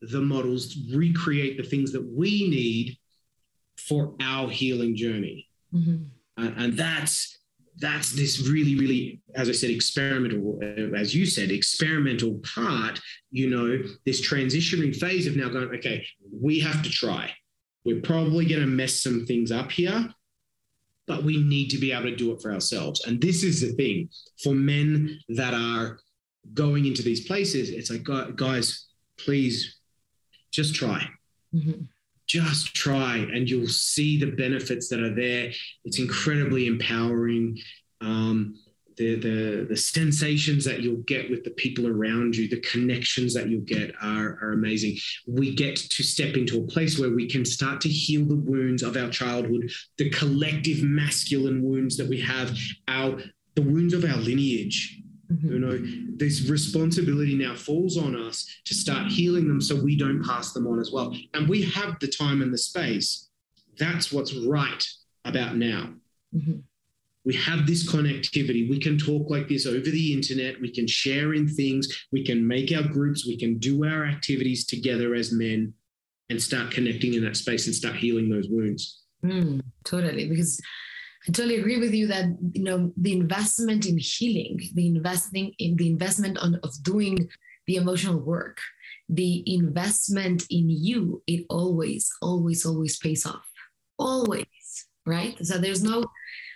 the 0.00 0.20
models, 0.20 0.76
recreate 0.92 1.56
the 1.56 1.62
things 1.62 1.92
that 1.92 2.04
we 2.04 2.50
need 2.50 2.98
for 3.76 4.16
our 4.20 4.48
healing 4.48 4.96
journey. 4.96 5.48
Mm-hmm. 5.72 6.42
Uh, 6.42 6.50
and 6.56 6.76
that's 6.76 7.38
that's 7.78 8.10
this 8.10 8.48
really, 8.48 8.74
really, 8.74 9.22
as 9.36 9.48
I 9.48 9.52
said, 9.52 9.70
experimental, 9.70 10.58
uh, 10.60 10.96
as 10.96 11.14
you 11.14 11.24
said, 11.24 11.52
experimental 11.52 12.40
part, 12.54 13.00
you 13.30 13.48
know, 13.48 13.80
this 14.04 14.20
transitioning 14.20 14.94
phase 14.94 15.28
of 15.28 15.36
now 15.36 15.48
going, 15.48 15.68
okay, 15.76 16.04
we 16.32 16.58
have 16.60 16.82
to 16.82 16.90
try. 16.90 17.30
We're 17.84 18.02
probably 18.02 18.44
going 18.44 18.60
to 18.60 18.66
mess 18.66 19.02
some 19.02 19.24
things 19.24 19.52
up 19.52 19.70
here, 19.70 20.12
but 21.06 21.24
we 21.24 21.42
need 21.42 21.68
to 21.70 21.78
be 21.78 21.92
able 21.92 22.04
to 22.04 22.16
do 22.16 22.32
it 22.32 22.40
for 22.40 22.52
ourselves. 22.52 23.04
And 23.06 23.20
this 23.20 23.42
is 23.42 23.60
the 23.60 23.72
thing 23.72 24.08
for 24.42 24.54
men 24.54 25.18
that 25.30 25.54
are 25.54 25.98
going 26.54 26.86
into 26.86 27.02
these 27.02 27.26
places, 27.26 27.70
it's 27.70 27.90
like, 27.90 28.04
guys, 28.36 28.86
please 29.18 29.78
just 30.50 30.74
try. 30.74 31.08
Mm-hmm 31.54 31.84
just 32.32 32.74
try 32.74 33.16
and 33.16 33.50
you'll 33.50 33.68
see 33.68 34.18
the 34.18 34.30
benefits 34.30 34.88
that 34.88 35.00
are 35.00 35.14
there. 35.14 35.52
It's 35.84 35.98
incredibly 35.98 36.66
empowering. 36.66 37.58
Um, 38.00 38.58
the, 38.96 39.16
the, 39.16 39.66
the 39.68 39.76
sensations 39.76 40.64
that 40.64 40.80
you'll 40.80 41.02
get 41.02 41.30
with 41.30 41.44
the 41.44 41.50
people 41.50 41.86
around 41.86 42.36
you, 42.36 42.48
the 42.48 42.60
connections 42.60 43.34
that 43.34 43.48
you'll 43.48 43.62
get 43.62 43.94
are, 44.02 44.38
are 44.42 44.52
amazing. 44.52 44.96
We 45.26 45.54
get 45.54 45.76
to 45.76 46.02
step 46.02 46.36
into 46.36 46.58
a 46.60 46.66
place 46.66 46.98
where 46.98 47.10
we 47.10 47.28
can 47.28 47.44
start 47.44 47.80
to 47.82 47.88
heal 47.88 48.24
the 48.24 48.36
wounds 48.36 48.82
of 48.82 48.96
our 48.96 49.10
childhood, 49.10 49.70
the 49.98 50.10
collective 50.10 50.82
masculine 50.82 51.62
wounds 51.62 51.96
that 51.96 52.08
we 52.08 52.20
have, 52.20 52.56
our 52.88 53.20
the 53.54 53.62
wounds 53.62 53.92
of 53.92 54.04
our 54.04 54.16
lineage. 54.16 55.02
Mm-hmm. 55.30 55.52
You 55.52 55.58
know, 55.58 55.78
this 56.16 56.48
responsibility 56.48 57.34
now 57.34 57.54
falls 57.54 57.96
on 57.96 58.16
us 58.16 58.46
to 58.64 58.74
start 58.74 59.10
healing 59.10 59.48
them 59.48 59.60
so 59.60 59.76
we 59.76 59.96
don't 59.96 60.24
pass 60.24 60.52
them 60.52 60.66
on 60.66 60.78
as 60.78 60.90
well. 60.92 61.14
And 61.34 61.48
we 61.48 61.62
have 61.62 61.98
the 62.00 62.08
time 62.08 62.42
and 62.42 62.52
the 62.52 62.58
space. 62.58 63.28
That's 63.78 64.12
what's 64.12 64.34
right 64.34 64.84
about 65.24 65.56
now. 65.56 65.94
Mm-hmm. 66.34 66.60
We 67.24 67.34
have 67.34 67.66
this 67.66 67.88
connectivity. 67.88 68.68
We 68.68 68.80
can 68.80 68.98
talk 68.98 69.30
like 69.30 69.48
this 69.48 69.66
over 69.66 69.78
the 69.78 70.12
internet. 70.12 70.60
We 70.60 70.72
can 70.72 70.86
share 70.88 71.34
in 71.34 71.46
things. 71.46 71.88
We 72.10 72.24
can 72.24 72.46
make 72.46 72.72
our 72.72 72.82
groups. 72.82 73.26
We 73.26 73.38
can 73.38 73.58
do 73.58 73.84
our 73.84 74.04
activities 74.04 74.66
together 74.66 75.14
as 75.14 75.32
men 75.32 75.72
and 76.30 76.42
start 76.42 76.72
connecting 76.72 77.14
in 77.14 77.24
that 77.24 77.36
space 77.36 77.66
and 77.66 77.74
start 77.74 77.96
healing 77.96 78.28
those 78.28 78.48
wounds. 78.48 79.02
Mm, 79.24 79.62
totally. 79.84 80.28
Because 80.28 80.60
I 81.28 81.32
totally 81.32 81.60
agree 81.60 81.78
with 81.78 81.94
you 81.94 82.08
that 82.08 82.36
you 82.52 82.64
know 82.64 82.92
the 82.96 83.12
investment 83.12 83.86
in 83.86 83.98
healing, 83.98 84.60
the 84.74 84.86
investing 84.86 85.54
in 85.58 85.76
the 85.76 85.88
investment 85.88 86.38
on 86.38 86.56
of 86.64 86.70
doing 86.82 87.28
the 87.68 87.76
emotional 87.76 88.18
work, 88.18 88.58
the 89.08 89.44
investment 89.46 90.44
in 90.50 90.68
you, 90.68 91.22
it 91.26 91.46
always, 91.48 92.10
always, 92.20 92.66
always 92.66 92.98
pays 92.98 93.24
off. 93.24 93.46
Always, 93.98 94.46
right? 95.06 95.36
So 95.46 95.58
there's 95.58 95.82
no 95.82 96.04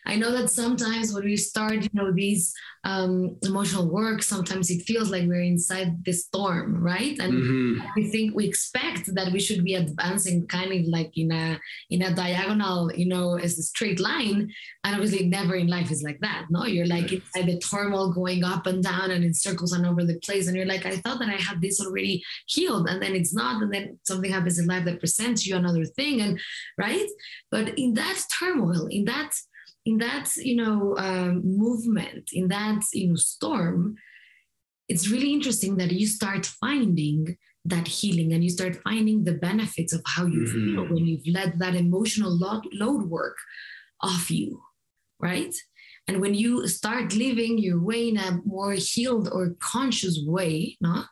I 0.07 0.15
know 0.15 0.31
that 0.31 0.51
sometimes 0.51 1.13
when 1.13 1.25
we 1.25 1.37
start, 1.37 1.83
you 1.83 1.91
know, 1.93 2.13
these 2.13 2.55
um, 2.85 3.37
emotional 3.43 3.91
work, 3.91 4.23
sometimes 4.23 4.71
it 4.71 4.83
feels 4.83 5.11
like 5.11 5.27
we're 5.27 5.43
inside 5.43 6.05
the 6.05 6.13
storm, 6.13 6.81
right? 6.81 7.19
And 7.19 7.33
mm-hmm. 7.33 7.87
we 7.97 8.09
think 8.09 8.35
we 8.35 8.47
expect 8.47 9.13
that 9.17 9.33
we 9.33 9.41
should 9.41 9.65
be 9.65 9.75
advancing 9.75 10.47
kind 10.47 10.73
of 10.73 10.87
like 10.87 11.11
in 11.19 11.33
a 11.33 11.59
in 11.91 12.03
a 12.03 12.15
diagonal, 12.15 12.93
you 12.95 13.09
know, 13.09 13.37
as 13.37 13.59
a 13.59 13.63
straight 13.63 13.99
line. 13.99 14.49
And 14.85 14.95
obviously, 14.95 15.27
never 15.27 15.57
in 15.57 15.67
life 15.67 15.91
is 15.91 16.05
like 16.05 16.21
that. 16.21 16.47
No, 16.51 16.67
you're 16.67 16.87
like 16.87 17.13
inside 17.13 17.47
the 17.47 17.59
turmoil, 17.59 18.13
going 18.13 18.45
up 18.45 18.67
and 18.67 18.85
down 18.85 19.11
and 19.11 19.25
in 19.25 19.35
circles 19.35 19.73
and 19.73 19.85
over 19.85 20.05
the 20.05 20.21
place. 20.21 20.47
And 20.47 20.57
you're 20.57 20.67
like, 20.67 20.87
I 20.87 20.99
thought 20.99 21.19
that 21.19 21.29
I 21.29 21.41
had 21.43 21.61
this 21.61 21.81
already 21.85 22.23
healed, 22.47 22.89
and 22.89 23.03
then 23.03 23.17
it's 23.17 23.35
not. 23.35 23.61
And 23.61 23.75
then 23.75 23.99
something 24.05 24.31
happens 24.31 24.61
in 24.61 24.67
life 24.67 24.85
that 24.85 25.01
presents 25.01 25.45
you 25.45 25.57
another 25.57 25.85
thing, 25.85 26.21
and 26.21 26.39
right. 26.79 27.09
But 27.51 27.77
in 27.77 27.95
that 27.95 28.23
turmoil, 28.39 28.87
in 28.87 29.05
that 29.07 29.33
in 29.87 29.99
that 29.99 30.29
you 30.37 30.57
know 30.57 30.95
um, 30.99 31.41
movement 31.45 32.31
in 32.33 32.49
that 32.49 32.83
you 32.93 33.09
know 33.09 33.17
storm 33.17 33.97
it's 34.89 35.09
really 35.09 35.33
interesting 35.33 35.77
that 35.77 35.93
you 35.93 36.07
start 36.07 36.45
finding 36.45 37.37
that 37.65 37.89
healing 37.89 38.33
and 38.33 38.45
you 38.45 38.51
start 38.51 38.77
finding 38.85 39.25
the 39.25 39.33
benefits 39.33 39.93
of 39.93 40.03
how 40.07 40.27
you 40.27 40.41
mm-hmm. 40.41 40.75
feel 40.75 40.85
when 40.85 41.05
you've 41.07 41.27
let 41.27 41.59
that 41.59 41.75
emotional 41.75 42.31
load, 42.31 42.63
load 42.73 43.09
work 43.09 43.37
off 44.03 44.31
you 44.31 44.61
right 45.21 45.55
and 46.09 46.21
when 46.21 46.35
you 46.35 46.69
start 46.69 47.15
living 47.15 47.59
your 47.59 47.83
way 47.83 48.09
in 48.09 48.19
a 48.19 48.41
more 48.45 48.73
healed 48.73 49.29
or 49.33 49.57
conscious 49.61 50.21
way 50.27 50.77
no 50.81 51.05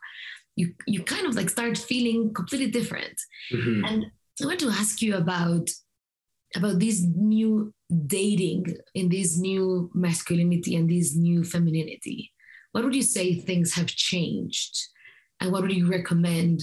you 0.55 0.73
you 0.85 1.01
kind 1.03 1.25
of 1.25 1.35
like 1.35 1.49
start 1.49 1.77
feeling 1.77 2.33
completely 2.33 2.69
different 2.69 3.19
mm-hmm. 3.51 3.83
and 3.85 4.05
i 4.41 4.45
want 4.45 4.59
to 4.59 4.69
ask 4.69 5.01
you 5.01 5.15
about 5.15 5.69
about 6.55 6.79
this 6.79 7.01
new 7.01 7.73
dating 8.07 8.77
in 8.93 9.09
this 9.09 9.37
new 9.37 9.89
masculinity 9.93 10.75
and 10.75 10.89
this 10.89 11.15
new 11.15 11.43
femininity. 11.43 12.31
What 12.71 12.83
would 12.83 12.95
you 12.95 13.03
say 13.03 13.35
things 13.35 13.73
have 13.73 13.87
changed? 13.87 14.77
And 15.39 15.51
what 15.51 15.61
would 15.63 15.73
you 15.73 15.89
recommend 15.89 16.61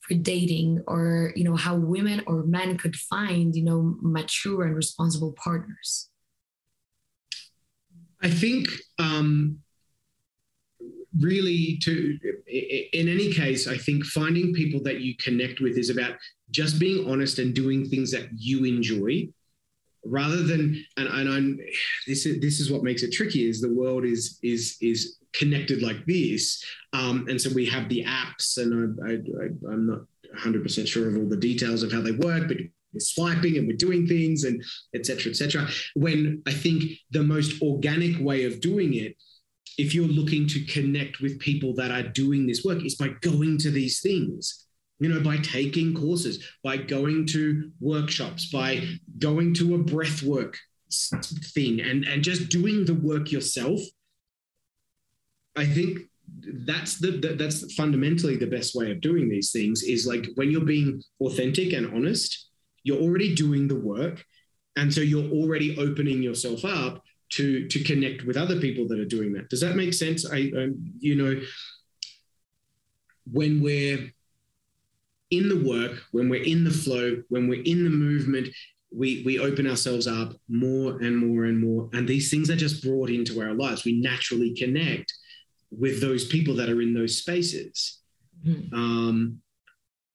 for 0.00 0.14
dating 0.14 0.82
or 0.86 1.32
you 1.34 1.44
know 1.44 1.56
how 1.56 1.76
women 1.76 2.22
or 2.26 2.42
men 2.42 2.76
could 2.76 2.94
find 2.94 3.54
you 3.56 3.64
know 3.64 3.96
mature 4.00 4.64
and 4.64 4.76
responsible 4.76 5.32
partners? 5.32 6.10
I 8.22 8.30
think 8.30 8.68
um 8.98 9.58
really 11.20 11.78
to 11.80 12.18
in 12.48 13.08
any 13.08 13.32
case 13.32 13.68
i 13.68 13.76
think 13.76 14.04
finding 14.04 14.52
people 14.52 14.82
that 14.82 15.00
you 15.00 15.14
connect 15.18 15.60
with 15.60 15.78
is 15.78 15.88
about 15.88 16.16
just 16.54 16.78
being 16.78 17.10
honest 17.10 17.38
and 17.40 17.54
doing 17.54 17.84
things 17.84 18.10
that 18.12 18.28
you 18.36 18.64
enjoy 18.64 19.28
rather 20.06 20.42
than 20.42 20.84
and, 20.96 21.08
and 21.08 21.28
I'm 21.28 21.58
this 22.06 22.26
is 22.26 22.40
this 22.40 22.60
is 22.60 22.70
what 22.70 22.84
makes 22.84 23.02
it 23.02 23.12
tricky 23.12 23.48
is 23.48 23.60
the 23.60 23.72
world 23.72 24.04
is 24.04 24.38
is 24.42 24.76
is 24.80 25.16
connected 25.32 25.82
like 25.82 26.06
this. 26.06 26.64
Um, 26.92 27.26
and 27.28 27.40
so 27.40 27.50
we 27.52 27.66
have 27.66 27.88
the 27.88 28.04
apps 28.04 28.56
and 28.56 28.98
I, 29.04 29.14
I, 29.42 29.72
I'm 29.72 29.86
not 29.86 30.02
100% 30.38 30.86
sure 30.86 31.08
of 31.08 31.16
all 31.16 31.28
the 31.28 31.36
details 31.36 31.82
of 31.82 31.92
how 31.92 32.00
they 32.00 32.12
work 32.12 32.48
but 32.48 32.56
we're 32.92 33.00
swiping 33.00 33.56
and 33.56 33.66
we're 33.66 33.76
doing 33.76 34.06
things 34.06 34.44
and 34.44 34.62
etc 34.94 35.30
etc 35.30 35.68
when 35.94 36.42
I 36.46 36.52
think 36.52 36.84
the 37.10 37.22
most 37.22 37.60
organic 37.62 38.20
way 38.20 38.44
of 38.44 38.60
doing 38.60 38.94
it 38.94 39.16
if 39.78 39.94
you're 39.94 40.06
looking 40.06 40.46
to 40.48 40.64
connect 40.66 41.20
with 41.20 41.40
people 41.40 41.74
that 41.74 41.90
are 41.90 42.08
doing 42.08 42.46
this 42.46 42.64
work 42.64 42.84
is 42.84 42.94
by 42.94 43.08
going 43.20 43.58
to 43.58 43.70
these 43.70 44.00
things 44.00 44.63
you 44.98 45.08
know, 45.08 45.20
by 45.20 45.36
taking 45.38 45.94
courses, 45.94 46.46
by 46.62 46.76
going 46.76 47.26
to 47.26 47.70
workshops, 47.80 48.50
by 48.50 48.86
going 49.18 49.54
to 49.54 49.74
a 49.74 49.78
breath 49.78 50.22
work 50.22 50.58
thing 51.54 51.80
and, 51.80 52.04
and 52.04 52.22
just 52.22 52.48
doing 52.48 52.84
the 52.84 52.94
work 52.94 53.32
yourself. 53.32 53.80
I 55.56 55.66
think 55.66 56.00
that's 56.66 56.98
the, 56.98 57.36
that's 57.38 57.74
fundamentally 57.74 58.36
the 58.36 58.46
best 58.46 58.74
way 58.74 58.90
of 58.90 59.00
doing 59.00 59.28
these 59.28 59.50
things 59.52 59.82
is 59.82 60.06
like 60.06 60.26
when 60.36 60.50
you're 60.50 60.64
being 60.64 61.02
authentic 61.20 61.72
and 61.72 61.92
honest, 61.94 62.48
you're 62.82 63.00
already 63.00 63.34
doing 63.34 63.68
the 63.68 63.76
work. 63.76 64.24
And 64.76 64.92
so 64.92 65.00
you're 65.00 65.30
already 65.30 65.76
opening 65.78 66.22
yourself 66.22 66.64
up 66.64 67.02
to 67.30 67.66
to 67.68 67.82
connect 67.82 68.24
with 68.24 68.36
other 68.36 68.60
people 68.60 68.86
that 68.88 68.98
are 68.98 69.04
doing 69.04 69.32
that. 69.32 69.48
Does 69.48 69.60
that 69.60 69.76
make 69.76 69.94
sense? 69.94 70.28
I, 70.30 70.52
um, 70.56 70.92
you 70.98 71.14
know, 71.14 71.40
when 73.30 73.62
we're 73.62 74.12
in 75.36 75.48
the 75.48 75.68
work, 75.68 76.02
when 76.12 76.28
we're 76.28 76.42
in 76.42 76.64
the 76.64 76.70
flow, 76.70 77.22
when 77.28 77.48
we're 77.48 77.62
in 77.62 77.84
the 77.84 77.90
movement, 77.90 78.48
we, 78.92 79.22
we 79.24 79.38
open 79.38 79.66
ourselves 79.66 80.06
up 80.06 80.34
more 80.48 81.00
and 81.02 81.16
more 81.16 81.44
and 81.44 81.60
more. 81.60 81.88
And 81.92 82.06
these 82.06 82.30
things 82.30 82.50
are 82.50 82.56
just 82.56 82.82
brought 82.82 83.10
into 83.10 83.40
our 83.42 83.54
lives. 83.54 83.84
We 83.84 84.00
naturally 84.00 84.54
connect 84.54 85.12
with 85.70 86.00
those 86.00 86.26
people 86.26 86.54
that 86.56 86.68
are 86.68 86.80
in 86.80 86.94
those 86.94 87.18
spaces. 87.18 88.00
Mm-hmm. 88.46 88.74
Um, 88.74 89.40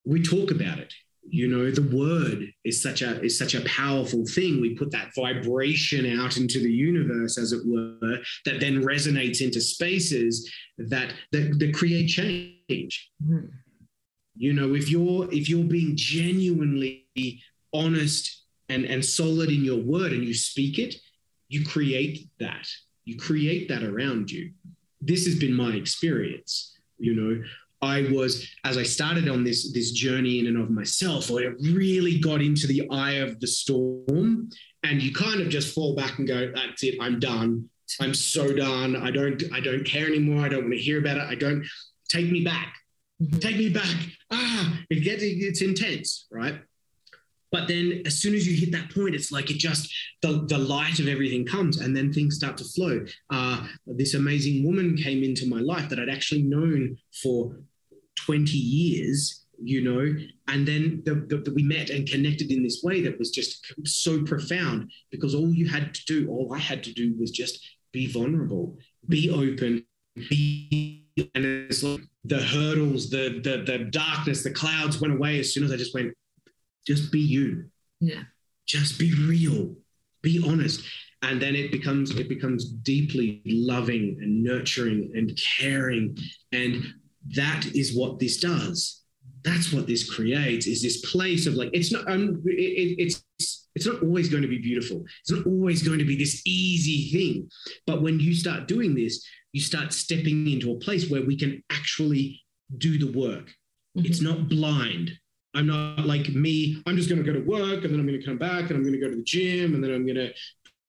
we 0.05 0.21
talk 0.21 0.51
about 0.51 0.79
it. 0.79 0.93
You 1.31 1.47
know, 1.47 1.69
the 1.69 1.95
word 1.95 2.45
is 2.63 2.81
such 2.81 3.03
a 3.03 3.21
is 3.21 3.37
such 3.37 3.53
a 3.53 3.61
powerful 3.61 4.25
thing. 4.25 4.61
We 4.61 4.73
put 4.73 4.89
that 4.91 5.11
vibration 5.15 6.19
out 6.19 6.37
into 6.37 6.59
the 6.59 6.71
universe, 6.71 7.37
as 7.37 7.51
it 7.51 7.61
were, 7.67 8.17
that 8.45 8.59
then 8.59 8.81
resonates 8.81 9.39
into 9.39 9.61
spaces 9.61 10.51
that 10.79 11.13
that, 11.31 11.59
that 11.59 11.75
create 11.75 12.07
change. 12.07 13.11
Mm-hmm 13.23 13.45
you 14.39 14.53
know 14.53 14.73
if 14.73 14.89
you're 14.89 15.31
if 15.31 15.49
you're 15.49 15.65
being 15.65 15.95
genuinely 15.95 17.05
honest 17.73 18.45
and 18.69 18.85
and 18.85 19.03
solid 19.03 19.49
in 19.49 19.63
your 19.63 19.77
word 19.79 20.13
and 20.13 20.23
you 20.23 20.33
speak 20.33 20.79
it 20.79 20.95
you 21.49 21.65
create 21.65 22.29
that. 22.39 22.67
You 23.05 23.17
create 23.17 23.67
that 23.69 23.81
around 23.81 24.29
you. 24.29 24.51
This 25.01 25.25
has 25.25 25.35
been 25.35 25.53
my 25.53 25.73
experience 25.73 26.73
you 26.97 27.13
know. 27.15 27.43
I 27.81 28.09
was 28.11 28.45
as 28.65 28.77
i 28.77 28.83
started 28.83 29.29
on 29.29 29.45
this 29.45 29.71
this 29.71 29.91
journey 29.91 30.39
in 30.39 30.47
and 30.47 30.57
of 30.57 30.69
myself 30.69 31.31
i 31.31 31.43
really 31.79 32.19
got 32.19 32.41
into 32.41 32.67
the 32.67 32.81
eye 32.91 33.17
of 33.25 33.39
the 33.39 33.47
storm 33.47 34.49
and 34.83 35.01
you 35.01 35.13
kind 35.13 35.39
of 35.39 35.47
just 35.47 35.73
fall 35.73 35.95
back 35.95 36.19
and 36.19 36.27
go 36.27 36.51
that's 36.53 36.83
it 36.83 36.95
i'm 36.99 37.19
done. 37.19 37.69
I'm 38.01 38.13
so 38.13 38.53
done. 38.53 38.95
I 38.97 39.11
don't 39.11 39.41
i 39.53 39.61
don't 39.61 39.85
care 39.85 40.07
anymore. 40.07 40.45
I 40.45 40.49
don't 40.49 40.63
want 40.63 40.73
to 40.73 40.85
hear 40.87 40.99
about 40.99 41.17
it. 41.17 41.23
I 41.23 41.35
don't 41.35 41.65
take 42.09 42.29
me 42.29 42.43
back. 42.43 42.75
Take 43.39 43.57
me 43.57 43.69
back. 43.69 43.95
Ah, 44.31 44.79
it 44.89 45.03
gets 45.03 45.23
it's 45.23 45.61
intense, 45.61 46.27
right? 46.31 46.61
But 47.51 47.67
then 47.67 48.03
as 48.05 48.21
soon 48.21 48.35
as 48.35 48.47
you 48.47 48.55
hit 48.55 48.71
that 48.73 48.93
point, 48.93 49.15
it's 49.15 49.31
like 49.31 49.49
it 49.49 49.57
just 49.57 49.91
the, 50.21 50.45
the 50.47 50.57
light 50.57 50.99
of 50.99 51.07
everything 51.07 51.45
comes 51.45 51.79
and 51.79 51.95
then 51.95 52.13
things 52.13 52.35
start 52.35 52.57
to 52.57 52.63
flow. 52.63 53.05
Uh, 53.29 53.65
this 53.87 54.13
amazing 54.13 54.65
woman 54.65 54.95
came 54.95 55.23
into 55.23 55.47
my 55.47 55.59
life 55.59 55.89
that 55.89 55.99
I'd 55.99 56.09
actually 56.09 56.43
known 56.43 56.97
for 57.23 57.59
20 58.17 58.51
years, 58.51 59.45
you 59.61 59.81
know, 59.83 60.13
and 60.47 60.67
then 60.67 61.01
the, 61.05 61.15
the, 61.27 61.37
the, 61.37 61.53
we 61.53 61.63
met 61.63 61.89
and 61.89 62.07
connected 62.07 62.51
in 62.51 62.61
this 62.61 62.81
way 62.83 63.01
that 63.01 63.17
was 63.17 63.31
just 63.31 63.73
so 63.83 64.23
profound 64.23 64.91
because 65.11 65.33
all 65.33 65.51
you 65.51 65.67
had 65.67 65.93
to 65.95 66.05
do, 66.05 66.29
all 66.29 66.53
I 66.53 66.59
had 66.59 66.83
to 66.83 66.93
do 66.93 67.15
was 67.19 67.31
just 67.31 67.65
be 67.91 68.11
vulnerable, 68.11 68.77
be 69.07 69.29
open, 69.31 69.85
and 70.31 71.45
it's 71.45 71.83
like 71.83 72.01
the 72.23 72.39
hurdles, 72.39 73.09
the 73.09 73.39
the 73.43 73.63
the 73.65 73.85
darkness, 73.85 74.43
the 74.43 74.51
clouds 74.51 75.01
went 75.01 75.13
away 75.13 75.39
as 75.39 75.53
soon 75.53 75.63
as 75.63 75.71
I 75.71 75.77
just 75.77 75.93
went, 75.93 76.13
just 76.85 77.11
be 77.11 77.19
you. 77.19 77.65
Yeah. 77.99 78.23
Just 78.65 78.99
be 78.99 79.13
real. 79.27 79.75
Be 80.21 80.43
honest. 80.45 80.81
And 81.21 81.41
then 81.41 81.55
it 81.55 81.71
becomes 81.71 82.11
it 82.11 82.29
becomes 82.29 82.71
deeply 82.71 83.41
loving 83.45 84.17
and 84.21 84.43
nurturing 84.43 85.11
and 85.15 85.37
caring. 85.57 86.17
And 86.51 86.85
that 87.35 87.65
is 87.73 87.95
what 87.95 88.19
this 88.19 88.39
does. 88.39 89.03
That's 89.43 89.71
what 89.71 89.87
this 89.87 90.09
creates 90.09 90.67
is 90.67 90.81
this 90.81 91.11
place 91.11 91.45
of 91.45 91.53
like 91.53 91.69
it's 91.73 91.91
not 91.91 92.09
um, 92.09 92.41
it, 92.45 92.95
it's 92.97 93.23
it's 93.75 93.85
not 93.85 94.01
always 94.01 94.29
going 94.29 94.41
to 94.41 94.49
be 94.49 94.57
beautiful. 94.57 95.05
It's 95.21 95.31
not 95.31 95.45
always 95.45 95.83
going 95.83 95.99
to 95.99 96.05
be 96.05 96.17
this 96.17 96.41
easy 96.45 97.11
thing. 97.11 97.49
But 97.85 98.01
when 98.01 98.19
you 98.19 98.33
start 98.33 98.67
doing 98.67 98.95
this, 98.95 99.25
you 99.53 99.61
start 99.61 99.93
stepping 99.93 100.47
into 100.47 100.71
a 100.71 100.79
place 100.79 101.09
where 101.09 101.25
we 101.25 101.37
can 101.37 101.63
actually 101.69 102.41
do 102.77 102.97
the 102.97 103.17
work. 103.17 103.47
Mm-hmm. 103.97 104.05
It's 104.05 104.21
not 104.21 104.49
blind. 104.49 105.11
I'm 105.55 105.67
not 105.67 106.05
like 106.05 106.29
me, 106.29 106.81
I'm 106.85 106.95
just 106.95 107.09
going 107.09 107.23
to 107.23 107.31
go 107.31 107.37
to 107.37 107.45
work 107.45 107.83
and 107.83 107.91
then 107.91 107.99
I'm 107.99 108.05
going 108.05 108.19
to 108.19 108.25
come 108.25 108.37
back 108.37 108.69
and 108.69 108.71
I'm 108.71 108.83
going 108.83 108.93
to 108.93 108.99
go 108.99 109.09
to 109.09 109.15
the 109.15 109.23
gym 109.23 109.73
and 109.73 109.83
then 109.83 109.91
I'm 109.91 110.05
going 110.05 110.15
to 110.15 110.31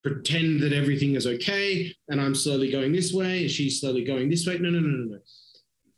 pretend 0.03 0.61
that 0.61 0.73
everything 0.73 1.15
is 1.15 1.27
okay 1.27 1.95
and 2.09 2.21
I'm 2.21 2.35
slowly 2.35 2.71
going 2.71 2.93
this 2.93 3.13
way 3.13 3.43
and 3.43 3.51
she's 3.51 3.81
slowly 3.81 4.05
going 4.05 4.29
this 4.29 4.47
way. 4.47 4.59
No, 4.59 4.69
no, 4.69 4.81
no, 4.81 4.89
no, 4.89 5.15
no. 5.15 5.19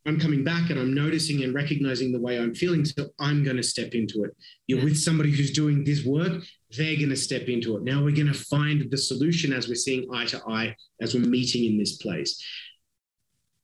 I'm 0.05 0.19
coming 0.19 0.43
back 0.43 0.71
and 0.71 0.79
I'm 0.79 0.95
noticing 0.95 1.45
and 1.45 1.55
recognizing 1.55 2.13
the 2.13 2.21
way 2.21 2.39
I'm 2.39 2.55
feeling. 2.55 2.85
So 2.85 3.09
I'm 3.21 3.45
going 3.45 3.57
to 3.57 3.63
step 3.63 3.93
into 3.93 4.25
it. 4.25 4.31
You're 4.67 4.79
yeah. 4.79 4.85
with 4.85 4.99
somebody 4.99 5.31
who's 5.31 5.53
doing 5.53 5.85
this 5.85 6.05
work, 6.05 6.43
they're 6.77 6.97
going 6.97 7.11
to 7.11 7.17
step 7.17 7.43
into 7.49 7.77
it. 7.77 7.85
Now 7.85 8.03
we're 8.03 8.17
going 8.17 8.33
to 8.33 8.35
find 8.35 8.91
the 8.91 8.99
solution 8.99 9.53
as 9.53 9.69
we're 9.69 9.75
seeing 9.75 10.09
eye 10.13 10.27
to 10.27 10.43
eye, 10.49 10.75
as 11.01 11.15
we're 11.15 11.21
meeting 11.21 11.65
in 11.65 11.79
this 11.79 11.97
place. 11.97 12.43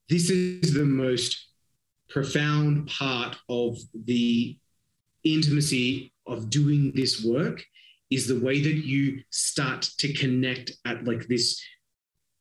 This 0.08 0.30
is 0.30 0.74
the 0.74 0.84
most 0.84 1.48
profound 2.08 2.88
part 2.88 3.36
of 3.48 3.76
the 4.04 4.56
intimacy 5.24 6.12
of 6.26 6.50
doing 6.50 6.92
this 6.94 7.24
work 7.24 7.62
is 8.10 8.26
the 8.26 8.40
way 8.40 8.62
that 8.62 8.86
you 8.86 9.22
start 9.30 9.82
to 9.98 10.12
connect 10.14 10.72
at 10.86 11.04
like 11.04 11.26
this 11.28 11.60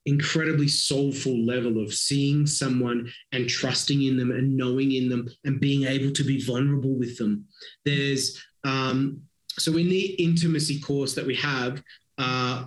incredibly 0.08 0.70
soulful 0.70 1.38
level 1.46 1.84
of 1.84 1.94
seeing 1.94 2.48
someone 2.48 3.12
and 3.34 3.48
trusting 3.48 4.02
in 4.02 4.18
them 4.18 4.32
and 4.32 4.56
knowing 4.56 4.94
in 4.94 5.10
them 5.10 5.28
and 5.44 5.60
being 5.60 5.84
able 5.84 6.12
to 6.14 6.24
be 6.24 6.42
vulnerable 6.42 6.96
with 6.98 7.18
them. 7.18 7.46
There's 7.86 8.42
um, 8.64 9.22
so 9.60 9.76
in 9.78 9.90
the 9.90 10.06
intimacy 10.24 10.80
course 10.80 11.14
that 11.16 11.26
we 11.26 11.36
have, 11.36 11.84
uh, 12.18 12.66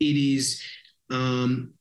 it 0.00 0.04
is 0.04 0.62
um, 1.10 1.72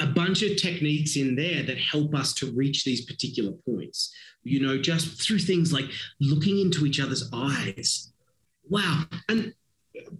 a 0.00 0.06
bunch 0.06 0.42
of 0.42 0.56
techniques 0.56 1.16
in 1.16 1.36
there 1.36 1.62
that 1.62 1.78
help 1.78 2.14
us 2.14 2.34
to 2.34 2.52
reach 2.52 2.84
these 2.84 3.04
particular 3.04 3.52
points. 3.68 4.12
You 4.42 4.60
know, 4.60 4.78
just 4.78 5.22
through 5.22 5.40
things 5.40 5.72
like 5.72 5.86
looking 6.20 6.58
into 6.58 6.86
each 6.86 7.00
other's 7.00 7.28
eyes. 7.32 8.12
Wow, 8.68 9.04
and 9.28 9.54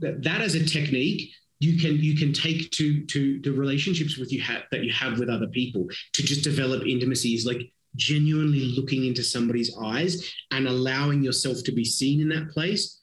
that 0.00 0.40
as 0.40 0.54
a 0.54 0.64
technique 0.64 1.32
you 1.60 1.78
can 1.78 1.98
you 1.98 2.16
can 2.16 2.32
take 2.32 2.70
to 2.72 3.04
to 3.06 3.40
the 3.40 3.50
relationships 3.50 4.16
with 4.16 4.32
you 4.32 4.40
have 4.40 4.62
that 4.70 4.84
you 4.84 4.92
have 4.92 5.18
with 5.18 5.28
other 5.28 5.48
people 5.48 5.86
to 6.12 6.22
just 6.22 6.44
develop 6.44 6.86
intimacies 6.86 7.46
like 7.46 7.72
genuinely 7.96 8.74
looking 8.76 9.06
into 9.06 9.24
somebody's 9.24 9.76
eyes 9.82 10.32
and 10.52 10.68
allowing 10.68 11.22
yourself 11.22 11.62
to 11.64 11.72
be 11.72 11.84
seen 11.84 12.20
in 12.20 12.28
that 12.28 12.50
place 12.50 12.97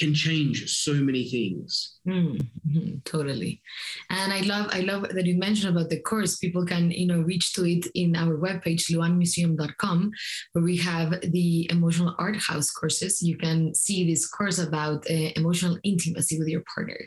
can 0.00 0.14
change 0.14 0.68
so 0.68 0.94
many 0.94 1.28
things. 1.28 1.98
Mm-hmm, 2.08 3.00
totally. 3.04 3.60
And 4.08 4.32
I 4.32 4.40
love 4.40 4.68
I 4.72 4.80
love 4.80 5.02
that 5.10 5.26
you 5.26 5.36
mentioned 5.38 5.76
about 5.76 5.90
the 5.90 6.00
course. 6.00 6.36
People 6.36 6.64
can, 6.64 6.90
you 6.90 7.06
know, 7.06 7.20
reach 7.20 7.52
to 7.52 7.64
it 7.66 7.86
in 7.94 8.16
our 8.16 8.38
webpage, 8.38 8.90
luanmuseum.com, 8.90 10.10
where 10.52 10.64
we 10.64 10.78
have 10.78 11.20
the 11.20 11.70
emotional 11.70 12.14
art 12.18 12.36
house 12.36 12.70
courses. 12.70 13.20
You 13.20 13.36
can 13.36 13.74
see 13.74 14.06
this 14.06 14.26
course 14.26 14.58
about 14.58 15.04
uh, 15.10 15.30
emotional 15.36 15.78
intimacy 15.84 16.38
with 16.38 16.48
your 16.48 16.64
partner. 16.74 16.98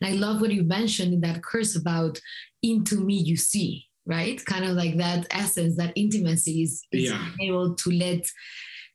And 0.00 0.10
I 0.10 0.14
love 0.14 0.40
what 0.40 0.52
you 0.52 0.62
mentioned 0.62 1.12
in 1.12 1.20
that 1.22 1.42
course 1.42 1.74
about 1.76 2.20
into 2.62 3.00
me 3.00 3.14
you 3.14 3.36
see, 3.36 3.86
right? 4.06 4.42
Kind 4.44 4.64
of 4.64 4.72
like 4.72 4.96
that 4.98 5.26
essence, 5.30 5.76
that 5.76 5.92
intimacy 5.96 6.62
is, 6.62 6.82
is 6.92 7.10
yeah. 7.10 7.28
able 7.40 7.74
to 7.74 7.90
let 7.90 8.24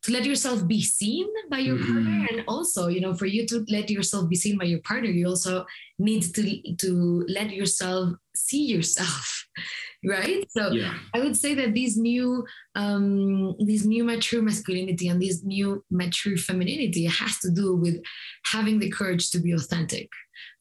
to 0.03 0.11
let 0.11 0.25
yourself 0.25 0.67
be 0.67 0.81
seen 0.81 1.27
by 1.49 1.59
your 1.59 1.77
mm-hmm. 1.77 1.93
partner 1.93 2.27
and 2.31 2.43
also 2.47 2.87
you 2.87 3.01
know 3.01 3.13
for 3.13 3.25
you 3.25 3.45
to 3.45 3.65
let 3.69 3.89
yourself 3.89 4.27
be 4.29 4.35
seen 4.35 4.57
by 4.57 4.65
your 4.65 4.79
partner 4.81 5.09
you 5.09 5.27
also 5.27 5.65
need 5.99 6.21
to 6.21 6.75
to 6.75 7.25
let 7.27 7.51
yourself 7.51 8.09
see 8.35 8.65
yourself 8.65 9.45
right 10.05 10.45
so 10.49 10.71
yeah. 10.71 10.93
i 11.13 11.19
would 11.19 11.37
say 11.37 11.53
that 11.53 11.73
these 11.73 11.97
new 11.97 12.43
um 12.75 13.55
these 13.59 13.85
new 13.85 14.03
mature 14.03 14.41
masculinity 14.41 15.07
and 15.07 15.21
this 15.21 15.43
new 15.43 15.83
mature 15.91 16.37
femininity 16.37 17.05
has 17.05 17.37
to 17.39 17.51
do 17.51 17.75
with 17.75 18.01
having 18.45 18.79
the 18.79 18.89
courage 18.89 19.29
to 19.29 19.39
be 19.39 19.51
authentic 19.51 20.09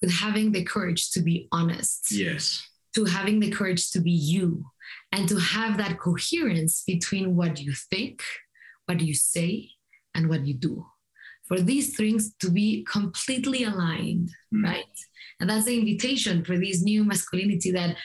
with 0.03 0.13
having 0.13 0.53
the 0.53 0.65
courage 0.65 1.11
to 1.11 1.21
be 1.21 1.49
honest 1.53 2.13
yes 2.13 2.67
to 2.95 3.05
having 3.05 3.41
the 3.41 3.51
courage 3.51 3.91
to 3.91 4.01
be 4.01 4.11
you 4.11 4.65
and 5.13 5.29
to 5.29 5.37
have 5.39 5.77
that 5.77 5.99
coherence 5.99 6.83
between 6.87 7.37
what 7.37 7.61
you 7.61 7.73
think 7.73 8.23
what 8.91 8.99
do 8.99 9.05
you 9.05 9.15
say 9.15 9.71
and 10.17 10.29
what 10.29 10.45
you 10.45 10.53
do 10.53 10.85
for 11.51 11.61
these 11.61 11.97
things 11.97 12.33
to 12.39 12.49
be 12.49 12.87
completely 12.89 13.65
aligned 13.65 14.31
mm. 14.55 14.63
right? 14.63 14.85
And 15.41 15.51
that's 15.51 15.65
the 15.65 15.77
invitation 15.77 16.45
for 16.45 16.57
this 16.57 16.83
new 16.83 17.03
masculinity 17.03 17.73
that 17.73 17.97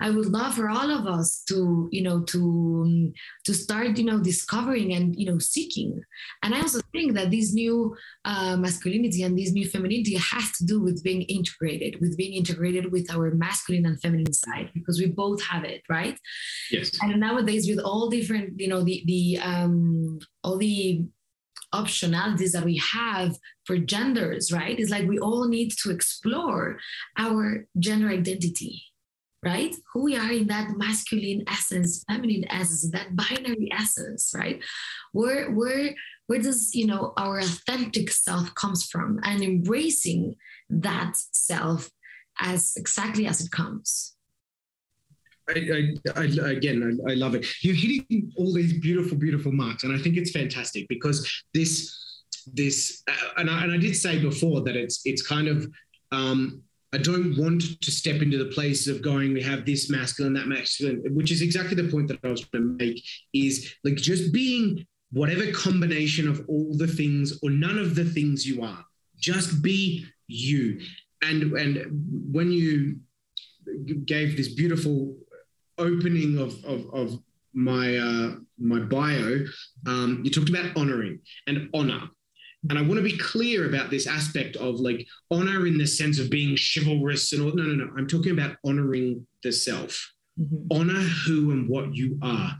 i 0.00 0.10
would 0.10 0.26
love 0.26 0.54
for 0.54 0.68
all 0.68 0.90
of 0.90 1.06
us 1.06 1.42
to 1.48 1.88
you 1.92 2.02
know 2.02 2.22
to 2.22 2.40
um, 2.84 3.12
to 3.44 3.52
start 3.54 3.98
you 3.98 4.04
know 4.04 4.18
discovering 4.18 4.92
and 4.94 5.14
you 5.16 5.26
know 5.30 5.38
seeking. 5.38 6.00
And 6.42 6.54
i 6.54 6.60
also 6.60 6.80
think 6.92 7.14
that 7.14 7.30
this 7.30 7.52
new 7.52 7.96
uh, 8.24 8.56
masculinity 8.56 9.22
and 9.22 9.38
this 9.38 9.52
new 9.52 9.68
femininity 9.68 10.16
has 10.16 10.50
to 10.58 10.64
do 10.64 10.80
with 10.80 11.04
being 11.04 11.22
integrated 11.22 12.00
with 12.00 12.16
being 12.16 12.34
integrated 12.34 12.90
with 12.90 13.06
our 13.14 13.30
masculine 13.32 13.86
and 13.86 14.00
feminine 14.00 14.32
side 14.32 14.70
because 14.74 14.98
we 14.98 15.06
both 15.06 15.40
have 15.42 15.64
it 15.64 15.82
right? 15.88 16.18
Yes. 16.70 16.98
And 17.02 17.20
nowadays 17.20 17.68
with 17.68 17.78
all 17.78 18.08
different 18.08 18.58
you 18.58 18.68
know 18.68 18.82
the 18.82 19.02
the 19.06 19.38
um 19.42 20.18
all 20.42 20.56
the 20.56 21.04
optionalities 21.74 22.52
that 22.52 22.64
we 22.64 22.76
have 22.78 23.36
for 23.64 23.78
genders, 23.78 24.52
right? 24.52 24.78
It's 24.78 24.90
like 24.90 25.06
we 25.06 25.18
all 25.18 25.48
need 25.48 25.72
to 25.82 25.90
explore 25.90 26.78
our 27.18 27.66
gender 27.78 28.08
identity, 28.08 28.82
right? 29.44 29.74
Who 29.92 30.04
we 30.04 30.16
are 30.16 30.32
in 30.32 30.46
that 30.48 30.76
masculine 30.76 31.44
essence, 31.48 32.04
feminine 32.08 32.44
essence, 32.50 32.90
that 32.92 33.16
binary 33.16 33.70
essence, 33.72 34.32
right? 34.34 34.62
Where 35.12 35.50
where 35.50 35.94
where 36.26 36.40
does 36.40 36.74
you 36.74 36.86
know 36.86 37.12
our 37.16 37.38
authentic 37.38 38.10
self 38.10 38.54
comes 38.54 38.84
from 38.84 39.20
and 39.24 39.42
embracing 39.42 40.36
that 40.68 41.16
self 41.32 41.90
as 42.38 42.74
exactly 42.76 43.26
as 43.26 43.40
it 43.40 43.50
comes 43.50 44.16
I, 45.56 45.94
I, 46.16 46.22
I, 46.22 46.50
again, 46.50 47.00
I, 47.06 47.12
I, 47.12 47.14
love 47.14 47.34
it. 47.34 47.46
You're 47.62 47.74
hitting 47.74 48.32
all 48.36 48.52
these 48.52 48.78
beautiful, 48.80 49.16
beautiful 49.16 49.52
marks, 49.52 49.84
and 49.84 49.92
I 49.92 49.98
think 49.98 50.16
it's 50.16 50.30
fantastic 50.30 50.88
because 50.88 51.42
this, 51.54 52.24
this, 52.52 53.02
uh, 53.08 53.12
and, 53.38 53.50
I, 53.50 53.64
and 53.64 53.72
I 53.72 53.76
did 53.76 53.96
say 53.96 54.18
before 54.18 54.62
that 54.62 54.76
it's 54.76 55.02
it's 55.04 55.26
kind 55.26 55.48
of. 55.48 55.68
Um, 56.12 56.62
I 56.92 56.98
don't 56.98 57.38
want 57.38 57.80
to 57.80 57.90
step 57.92 58.20
into 58.20 58.36
the 58.36 58.50
place 58.50 58.88
of 58.88 59.00
going, 59.00 59.32
we 59.32 59.40
have 59.42 59.64
this 59.64 59.88
masculine, 59.88 60.32
that 60.32 60.48
masculine, 60.48 61.04
which 61.14 61.30
is 61.30 61.40
exactly 61.40 61.80
the 61.80 61.88
point 61.88 62.08
that 62.08 62.18
I 62.24 62.28
was 62.28 62.44
going 62.46 62.64
to 62.64 62.84
make 62.84 63.00
is 63.32 63.76
like 63.84 63.94
just 63.94 64.32
being 64.32 64.84
whatever 65.12 65.50
combination 65.52 66.28
of 66.28 66.44
all 66.48 66.76
the 66.76 66.88
things 66.88 67.38
or 67.44 67.50
none 67.50 67.78
of 67.78 67.94
the 67.94 68.04
things 68.04 68.44
you 68.44 68.64
are. 68.64 68.84
Just 69.18 69.62
be 69.62 70.06
you. 70.26 70.80
And 71.22 71.52
and 71.52 71.86
when 72.32 72.50
you 72.50 72.98
gave 74.04 74.36
this 74.36 74.48
beautiful 74.54 75.16
opening 75.80 76.38
of, 76.38 76.64
of, 76.64 76.92
of 76.92 77.18
my 77.52 77.96
uh, 77.96 78.36
my 78.58 78.80
bio, 78.80 79.44
um, 79.86 80.22
you 80.24 80.30
talked 80.30 80.50
about 80.50 80.76
honoring 80.76 81.20
and 81.46 81.68
honor. 81.74 82.08
And 82.68 82.78
I 82.78 82.82
want 82.82 82.96
to 82.96 83.02
be 83.02 83.16
clear 83.16 83.66
about 83.66 83.90
this 83.90 84.06
aspect 84.06 84.56
of 84.56 84.80
like 84.80 85.06
honor 85.30 85.66
in 85.66 85.78
the 85.78 85.86
sense 85.86 86.18
of 86.18 86.28
being 86.28 86.56
chivalrous 86.56 87.32
and 87.32 87.42
all. 87.42 87.54
No, 87.54 87.62
no, 87.62 87.84
no. 87.84 87.90
I'm 87.96 88.06
talking 88.06 88.32
about 88.32 88.56
honoring 88.64 89.26
the 89.42 89.50
self. 89.50 90.12
Mm-hmm. 90.38 90.66
Honor 90.70 91.00
who 91.00 91.52
and 91.52 91.68
what 91.68 91.94
you 91.94 92.18
are. 92.22 92.54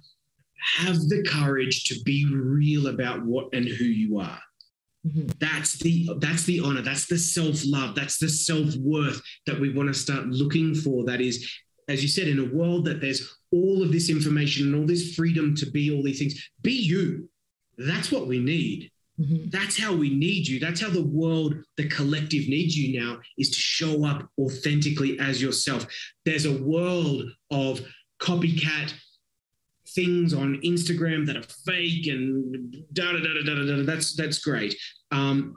Have 0.78 0.96
the 1.08 1.24
courage 1.28 1.84
to 1.84 2.02
be 2.02 2.26
real 2.32 2.88
about 2.88 3.24
what 3.24 3.48
and 3.52 3.66
who 3.66 3.84
you 3.84 4.18
are. 4.18 4.40
Mm-hmm. 5.06 5.28
That's 5.38 5.78
the 5.78 6.10
that's 6.18 6.44
the 6.44 6.60
honor. 6.60 6.82
That's 6.82 7.06
the 7.06 7.18
self 7.18 7.62
love. 7.64 7.94
That's 7.94 8.18
the 8.18 8.28
self 8.28 8.74
worth 8.76 9.20
that 9.46 9.58
we 9.58 9.72
want 9.72 9.88
to 9.88 9.94
start 9.94 10.26
looking 10.26 10.74
for. 10.74 11.04
That 11.04 11.20
is 11.20 11.50
as 11.89 12.03
you 12.03 12.09
said, 12.09 12.28
in 12.28 12.39
a 12.39 12.55
world 12.55 12.85
that 12.85 13.01
there's 13.01 13.37
all 13.53 13.83
of 13.83 13.93
this 13.93 14.11
information 14.11 14.66
and 14.66 14.76
all 14.76 14.87
this 14.87 15.14
freedom 15.14 15.55
to 15.57 15.66
be 15.70 15.91
all 15.95 16.03
these 16.03 16.18
things, 16.18 16.51
be 16.62 16.72
you. 16.72 17.28
That's 17.78 18.12
what 18.12 18.26
we 18.26 18.39
need. 18.39 18.91
Mm-hmm. 19.20 19.51
That's 19.51 19.78
how 19.78 19.95
we 19.95 20.14
need 20.14 20.47
you. 20.47 20.61
That's 20.61 20.81
how 20.81 20.89
the 20.89 21.05
world, 21.05 21.55
the 21.76 21.89
collective 21.89 22.49
needs 22.49 22.76
you 22.76 23.01
now, 23.01 23.18
is 23.39 23.51
to 23.51 23.59
show 23.59 24.07
up 24.07 24.28
authentically 24.39 25.18
as 25.18 25.43
yourself. 25.43 25.87
There's 26.24 26.47
a 26.47 26.62
world 26.62 27.24
of 27.51 27.81
copycat 28.20 28.95
things 29.89 30.33
on 30.33 30.61
Instagram 30.64 31.26
that 31.26 31.37
are 31.37 31.43
fake 31.43 32.07
and 32.07 32.76
da 32.93 33.12
da 33.12 33.18
da 33.18 33.43
da 33.45 33.55
da 33.55 33.76
da. 33.76 33.83
That's 33.83 34.14
that's 34.14 34.39
great. 34.39 34.74
Um, 35.11 35.57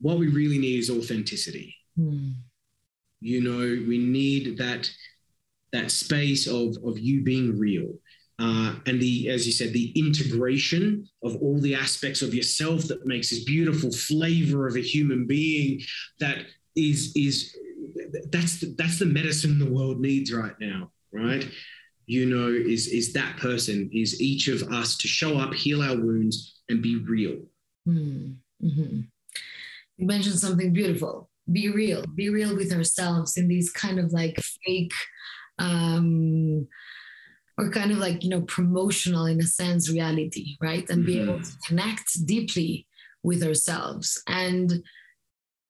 what 0.00 0.18
we 0.18 0.28
really 0.28 0.58
need 0.58 0.78
is 0.78 0.90
authenticity. 0.90 1.74
Mm. 1.98 2.34
You 3.20 3.40
know, 3.42 3.86
we 3.88 3.98
need 3.98 4.58
that 4.58 4.90
that 5.72 5.90
space 5.90 6.46
of 6.46 6.76
of 6.84 6.98
you 6.98 7.22
being 7.22 7.58
real. 7.58 7.94
Uh, 8.40 8.76
and 8.86 9.00
the, 9.00 9.28
as 9.28 9.46
you 9.46 9.52
said, 9.52 9.72
the 9.72 9.90
integration 9.96 11.08
of 11.24 11.34
all 11.42 11.58
the 11.60 11.74
aspects 11.74 12.22
of 12.22 12.32
yourself 12.32 12.84
that 12.84 13.04
makes 13.04 13.30
this 13.30 13.42
beautiful 13.42 13.90
flavor 13.90 14.68
of 14.68 14.76
a 14.76 14.80
human 14.80 15.26
being 15.26 15.80
that 16.20 16.46
is 16.76 17.12
is 17.16 17.56
that's 18.30 18.60
the, 18.60 18.74
that's 18.78 19.00
the 19.00 19.06
medicine 19.06 19.58
the 19.58 19.68
world 19.68 20.00
needs 20.00 20.32
right 20.32 20.54
now, 20.60 20.90
right? 21.12 21.48
You 22.06 22.26
know, 22.26 22.48
is 22.48 22.86
is 22.86 23.12
that 23.14 23.36
person 23.38 23.90
is 23.92 24.20
each 24.20 24.46
of 24.46 24.62
us 24.72 24.96
to 24.98 25.08
show 25.08 25.36
up, 25.38 25.52
heal 25.52 25.82
our 25.82 25.96
wounds, 25.96 26.60
and 26.68 26.80
be 26.80 26.96
real. 26.96 27.40
Mm-hmm. 27.88 29.00
You 29.96 30.06
mentioned 30.06 30.38
something 30.38 30.72
beautiful. 30.72 31.28
Be 31.50 31.68
real. 31.70 32.04
Be 32.14 32.28
real 32.28 32.54
with 32.56 32.72
ourselves 32.72 33.36
in 33.36 33.48
these 33.48 33.70
kind 33.70 33.98
of 33.98 34.12
like 34.12 34.38
fake. 34.64 34.92
Um, 35.58 36.68
or 37.58 37.70
kind 37.70 37.90
of 37.90 37.98
like 37.98 38.22
you 38.22 38.30
know 38.30 38.42
promotional 38.42 39.26
in 39.26 39.40
a 39.40 39.46
sense 39.46 39.90
reality 39.90 40.56
right 40.60 40.88
and 40.88 41.00
mm-hmm. 41.00 41.06
be 41.06 41.20
able 41.20 41.34
mm-hmm. 41.34 41.42
to 41.42 41.66
connect 41.66 42.26
deeply 42.26 42.86
with 43.22 43.42
ourselves 43.42 44.22
and 44.28 44.82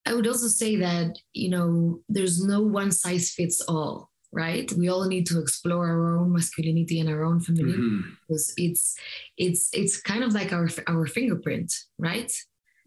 i 0.07 0.15
would 0.15 0.27
also 0.27 0.47
say 0.47 0.77
that 0.77 1.17
you 1.33 1.49
know 1.49 2.01
there's 2.09 2.45
no 2.45 2.61
one 2.61 2.93
size 2.93 3.31
fits 3.31 3.61
all 3.63 4.11
right 4.31 4.71
we 4.73 4.89
all 4.89 5.07
need 5.07 5.27
to 5.27 5.41
explore 5.41 5.89
our 5.89 6.19
own 6.19 6.33
masculinity 6.33 7.01
and 7.01 7.09
our 7.09 7.25
own 7.25 7.41
femininity 7.41 7.79
mm-hmm. 7.79 8.11
because 8.29 8.53
it's 8.59 8.95
it's 9.39 9.71
it's 9.73 10.01
kind 10.01 10.23
of 10.23 10.35
like 10.35 10.53
our 10.53 10.69
our 10.87 11.07
fingerprint 11.07 11.73
right 11.99 12.31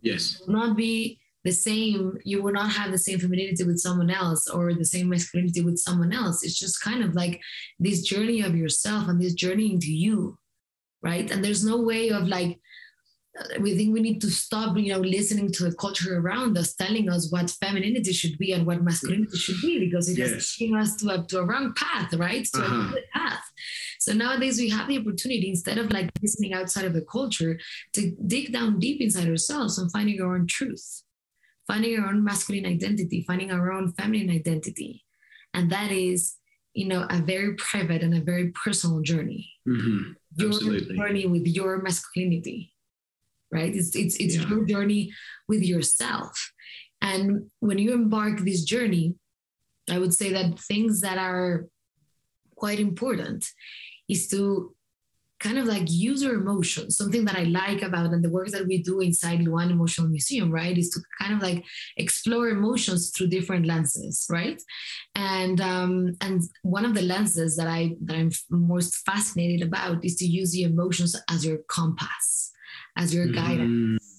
yes 0.01 0.43
not 0.47 0.77
be 0.77 1.19
the 1.43 1.51
same 1.51 2.17
you 2.23 2.41
will 2.41 2.53
not 2.53 2.71
have 2.71 2.91
the 2.91 2.97
same 2.97 3.19
femininity 3.19 3.63
with 3.63 3.79
someone 3.79 4.09
else 4.09 4.47
or 4.47 4.73
the 4.73 4.85
same 4.85 5.09
masculinity 5.09 5.61
with 5.61 5.77
someone 5.77 6.13
else. 6.13 6.43
It's 6.43 6.59
just 6.59 6.81
kind 6.81 7.03
of 7.03 7.15
like 7.15 7.41
this 7.79 8.01
journey 8.01 8.41
of 8.41 8.55
yourself 8.55 9.07
and 9.07 9.19
this 9.19 9.33
journey 9.33 9.71
into 9.73 9.91
you 9.91 10.37
right? 11.01 11.29
And 11.31 11.43
there's 11.43 11.65
no 11.65 11.81
way 11.81 12.09
of 12.09 12.27
like 12.27 12.59
we 13.61 13.77
think 13.77 13.93
we 13.93 14.01
need 14.01 14.19
to 14.19 14.29
stop 14.29 14.77
you 14.77 14.91
know 14.91 14.99
listening 14.99 15.49
to 15.53 15.63
the 15.63 15.73
culture 15.75 16.19
around 16.19 16.57
us 16.57 16.75
telling 16.75 17.07
us 17.09 17.31
what 17.31 17.49
femininity 17.49 18.11
should 18.11 18.37
be 18.37 18.51
and 18.51 18.65
what 18.65 18.83
masculinity 18.83 19.37
should 19.37 19.55
be 19.61 19.79
because 19.79 20.09
it 20.09 20.17
yes. 20.17 20.31
is 20.31 20.55
taking 20.57 20.75
us 20.75 20.97
to 20.97 21.09
a, 21.09 21.23
to 21.27 21.39
a 21.39 21.45
wrong 21.45 21.73
path 21.75 22.13
right? 22.15 22.45
To 22.53 22.61
uh-huh. 22.61 22.89
a 22.89 22.91
good 22.91 23.03
path. 23.13 23.43
So 23.99 24.11
nowadays 24.11 24.59
we 24.59 24.69
have 24.69 24.87
the 24.87 24.97
opportunity 24.97 25.49
instead 25.49 25.77
of 25.77 25.91
like 25.93 26.11
listening 26.21 26.53
outside 26.53 26.85
of 26.85 26.93
the 26.93 27.03
culture 27.03 27.57
to 27.93 28.11
dig 28.27 28.51
down 28.51 28.79
deep 28.79 28.99
inside 28.99 29.29
ourselves 29.29 29.77
and 29.77 29.89
finding 29.91 30.21
our 30.21 30.35
own 30.35 30.47
truth 30.47 31.03
finding 31.71 31.97
our 31.97 32.09
own 32.09 32.21
masculine 32.21 32.65
identity, 32.65 33.23
finding 33.25 33.49
our 33.49 33.71
own 33.71 33.93
feminine 33.93 34.29
identity. 34.29 35.05
And 35.53 35.71
that 35.71 35.89
is, 35.89 36.35
you 36.73 36.85
know, 36.85 37.07
a 37.09 37.19
very 37.19 37.55
private 37.55 38.03
and 38.03 38.13
a 38.13 38.19
very 38.19 38.51
personal 38.51 38.99
journey. 39.01 39.49
Mm-hmm. 39.65 40.11
Your 40.35 40.49
Absolutely. 40.49 40.97
journey 40.97 41.27
with 41.27 41.47
your 41.47 41.81
masculinity, 41.81 42.73
right? 43.53 43.73
It's 43.73 43.95
it's 43.95 44.17
it's 44.17 44.35
yeah. 44.35 44.49
your 44.49 44.65
journey 44.65 45.13
with 45.47 45.63
yourself. 45.63 46.33
And 47.01 47.49
when 47.61 47.77
you 47.77 47.93
embark 47.93 48.39
this 48.39 48.63
journey, 48.65 49.15
I 49.89 49.97
would 49.97 50.13
say 50.13 50.33
that 50.33 50.59
things 50.59 50.99
that 51.01 51.17
are 51.17 51.67
quite 52.55 52.81
important 52.81 53.47
is 54.09 54.27
to 54.31 54.75
kind 55.41 55.57
of 55.57 55.65
like 55.65 55.83
user 55.87 56.33
emotions 56.35 56.95
something 56.97 57.25
that 57.25 57.37
i 57.37 57.43
like 57.43 57.81
about 57.81 58.13
and 58.13 58.23
the 58.23 58.29
work 58.29 58.49
that 58.49 58.65
we 58.65 58.81
do 58.81 59.01
inside 59.01 59.41
luan 59.41 59.71
emotional 59.71 60.07
museum 60.07 60.51
right 60.51 60.77
is 60.77 60.89
to 60.89 60.99
kind 61.19 61.33
of 61.33 61.41
like 61.41 61.65
explore 61.97 62.49
emotions 62.49 63.11
through 63.11 63.27
different 63.27 63.65
lenses 63.65 64.27
right? 64.29 64.61
And 65.15 65.59
um 65.61 66.15
and 66.21 66.41
one 66.61 66.85
of 66.85 66.93
the 66.93 67.01
lenses 67.01 67.57
that 67.57 67.67
i 67.67 67.95
that 68.05 68.15
i'm 68.15 68.31
most 68.49 68.95
fascinated 69.05 69.67
about 69.67 70.05
is 70.05 70.15
to 70.17 70.25
use 70.25 70.51
the 70.51 70.63
emotions 70.63 71.15
as 71.29 71.45
your 71.45 71.59
compass 71.67 72.51
as 72.95 73.13
your 73.13 73.27
guidance. 73.27 73.99
mm 73.99 74.10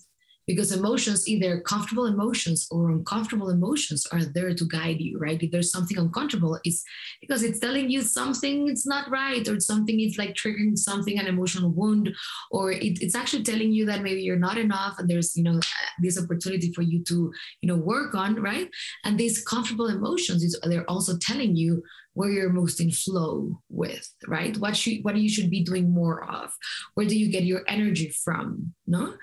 because 0.47 0.73
emotions 0.73 1.29
either 1.29 1.61
comfortable 1.61 2.07
emotions 2.07 2.67
or 2.71 2.91
uncomfortable 2.91 3.51
emotions 3.51 4.07
are 4.13 4.25
there 4.25 4.55
to 4.55 4.65
guide 4.67 5.01
you 5.01 5.19
right? 5.19 5.43
If 5.43 5.51
there's 5.51 5.71
something 5.71 5.99
uncomfortable 5.99 6.59
it's 6.65 6.83
because 7.21 7.43
it's 7.43 7.59
telling 7.59 7.91
you 7.91 8.03
something 8.03 8.69
it's 8.69 8.87
not 8.87 9.11
right 9.11 9.47
or 9.49 9.61
something 9.61 10.01
it's 10.01 10.19
like 10.19 10.35
triggering 10.35 10.77
something 10.77 11.19
an 11.19 11.27
emotional 11.27 11.71
wound 11.71 12.15
or 12.51 12.73
it, 12.73 13.03
it's 13.03 13.15
actually 13.15 13.45
telling 13.45 13.73
you 13.73 13.87
that 13.87 14.03
maybe 14.03 14.23
you're 14.23 14.37
not 14.37 14.59
enough 14.59 14.99
and 14.99 15.09
there's 15.09 15.37
you 15.37 15.43
know 15.43 15.61
this 16.01 16.21
opportunity 16.23 16.73
for 16.73 16.83
you 16.83 17.03
to 17.05 17.33
you 17.61 17.69
know 17.69 17.77
work 17.77 18.15
on 18.15 18.35
right? 18.37 18.69
And 19.05 19.19
these 19.19 19.43
comfortable 19.45 19.89
emotions 19.89 20.43
is 20.43 20.59
they're 20.65 20.89
also 20.91 21.17
telling 21.19 21.57
you 21.57 21.83
where 22.15 22.31
you're 22.31 22.53
most 22.53 22.81
in 22.81 22.91
flow 22.91 23.61
with 23.69 24.09
right? 24.27 24.57
What 24.59 24.77
should 24.77 25.03
what 25.03 25.17
you 25.17 25.29
should 25.29 25.51
be 25.51 25.63
doing 25.63 25.91
more 25.91 26.25
of? 26.25 26.53
Where 26.95 27.07
do 27.07 27.19
you 27.19 27.31
get 27.31 27.45
your 27.45 27.63
energy 27.69 28.11
from 28.25 28.75
no? 28.87 29.15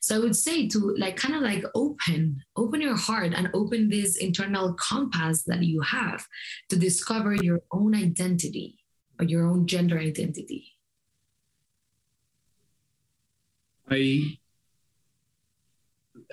So 0.00 0.16
i 0.16 0.18
would 0.18 0.36
say 0.36 0.68
to 0.68 0.94
like 0.98 1.16
kind 1.16 1.34
of 1.34 1.42
like 1.42 1.64
open 1.74 2.42
open 2.56 2.80
your 2.80 2.96
heart 2.96 3.34
and 3.34 3.50
open 3.54 3.88
this 3.88 4.16
internal 4.16 4.74
compass 4.74 5.42
that 5.44 5.62
you 5.62 5.80
have 5.82 6.26
to 6.70 6.76
discover 6.76 7.34
your 7.34 7.60
own 7.72 7.94
identity 7.94 8.78
or 9.18 9.24
your 9.26 9.46
own 9.46 9.66
gender 9.66 9.98
identity. 9.98 10.74
I 13.90 14.38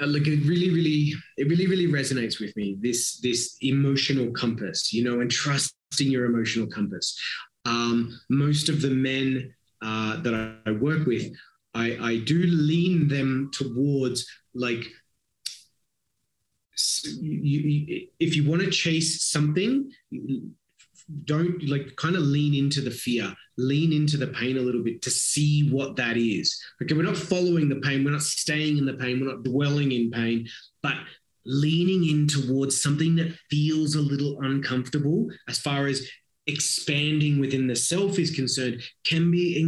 like 0.02 0.28
it 0.28 0.46
really 0.46 0.70
really 0.72 1.14
it 1.38 1.48
really 1.48 1.68
really 1.68 1.88
resonates 1.88 2.40
with 2.40 2.56
me 2.58 2.78
this 2.82 3.18
this 3.22 3.56
emotional 3.62 4.32
compass 4.32 4.92
you 4.92 5.04
know 5.04 5.22
and 5.22 5.32
trusting 5.32 5.76
your 6.12 6.26
emotional 6.26 6.68
compass. 6.68 7.18
Um, 7.66 8.20
most 8.30 8.70
of 8.70 8.82
the 8.82 8.92
men 8.92 9.54
uh, 9.82 10.22
that 10.22 10.34
I, 10.34 10.70
I 10.70 10.74
work 10.74 11.08
with 11.08 11.34
I, 11.76 11.98
I 12.02 12.18
do 12.20 12.44
lean 12.44 13.08
them 13.10 13.52
towards 13.54 14.26
like 14.54 14.84
you, 17.04 17.60
you, 17.62 18.08
if 18.20 18.36
you 18.36 18.50
want 18.50 18.62
to 18.62 18.72
chase 18.72 19.24
something 19.24 19.92
don't 21.26 21.68
like 21.68 21.96
kind 21.98 22.16
of 22.16 22.24
lean 22.24 22.56
into 22.56 22.82
the 22.82 22.92
fear 22.92 23.34
lean 23.58 23.94
into 23.94 24.18
the 24.18 24.28
pain 24.28 24.58
a 24.58 24.62
little 24.62 24.84
bit 24.84 25.02
to 25.02 25.10
see 25.10 25.70
what 25.70 25.96
that 25.96 26.18
is. 26.18 26.60
Okay 26.82 26.96
we're 26.96 27.04
not 27.04 27.18
following 27.18 27.70
the 27.70 27.78
pain 27.78 28.04
we're 28.04 28.12
not 28.12 28.22
staying 28.22 28.78
in 28.78 28.86
the 28.86 28.96
pain 28.96 29.20
we're 29.20 29.32
not 29.32 29.44
dwelling 29.44 29.92
in 29.92 30.12
pain 30.12 30.48
but 30.82 30.96
leaning 31.46 32.10
in 32.10 32.28
towards 32.28 32.82
something 32.82 33.16
that 33.16 33.32
feels 33.52 33.96
a 33.96 34.02
little 34.02 34.42
uncomfortable 34.42 35.28
as 35.48 35.60
far 35.60 35.86
as 35.86 36.10
expanding 36.48 37.40
within 37.40 37.68
the 37.68 37.76
self 37.76 38.18
is 38.20 38.32
concerned 38.32 38.82
can 39.04 39.32
be 39.32 39.60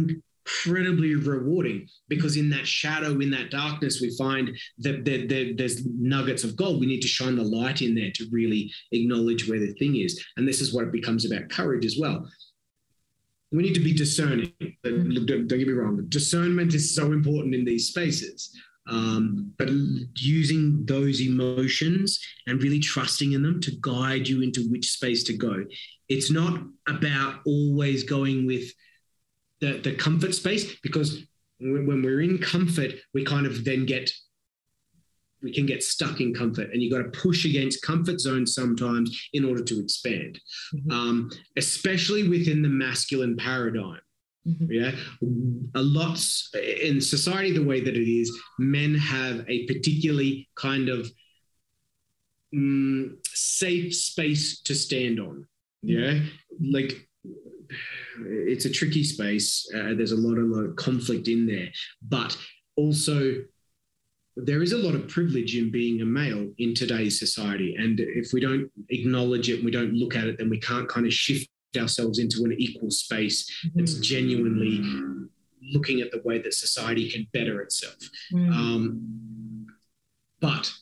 incredibly 0.48 1.14
rewarding 1.14 1.88
because 2.08 2.36
in 2.36 2.50
that 2.50 2.66
shadow, 2.66 3.18
in 3.20 3.30
that 3.30 3.50
darkness, 3.50 4.00
we 4.00 4.16
find 4.16 4.56
that 4.78 5.04
there, 5.04 5.26
there, 5.26 5.54
there's 5.54 5.84
nuggets 5.86 6.44
of 6.44 6.56
gold. 6.56 6.80
We 6.80 6.86
need 6.86 7.02
to 7.02 7.08
shine 7.08 7.36
the 7.36 7.42
light 7.42 7.82
in 7.82 7.94
there 7.94 8.10
to 8.14 8.26
really 8.30 8.72
acknowledge 8.92 9.48
where 9.48 9.60
the 9.60 9.74
thing 9.74 9.96
is. 9.96 10.24
And 10.36 10.46
this 10.46 10.60
is 10.60 10.74
what 10.74 10.84
it 10.84 10.92
becomes 10.92 11.30
about 11.30 11.50
courage 11.50 11.84
as 11.84 11.96
well. 11.98 12.28
We 13.50 13.62
need 13.62 13.74
to 13.74 13.80
be 13.80 13.94
discerning. 13.94 14.52
Don't, 14.84 15.48
get 15.48 15.66
me 15.66 15.72
wrong. 15.72 16.04
Discernment 16.08 16.74
is 16.74 16.94
so 16.94 17.12
important 17.12 17.54
in 17.54 17.64
these 17.64 17.88
spaces. 17.88 18.54
Um, 18.90 19.52
but 19.58 19.68
using 20.16 20.84
those 20.86 21.20
emotions 21.20 22.18
and 22.46 22.62
really 22.62 22.78
trusting 22.78 23.32
in 23.32 23.42
them 23.42 23.60
to 23.60 23.72
guide 23.82 24.26
you 24.26 24.42
into 24.42 24.66
which 24.70 24.90
space 24.90 25.24
to 25.24 25.34
go. 25.34 25.64
It's 26.08 26.30
not 26.30 26.62
about 26.86 27.40
always 27.44 28.02
going 28.02 28.46
with 28.46 28.70
the, 29.60 29.78
the 29.78 29.94
comfort 29.94 30.34
space 30.34 30.76
because 30.82 31.24
when 31.60 32.02
we're 32.02 32.20
in 32.20 32.38
comfort, 32.38 32.92
we 33.14 33.24
kind 33.24 33.46
of 33.46 33.64
then 33.64 33.86
get 33.86 34.10
we 35.42 35.52
can 35.52 35.66
get 35.66 35.82
stuck 35.82 36.20
in 36.20 36.34
comfort 36.34 36.70
and 36.72 36.82
you've 36.82 36.92
got 36.92 36.98
to 36.98 37.20
push 37.20 37.44
against 37.44 37.82
comfort 37.82 38.20
zones 38.20 38.54
sometimes 38.54 39.28
in 39.32 39.44
order 39.44 39.62
to 39.62 39.80
expand 39.80 40.40
mm-hmm. 40.74 40.90
um, 40.90 41.30
especially 41.56 42.28
within 42.28 42.62
the 42.62 42.68
masculine 42.68 43.36
paradigm 43.36 44.00
mm-hmm. 44.46 44.66
yeah 44.70 44.90
a 45.76 45.80
lot 45.80 46.18
in 46.82 47.00
society 47.00 47.52
the 47.52 47.64
way 47.64 47.80
that 47.80 47.96
it 47.96 48.10
is 48.10 48.36
men 48.58 48.94
have 48.94 49.44
a 49.48 49.64
particularly 49.66 50.48
kind 50.56 50.88
of 50.88 51.08
mm, 52.54 53.10
safe 53.24 53.94
space 53.94 54.60
to 54.62 54.74
stand 54.74 55.20
on 55.20 55.46
yeah 55.82 56.14
mm-hmm. 56.14 56.72
like 56.72 57.08
it's 58.20 58.64
a 58.64 58.70
tricky 58.70 59.04
space. 59.04 59.68
Uh, 59.74 59.94
there's 59.94 60.12
a 60.12 60.16
lot, 60.16 60.38
of, 60.38 60.46
lot 60.46 60.64
of 60.64 60.76
conflict 60.76 61.28
in 61.28 61.46
there, 61.46 61.68
but 62.02 62.36
also 62.76 63.34
there 64.36 64.62
is 64.62 64.72
a 64.72 64.78
lot 64.78 64.94
of 64.94 65.08
privilege 65.08 65.56
in 65.56 65.70
being 65.70 66.00
a 66.00 66.04
male 66.04 66.48
in 66.58 66.74
today's 66.74 67.18
society. 67.18 67.74
And 67.76 67.98
if 68.00 68.32
we 68.32 68.40
don't 68.40 68.70
acknowledge 68.88 69.48
it 69.48 69.56
and 69.56 69.64
we 69.64 69.70
don't 69.70 69.94
look 69.94 70.14
at 70.14 70.28
it, 70.28 70.38
then 70.38 70.48
we 70.48 70.60
can't 70.60 70.88
kind 70.88 71.06
of 71.06 71.12
shift 71.12 71.48
ourselves 71.76 72.18
into 72.18 72.44
an 72.44 72.54
equal 72.56 72.90
space 72.90 73.50
that's 73.74 73.94
mm. 73.94 74.02
genuinely 74.02 74.80
looking 75.72 76.00
at 76.00 76.10
the 76.10 76.22
way 76.24 76.38
that 76.38 76.54
society 76.54 77.10
can 77.10 77.26
better 77.32 77.60
itself. 77.60 77.98
Mm. 78.32 78.52
Um, 78.52 79.66
but 80.40 80.72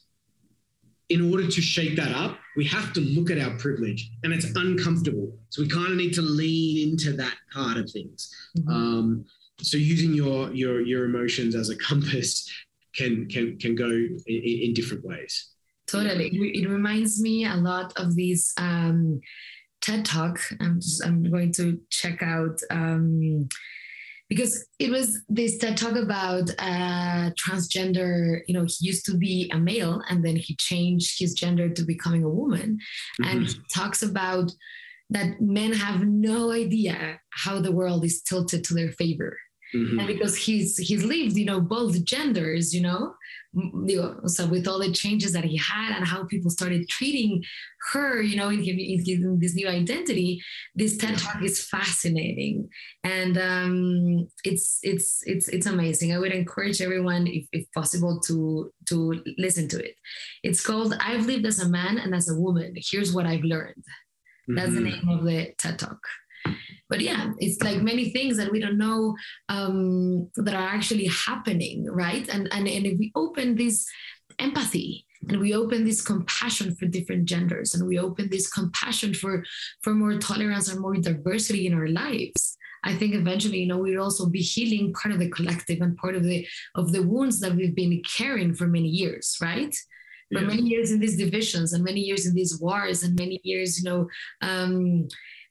in 1.08 1.30
order 1.30 1.46
to 1.46 1.60
shake 1.60 1.96
that 1.96 2.12
up, 2.12 2.38
we 2.56 2.64
have 2.64 2.92
to 2.92 3.00
look 3.00 3.30
at 3.30 3.38
our 3.38 3.56
privilege 3.58 4.10
and 4.24 4.32
it's 4.32 4.46
uncomfortable. 4.56 5.38
So 5.50 5.62
we 5.62 5.68
kind 5.68 5.92
of 5.92 5.96
need 5.96 6.14
to 6.14 6.22
lean 6.22 6.90
into 6.90 7.12
that 7.12 7.34
part 7.52 7.76
of 7.76 7.90
things. 7.90 8.34
Mm-hmm. 8.58 8.70
Um, 8.70 9.24
so 9.60 9.76
using 9.76 10.14
your, 10.14 10.52
your, 10.52 10.80
your 10.80 11.04
emotions 11.04 11.54
as 11.54 11.70
a 11.70 11.76
compass 11.76 12.50
can, 12.94 13.28
can, 13.28 13.58
can 13.58 13.74
go 13.74 13.88
in, 13.88 14.20
in 14.26 14.74
different 14.74 15.04
ways. 15.04 15.50
totally. 15.86 16.28
It 16.32 16.68
reminds 16.68 17.20
me 17.20 17.46
a 17.46 17.54
lot 17.54 17.92
of 17.96 18.14
these 18.14 18.52
um, 18.58 19.20
TED 19.80 20.04
Talk. 20.04 20.40
I'm 20.60 20.80
just, 20.80 21.04
I'm 21.04 21.30
going 21.30 21.52
to 21.52 21.80
check 21.90 22.22
out 22.22 22.60
um, 22.70 23.48
because 24.28 24.66
it 24.78 24.90
was 24.90 25.22
this 25.28 25.58
TED 25.58 25.76
Talk 25.76 25.96
about 25.96 26.50
uh, 26.58 27.30
transgender. 27.32 28.40
You 28.46 28.54
know, 28.54 28.64
he 28.64 28.86
used 28.86 29.06
to 29.06 29.16
be 29.16 29.50
a 29.52 29.58
male 29.58 30.02
and 30.08 30.24
then 30.24 30.36
he 30.36 30.56
changed 30.56 31.18
his 31.18 31.34
gender 31.34 31.68
to 31.68 31.82
becoming 31.84 32.24
a 32.24 32.28
woman, 32.28 32.78
mm-hmm. 33.20 33.30
and 33.30 33.46
he 33.46 33.54
talks 33.72 34.02
about 34.02 34.50
that 35.10 35.40
men 35.40 35.72
have 35.72 36.02
no 36.02 36.50
idea 36.50 37.20
how 37.30 37.60
the 37.60 37.72
world 37.72 38.04
is 38.04 38.22
tilted 38.22 38.64
to 38.64 38.74
their 38.74 38.90
favor. 38.92 39.38
Mm-hmm. 39.74 39.98
And 39.98 40.08
because 40.08 40.36
he's 40.36 40.78
he's 40.78 41.04
lived, 41.04 41.36
you 41.36 41.44
know, 41.44 41.60
both 41.60 42.04
genders, 42.04 42.74
you 42.74 42.82
know, 42.82 43.14
so 44.26 44.46
with 44.46 44.68
all 44.68 44.78
the 44.78 44.92
changes 44.92 45.32
that 45.32 45.44
he 45.44 45.56
had 45.56 45.96
and 45.96 46.06
how 46.06 46.24
people 46.24 46.50
started 46.50 46.88
treating 46.88 47.42
her, 47.92 48.20
you 48.20 48.36
know, 48.36 48.48
in, 48.48 48.60
in, 48.62 48.78
in 48.78 49.38
this 49.40 49.54
new 49.54 49.68
identity, 49.68 50.42
this 50.74 50.96
TED 50.96 51.18
talk 51.18 51.42
is 51.42 51.64
fascinating, 51.64 52.68
and 53.02 53.38
um, 53.38 54.28
it's 54.44 54.78
it's 54.82 55.22
it's 55.24 55.48
it's 55.48 55.66
amazing. 55.66 56.12
I 56.12 56.18
would 56.18 56.32
encourage 56.32 56.82
everyone, 56.82 57.26
if, 57.26 57.46
if 57.52 57.70
possible, 57.72 58.20
to 58.26 58.70
to 58.88 59.22
listen 59.38 59.68
to 59.68 59.84
it. 59.84 59.96
It's 60.42 60.64
called 60.64 60.94
"I've 61.00 61.26
Lived 61.26 61.46
as 61.46 61.60
a 61.60 61.68
Man 61.68 61.98
and 61.98 62.14
as 62.14 62.28
a 62.28 62.38
Woman. 62.38 62.74
Here's 62.76 63.12
what 63.14 63.26
I've 63.26 63.44
learned." 63.44 63.84
That's 64.48 64.70
mm-hmm. 64.70 64.84
the 64.84 64.90
name 64.90 65.08
of 65.08 65.24
the 65.24 65.54
TED 65.58 65.78
talk 65.78 65.98
but 66.88 67.00
yeah 67.00 67.32
it's 67.38 67.62
like 67.62 67.82
many 67.82 68.10
things 68.10 68.36
that 68.36 68.50
we 68.50 68.60
don't 68.60 68.78
know 68.78 69.14
um, 69.48 70.28
that 70.36 70.54
are 70.54 70.68
actually 70.68 71.06
happening 71.06 71.86
right 71.86 72.28
and, 72.28 72.48
and 72.52 72.68
and 72.68 72.86
if 72.86 72.98
we 72.98 73.12
open 73.14 73.56
this 73.56 73.86
empathy 74.38 75.06
and 75.28 75.40
we 75.40 75.54
open 75.54 75.84
this 75.84 76.02
compassion 76.02 76.74
for 76.76 76.86
different 76.86 77.24
genders 77.24 77.74
and 77.74 77.86
we 77.86 77.98
open 77.98 78.28
this 78.30 78.48
compassion 78.50 79.14
for 79.14 79.44
for 79.82 79.94
more 79.94 80.18
tolerance 80.18 80.68
and 80.68 80.80
more 80.80 80.96
diversity 80.96 81.66
in 81.66 81.74
our 81.74 81.88
lives 81.88 82.56
i 82.84 82.94
think 82.94 83.14
eventually 83.14 83.58
you 83.58 83.66
know 83.66 83.78
we'll 83.78 84.02
also 84.02 84.26
be 84.26 84.40
healing 84.40 84.92
part 84.92 85.12
of 85.12 85.20
the 85.20 85.30
collective 85.30 85.80
and 85.80 85.96
part 85.96 86.14
of 86.14 86.22
the 86.22 86.46
of 86.74 86.92
the 86.92 87.02
wounds 87.02 87.40
that 87.40 87.54
we've 87.54 87.74
been 87.74 88.02
carrying 88.16 88.54
for 88.54 88.66
many 88.66 88.88
years 88.88 89.36
right 89.40 89.74
for 90.32 90.40
yeah. 90.40 90.46
many 90.46 90.62
years 90.62 90.90
in 90.90 90.98
these 90.98 91.16
divisions 91.16 91.72
and 91.72 91.84
many 91.84 92.00
years 92.00 92.26
in 92.26 92.34
these 92.34 92.58
wars 92.60 93.02
and 93.02 93.18
many 93.18 93.40
years 93.44 93.78
you 93.78 93.88
know 93.88 94.08
um, 94.42 95.06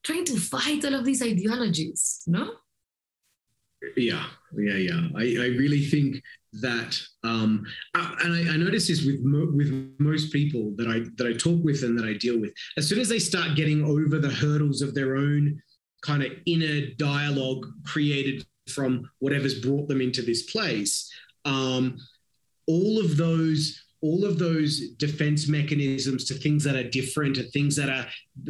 trying 0.06 0.26
to 0.26 0.40
fight 0.40 0.86
all 0.86 0.94
of 0.94 1.04
these 1.04 1.22
ideologies, 1.22 2.22
no? 2.28 2.54
Yeah, 3.98 4.26
yeah, 4.58 4.76
yeah. 4.76 5.08
I, 5.16 5.22
I 5.22 5.48
really 5.58 5.86
think 5.86 6.22
that, 6.62 6.98
um, 7.24 7.66
I, 7.96 8.16
and 8.24 8.34
I, 8.34 8.54
I, 8.54 8.58
notice 8.58 8.88
this 8.88 9.06
with 9.06 9.20
mo- 9.24 9.52
with 9.54 9.96
most 10.00 10.32
people 10.32 10.74
that 10.78 10.88
I 10.88 11.00
that 11.18 11.28
I 11.28 11.34
talk 11.34 11.64
with 11.64 11.84
and 11.84 11.98
that 12.00 12.06
I 12.06 12.14
deal 12.14 12.40
with. 12.40 12.54
As 12.78 12.88
soon 12.88 13.00
as 13.00 13.10
they 13.10 13.20
start 13.20 13.56
getting 13.56 13.84
over 13.84 14.18
the 14.18 14.30
hurdles 14.30 14.82
of 14.82 14.96
their 14.96 15.18
own 15.18 15.62
kind 16.02 16.24
of 16.24 16.32
inner 16.46 16.88
dialogue 16.98 17.66
created 17.86 18.46
from 18.70 19.10
whatever's 19.20 19.60
brought 19.60 19.88
them 19.88 20.02
into 20.02 20.22
this 20.22 20.44
place, 20.44 21.12
um, 21.44 21.98
all 22.68 23.00
of 23.00 23.18
those 23.18 23.85
all 24.02 24.26
of 24.26 24.38
those 24.38 24.90
defense 24.98 25.48
mechanisms 25.48 26.26
to 26.26 26.34
things 26.34 26.64
that 26.64 26.76
are 26.76 26.90
different, 26.90 27.36
to 27.36 27.44
things 27.44 27.76
that 27.76 27.90
are 27.90 28.06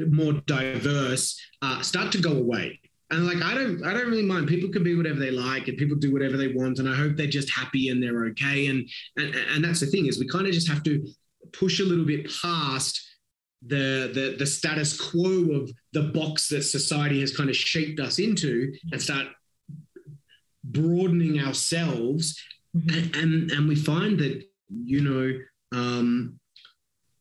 more 0.10 0.34
diverse, 0.46 1.40
uh, 1.62 1.82
start 1.82 2.12
to 2.12 2.18
go 2.18 2.34
away. 2.34 2.80
And 3.12 3.28
like 3.28 3.42
I 3.44 3.54
don't, 3.54 3.86
I 3.86 3.94
don't 3.94 4.10
really 4.10 4.24
mind. 4.24 4.48
People 4.48 4.70
can 4.70 4.84
be 4.84 4.96
whatever 4.96 5.20
they 5.20 5.32
like, 5.32 5.68
and 5.68 5.78
people 5.78 5.96
do 5.96 6.12
whatever 6.12 6.38
they 6.38 6.50
want. 6.50 6.80
And 6.80 6.90
I 6.90 6.96
hope 6.96 7.16
they're 7.16 7.28
just 7.28 7.56
happy 7.56 7.90
and 7.90 8.02
they're 8.02 8.26
okay. 8.28 8.68
And 8.68 8.90
and 9.16 9.36
and 9.36 9.64
that's 9.64 9.80
the 9.80 9.86
thing 9.86 10.08
is 10.08 10.20
we 10.20 10.28
kind 10.28 10.48
of 10.48 10.54
just 10.54 10.68
have 10.68 10.84
to 10.84 11.06
push 11.54 11.80
a 11.80 11.84
little 11.84 12.06
bit 12.06 12.30
past 12.42 13.00
the 13.66 14.12
the 14.14 14.36
the 14.40 14.46
status 14.46 15.00
quo 15.00 15.52
of 15.52 15.72
the 15.94 16.12
box 16.14 16.50
that 16.50 16.64
society 16.64 17.22
has 17.22 17.36
kind 17.36 17.50
of 17.50 17.56
shaped 17.56 18.00
us 18.00 18.18
into, 18.18 18.74
and 18.92 19.02
start 19.02 19.28
broadening 20.64 21.40
ourselves. 21.40 22.42
Mm-hmm. 22.76 22.96
And, 22.98 23.16
and 23.16 23.52
and 23.52 23.68
we 23.70 23.76
find 23.76 24.20
that 24.20 24.44
you 24.70 25.02
know, 25.02 25.40
um, 25.78 26.40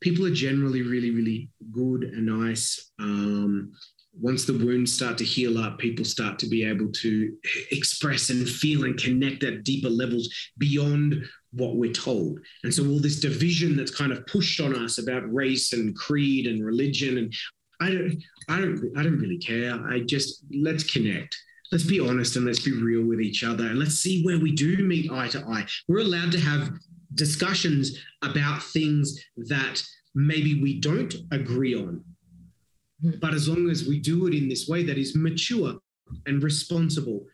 people 0.01 0.26
are 0.26 0.34
generally 0.34 0.82
really, 0.82 1.11
really 1.11 1.51
good 1.72 2.05
and 2.05 2.26
nice. 2.26 2.90
Um, 2.99 3.72
once 4.20 4.45
the 4.45 4.57
wounds 4.57 4.92
start 4.92 5.18
to 5.18 5.24
heal 5.24 5.59
up, 5.59 5.78
people 5.78 6.05
start 6.05 6.38
to 6.38 6.47
be 6.47 6.64
able 6.64 6.90
to 6.92 7.36
express 7.72 8.30
and 8.30 8.49
feel 8.49 8.84
and 8.84 8.97
connect 8.97 9.42
at 9.42 9.64
deeper 9.64 9.88
levels 9.88 10.28
beyond 10.59 11.24
what 11.53 11.76
we're 11.76 11.92
told. 11.92 12.38
And 12.62 12.72
so 12.72 12.86
all 12.86 13.01
this 13.01 13.20
division 13.20 13.76
that's 13.76 13.95
kind 13.95 14.12
of 14.12 14.26
pushed 14.26 14.61
on 14.61 14.76
us 14.76 14.99
about 14.99 15.32
race 15.32 15.72
and 15.72 15.97
creed 15.97 16.47
and 16.47 16.64
religion 16.64 17.18
and 17.18 17.34
I 17.80 17.90
don't 17.90 18.22
I 18.49 18.61
don't 18.61 18.92
I 18.97 19.03
don't 19.03 19.18
really 19.18 19.38
care. 19.38 19.74
I 19.88 20.01
just 20.01 20.45
let's 20.55 20.84
connect. 20.84 21.36
Let's 21.72 21.84
be 21.84 21.99
honest 21.99 22.36
and 22.36 22.47
let's 22.47 22.62
be 22.62 22.72
real 22.72 23.05
with 23.05 23.20
each 23.20 23.42
other 23.42 23.66
and 23.66 23.78
let's 23.78 23.97
see 23.97 24.22
where 24.22 24.38
we 24.38 24.53
do 24.53 24.78
meet 24.78 25.11
eye 25.11 25.28
to 25.28 25.45
eye. 25.45 25.66
We're 25.88 26.01
allowed 26.01 26.30
to 26.32 26.40
have 26.40 26.70
discussions 27.15 27.99
about 28.23 28.62
things 28.62 29.19
that 29.37 29.83
maybe 30.15 30.61
we 30.61 30.81
don't 30.81 31.15
agree 31.31 31.75
on. 31.75 32.05
Hmm. 33.03 33.11
But 33.21 33.35
as 33.35 33.49
long 33.49 33.71
as 33.71 33.87
we 33.87 33.99
do 33.99 34.27
it 34.27 34.35
in 34.35 34.49
this 34.49 34.69
way 34.69 34.83
that 34.85 34.99
is 34.99 35.15
mature 35.15 35.77
and 36.27 36.43
responsible 36.43 37.27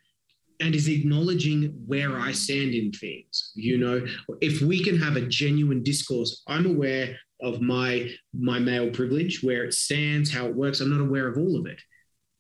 and 0.61 0.75
is 0.75 0.89
acknowledging 0.89 1.75
where 1.87 2.19
I 2.19 2.33
stand 2.33 2.75
in 2.75 2.93
things, 2.93 3.53
you 3.55 3.79
know, 3.79 4.07
if 4.41 4.61
we 4.61 4.83
can 4.83 4.99
have 4.99 5.17
a 5.17 5.23
genuine 5.23 5.83
discourse, 5.83 6.43
I'm 6.47 6.67
aware 6.67 7.17
of 7.43 7.61
my 7.61 8.11
my 8.35 8.59
male 8.59 8.91
privilege, 8.91 9.43
where 9.43 9.65
it 9.65 9.75
stands, 9.75 10.31
how 10.31 10.47
it 10.47 10.55
works. 10.55 10.81
I'm 10.81 10.91
not 10.91 11.01
aware 11.01 11.29
of 11.29 11.39
all 11.39 11.59
of 11.59 11.67
it 11.67 11.81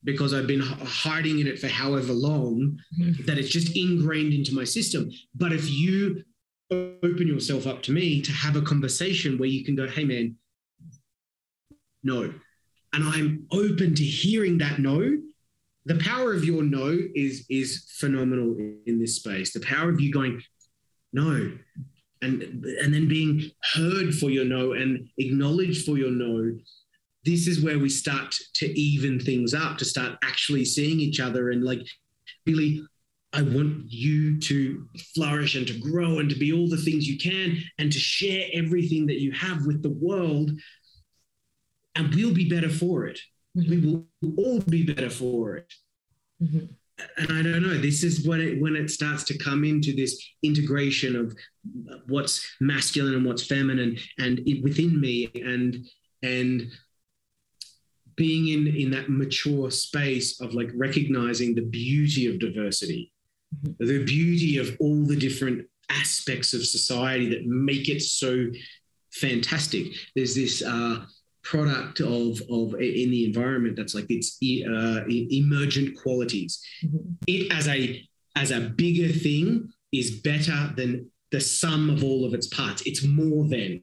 because 0.05 0.32
I've 0.32 0.47
been 0.47 0.61
hiding 0.61 1.41
in 1.41 1.47
it 1.47 1.59
for 1.59 1.68
however 1.68 2.12
long 2.12 2.78
mm-hmm. 2.99 3.24
that 3.26 3.38
it's 3.38 3.51
just 3.51 3.76
ingrained 3.76 4.32
into 4.32 4.55
my 4.55 4.64
system. 4.64 5.11
But 5.34 5.53
if 5.53 5.70
you 5.70 6.24
open 6.70 7.26
yourself 7.26 7.66
up 7.66 7.82
to 7.84 7.92
me 7.92 8.20
to 8.22 8.32
have 8.32 8.56
a 8.56 8.62
conversation 8.62 9.38
where 9.38 9.48
you 9.48 9.64
can 9.64 9.74
go, 9.74 9.86
hey, 9.88 10.04
man, 10.04 10.36
no. 12.02 12.32
And 12.92 13.04
I'm 13.04 13.46
open 13.52 13.94
to 13.94 14.04
hearing 14.04 14.58
that 14.58 14.78
no. 14.78 15.18
The 15.86 15.98
power 15.98 16.34
of 16.34 16.44
your 16.44 16.62
no 16.62 16.98
is, 17.14 17.46
is 17.48 17.90
phenomenal 17.98 18.54
in 18.86 18.98
this 19.00 19.16
space. 19.16 19.52
The 19.52 19.60
power 19.60 19.90
of 19.90 20.00
you 20.00 20.12
going, 20.12 20.42
no. 21.12 21.52
And, 22.22 22.42
and 22.42 22.92
then 22.92 23.08
being 23.08 23.50
heard 23.74 24.14
for 24.14 24.28
your 24.28 24.44
no 24.44 24.72
and 24.72 25.08
acknowledged 25.16 25.86
for 25.86 25.96
your 25.96 26.10
no 26.10 26.52
this 27.24 27.46
is 27.46 27.62
where 27.62 27.78
we 27.78 27.88
start 27.88 28.34
to 28.54 28.66
even 28.78 29.20
things 29.20 29.52
up 29.52 29.78
to 29.78 29.84
start 29.84 30.18
actually 30.22 30.64
seeing 30.64 31.00
each 31.00 31.20
other 31.20 31.50
and 31.50 31.64
like 31.64 31.86
really 32.46 32.82
I 33.32 33.42
want 33.42 33.84
you 33.86 34.40
to 34.40 34.88
flourish 35.14 35.54
and 35.54 35.66
to 35.68 35.78
grow 35.78 36.18
and 36.18 36.28
to 36.30 36.36
be 36.36 36.52
all 36.52 36.68
the 36.68 36.76
things 36.76 37.06
you 37.06 37.16
can 37.16 37.58
and 37.78 37.92
to 37.92 37.98
share 37.98 38.48
everything 38.52 39.06
that 39.06 39.20
you 39.20 39.30
have 39.32 39.66
with 39.66 39.82
the 39.82 39.90
world. 39.90 40.50
And 41.94 42.14
we'll 42.14 42.34
be 42.34 42.48
better 42.48 42.68
for 42.68 43.06
it. 43.06 43.20
Mm-hmm. 43.56 43.70
We 43.70 44.06
will 44.22 44.34
all 44.36 44.60
be 44.60 44.82
better 44.84 45.10
for 45.10 45.56
it. 45.56 45.72
Mm-hmm. 46.42 46.66
And 47.16 47.32
I 47.32 47.42
don't 47.42 47.62
know, 47.62 47.78
this 47.78 48.02
is 48.02 48.26
when 48.26 48.40
it 48.40 48.60
when 48.60 48.76
it 48.76 48.90
starts 48.90 49.24
to 49.24 49.38
come 49.38 49.64
into 49.64 49.94
this 49.94 50.22
integration 50.42 51.16
of 51.16 51.34
what's 52.08 52.46
masculine 52.60 53.14
and 53.14 53.24
what's 53.24 53.46
feminine 53.46 53.96
and 54.18 54.40
it, 54.40 54.62
within 54.62 55.00
me 55.00 55.30
and 55.34 55.86
and 56.22 56.70
being 58.16 58.48
in 58.48 58.74
in 58.76 58.90
that 58.90 59.08
mature 59.08 59.70
space 59.70 60.40
of 60.42 60.52
like 60.52 60.70
recognizing 60.74 61.54
the 61.54 61.62
beauty 61.62 62.26
of 62.26 62.38
diversity 62.38 63.10
mm-hmm. 63.55 63.86
the 63.86 64.05
beauty 64.05 64.59
of 64.59 64.76
all 64.80 65.05
the 65.05 65.16
different 65.16 65.66
aspects 65.90 66.55
of 66.55 66.64
society 66.64 67.28
that 67.28 67.46
make 67.46 67.88
it 67.88 68.01
so 68.01 68.46
fantastic. 69.12 69.86
There's 70.14 70.34
this 70.34 70.62
uh, 70.62 71.05
product 71.42 72.01
of 72.01 72.40
of 72.51 72.74
in 72.74 73.11
the 73.11 73.24
environment 73.24 73.76
that's 73.76 73.94
like 73.94 74.07
its 74.09 74.38
uh, 74.42 75.05
emergent 75.09 75.96
qualities. 76.01 76.62
Mm-hmm. 76.84 76.98
It 77.26 77.53
as 77.53 77.68
a 77.68 78.07
as 78.36 78.51
a 78.51 78.61
bigger 78.61 79.12
thing 79.12 79.72
is 79.92 80.20
better 80.20 80.72
than 80.76 81.11
the 81.32 81.40
sum 81.40 81.90
of 81.90 82.05
all 82.05 82.24
of 82.24 82.34
its 82.34 82.46
parts. 82.46 82.82
It's 82.86 83.05
more 83.05 83.46
than. 83.48 83.82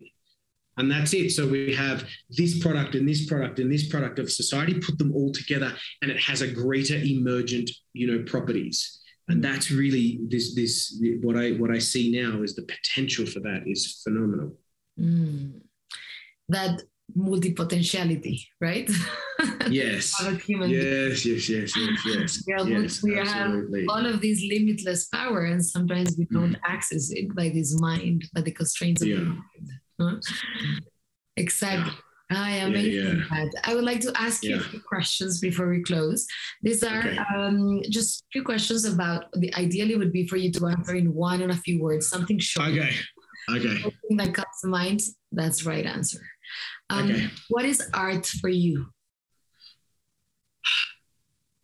And 0.79 0.91
that's 0.91 1.11
it. 1.15 1.31
So 1.31 1.47
we 1.47 1.73
have 1.73 2.07
this 2.29 2.59
product 2.59 2.93
and 2.93 3.09
this 3.09 3.25
product 3.25 3.57
and 3.57 3.71
this 3.71 3.87
product 3.87 4.19
of 4.19 4.31
society, 4.31 4.79
put 4.79 4.99
them 4.99 5.11
all 5.11 5.31
together, 5.31 5.73
and 6.03 6.11
it 6.11 6.19
has 6.19 6.41
a 6.41 6.51
greater 6.51 6.95
emergent, 6.95 7.71
you 7.93 8.05
know, 8.05 8.23
properties 8.25 8.96
and 9.27 9.43
that's 9.43 9.71
really 9.71 10.19
this 10.29 10.55
this 10.55 11.01
what 11.21 11.35
I 11.35 11.51
what 11.51 11.71
I 11.71 11.79
see 11.79 12.11
now 12.11 12.41
is 12.43 12.55
the 12.55 12.63
potential 12.63 13.25
for 13.25 13.39
that 13.41 13.63
is 13.65 14.01
phenomenal. 14.03 14.57
Mm. 14.99 15.61
That 16.49 16.81
multipotentiality, 17.15 18.47
right? 18.61 18.89
Yes. 19.69 20.15
yes, 20.23 21.25
yes, 21.25 21.49
yes, 21.49 21.75
yes, 21.75 21.75
yes. 22.05 22.43
Yeah, 22.47 22.63
yes, 22.63 23.03
we 23.03 23.19
absolutely. 23.19 23.81
have 23.81 23.89
all 23.89 24.05
of 24.05 24.21
these 24.21 24.41
limitless 24.49 25.07
power, 25.07 25.43
and 25.43 25.63
sometimes 25.63 26.15
we 26.17 26.25
don't 26.31 26.53
mm. 26.53 26.59
access 26.65 27.11
it 27.11 27.35
by 27.35 27.49
this 27.49 27.77
mind, 27.79 28.23
by 28.33 28.41
the 28.41 28.51
constraints 28.51 29.01
of 29.01 29.09
yeah. 29.09 29.17
the 29.17 29.25
mind. 29.25 29.71
Huh? 29.99 30.15
Exactly. 31.35 31.91
I 31.91 32.06
am 32.29 32.75
yeah, 32.75 33.13
yeah. 33.31 33.45
I 33.63 33.73
would 33.73 33.85
like 33.85 34.01
to 34.01 34.11
ask 34.15 34.43
you 34.43 34.57
a 34.57 34.59
few 34.59 34.81
questions 34.81 35.39
before 35.39 35.69
we 35.69 35.81
close. 35.81 36.27
These 36.61 36.83
are 36.83 36.99
okay. 36.99 37.17
um, 37.35 37.81
just 37.89 38.21
a 38.21 38.25
few 38.33 38.43
questions 38.43 38.83
about 38.85 39.31
the 39.33 39.53
ideally 39.55 39.95
would 39.95 40.11
be 40.11 40.27
for 40.27 40.35
you 40.35 40.51
to 40.51 40.67
answer 40.67 40.95
in 40.95 41.13
one 41.13 41.41
and 41.41 41.51
a 41.51 41.55
few 41.55 41.81
words, 41.81 42.09
something 42.09 42.37
short. 42.39 42.69
Okay. 42.69 42.91
Okay. 43.49 43.81
Something 43.81 44.17
that 44.17 44.33
comes 44.33 44.47
to 44.61 44.67
mind, 44.67 45.01
that's 45.31 45.63
the 45.63 45.69
right 45.69 45.85
answer. 45.85 46.19
Um, 46.89 47.11
okay. 47.11 47.29
What 47.49 47.65
is 47.65 47.89
art 47.93 48.25
for 48.25 48.49
you? 48.49 48.87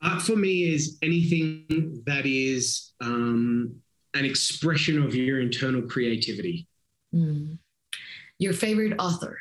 Art 0.01 0.21
for 0.21 0.35
me 0.35 0.73
is 0.73 0.97
anything 1.01 2.03
that 2.05 2.25
is 2.25 2.93
um, 3.01 3.75
an 4.13 4.25
expression 4.25 5.01
of 5.01 5.15
your 5.15 5.41
internal 5.41 5.81
creativity. 5.81 6.67
Mm. 7.13 7.57
Your 8.39 8.53
favorite 8.53 8.93
author? 8.99 9.37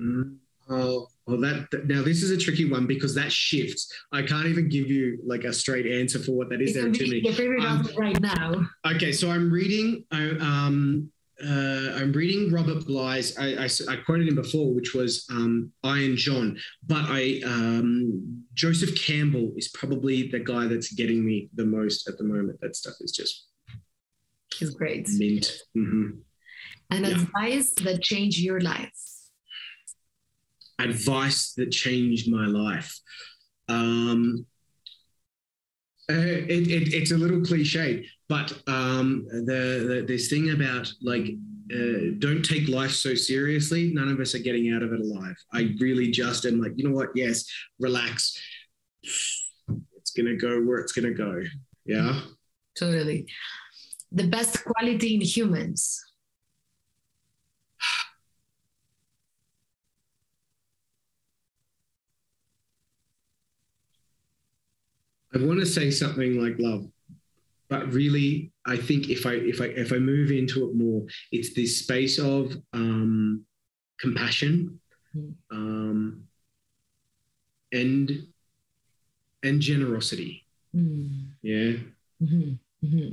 Mm, 0.00 0.36
oh, 0.68 1.08
well, 1.26 1.40
that 1.40 1.86
now 1.86 2.02
this 2.02 2.22
is 2.22 2.30
a 2.30 2.36
tricky 2.36 2.70
one 2.70 2.86
because 2.86 3.14
that 3.16 3.32
shifts. 3.32 3.92
I 4.12 4.22
can't 4.22 4.46
even 4.46 4.68
give 4.68 4.88
you 4.88 5.18
like 5.24 5.44
a 5.44 5.52
straight 5.52 5.86
answer 5.86 6.20
for 6.20 6.32
what 6.32 6.50
that 6.50 6.60
is. 6.60 6.74
There 6.74 6.90
to 6.90 7.10
me. 7.10 7.20
Your 7.20 7.32
favorite 7.32 7.64
um, 7.64 7.80
author 7.80 8.00
right 8.00 8.20
now? 8.20 8.66
Okay, 8.86 9.10
so 9.10 9.30
I'm 9.30 9.50
reading. 9.50 10.04
I, 10.12 10.30
um, 10.40 11.10
uh, 11.44 11.92
I'm 11.96 12.12
reading 12.12 12.52
Robert 12.52 12.86
Bly's. 12.86 13.36
I, 13.36 13.64
I, 13.64 13.68
I, 13.92 13.96
quoted 13.96 14.28
him 14.28 14.36
before, 14.36 14.72
which 14.72 14.94
was 14.94 15.26
um, 15.30 15.72
Iron 15.82 16.16
John. 16.16 16.58
But 16.86 17.04
I 17.08 17.40
um, 17.44 18.44
Joseph 18.54 18.94
Campbell 18.94 19.52
is 19.56 19.68
probably 19.68 20.28
the 20.28 20.38
guy 20.38 20.66
that's 20.66 20.92
getting 20.92 21.26
me 21.26 21.50
the 21.54 21.66
most 21.66 22.08
at 22.08 22.18
the 22.18 22.24
moment. 22.24 22.60
That 22.60 22.76
stuff 22.76 22.94
is 23.00 23.12
just. 23.12 23.48
He's 24.54 24.70
great. 24.70 25.08
Mint. 25.08 25.58
Mm-hmm. 25.76 26.10
And 26.92 27.04
yeah. 27.04 27.12
advice 27.12 27.72
that 27.82 28.00
changed 28.00 28.38
your 28.38 28.60
life 28.60 28.92
advice 30.78 31.52
that 31.54 31.70
changed 31.70 32.30
my 32.30 32.46
life. 32.46 32.98
Um, 33.68 34.46
uh, 36.08 36.14
it, 36.14 36.68
it, 36.70 36.94
it's 36.94 37.10
a 37.10 37.16
little 37.16 37.42
cliche, 37.44 38.06
but 38.28 38.52
um, 38.68 39.26
the, 39.28 39.86
the, 39.88 40.04
this 40.06 40.28
thing 40.28 40.50
about 40.50 40.92
like 41.02 41.34
uh, 41.72 42.14
don't 42.18 42.44
take 42.44 42.68
life 42.68 42.92
so 42.92 43.14
seriously. 43.14 43.90
None 43.92 44.08
of 44.08 44.20
us 44.20 44.34
are 44.34 44.40
getting 44.40 44.72
out 44.72 44.82
of 44.82 44.92
it 44.92 45.00
alive. 45.00 45.36
I 45.52 45.74
really 45.80 46.12
just 46.12 46.44
am 46.46 46.60
like, 46.60 46.72
you 46.76 46.88
know 46.88 46.94
what? 46.94 47.08
Yes, 47.16 47.44
relax. 47.80 48.40
It's 49.02 50.12
gonna 50.16 50.36
go 50.36 50.62
where 50.62 50.78
it's 50.78 50.92
gonna 50.92 51.14
go. 51.14 51.42
Yeah. 51.84 52.20
Totally. 52.78 53.26
The 54.12 54.28
best 54.28 54.64
quality 54.64 55.16
in 55.16 55.22
humans. 55.22 56.05
I 65.36 65.44
want 65.44 65.60
to 65.60 65.66
say 65.66 65.90
something 65.90 66.40
like 66.40 66.56
love, 66.58 66.86
but 67.68 67.92
really, 67.92 68.52
I 68.64 68.76
think 68.76 69.08
if 69.08 69.26
I 69.26 69.32
if 69.32 69.60
I 69.60 69.66
if 69.66 69.92
I 69.92 69.98
move 69.98 70.30
into 70.30 70.68
it 70.68 70.74
more, 70.74 71.06
it's 71.32 71.54
this 71.54 71.80
space 71.80 72.18
of 72.18 72.56
um, 72.72 73.44
compassion, 74.00 74.80
mm. 75.16 75.34
um, 75.50 76.24
and 77.72 78.26
and 79.42 79.60
generosity. 79.60 80.44
Mm. 80.74 81.30
Yeah. 81.42 81.72
Mm-hmm. 82.22 82.86
Mm-hmm. 82.86 83.08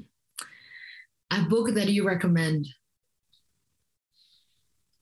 A 1.32 1.50
book 1.50 1.74
that 1.74 1.90
you 1.90 2.06
recommend. 2.06 2.68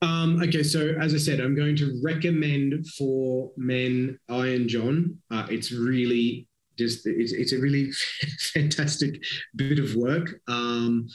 Um, 0.00 0.42
okay, 0.42 0.64
so 0.64 0.94
as 1.00 1.14
I 1.14 1.18
said, 1.18 1.38
I'm 1.38 1.54
going 1.54 1.76
to 1.76 2.00
recommend 2.02 2.86
for 2.98 3.52
men 3.56 4.18
Iron 4.28 4.66
John. 4.66 5.18
Uh, 5.30 5.46
it's 5.48 5.70
really 5.70 6.48
just 6.78 7.06
it's, 7.06 7.32
it's 7.32 7.52
a 7.52 7.58
really 7.58 7.92
fantastic 8.52 9.22
bit 9.54 9.78
of 9.78 9.94
work. 9.94 10.40
Um, 10.48 11.08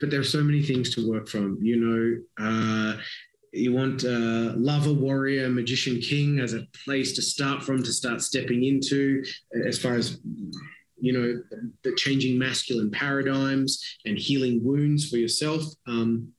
but 0.00 0.10
there 0.10 0.20
are 0.20 0.24
so 0.24 0.42
many 0.42 0.62
things 0.62 0.94
to 0.94 1.08
work 1.08 1.28
from. 1.28 1.58
You 1.62 1.76
know, 1.76 2.44
uh, 2.44 2.96
you 3.52 3.72
want 3.72 4.04
uh, 4.04 4.52
lover, 4.56 4.92
warrior, 4.92 5.48
magician, 5.48 6.00
king 6.00 6.40
as 6.40 6.54
a 6.54 6.66
place 6.84 7.14
to 7.14 7.22
start 7.22 7.62
from, 7.62 7.82
to 7.82 7.92
start 7.92 8.20
stepping 8.20 8.64
into, 8.64 9.24
as 9.66 9.78
far 9.78 9.94
as 9.94 10.20
you 11.00 11.12
know, 11.12 11.42
the 11.82 11.94
changing 11.96 12.38
masculine 12.38 12.90
paradigms 12.90 13.82
and 14.04 14.16
healing 14.18 14.64
wounds 14.64 15.08
for 15.08 15.16
yourself. 15.16 15.62
Um, 15.86 16.32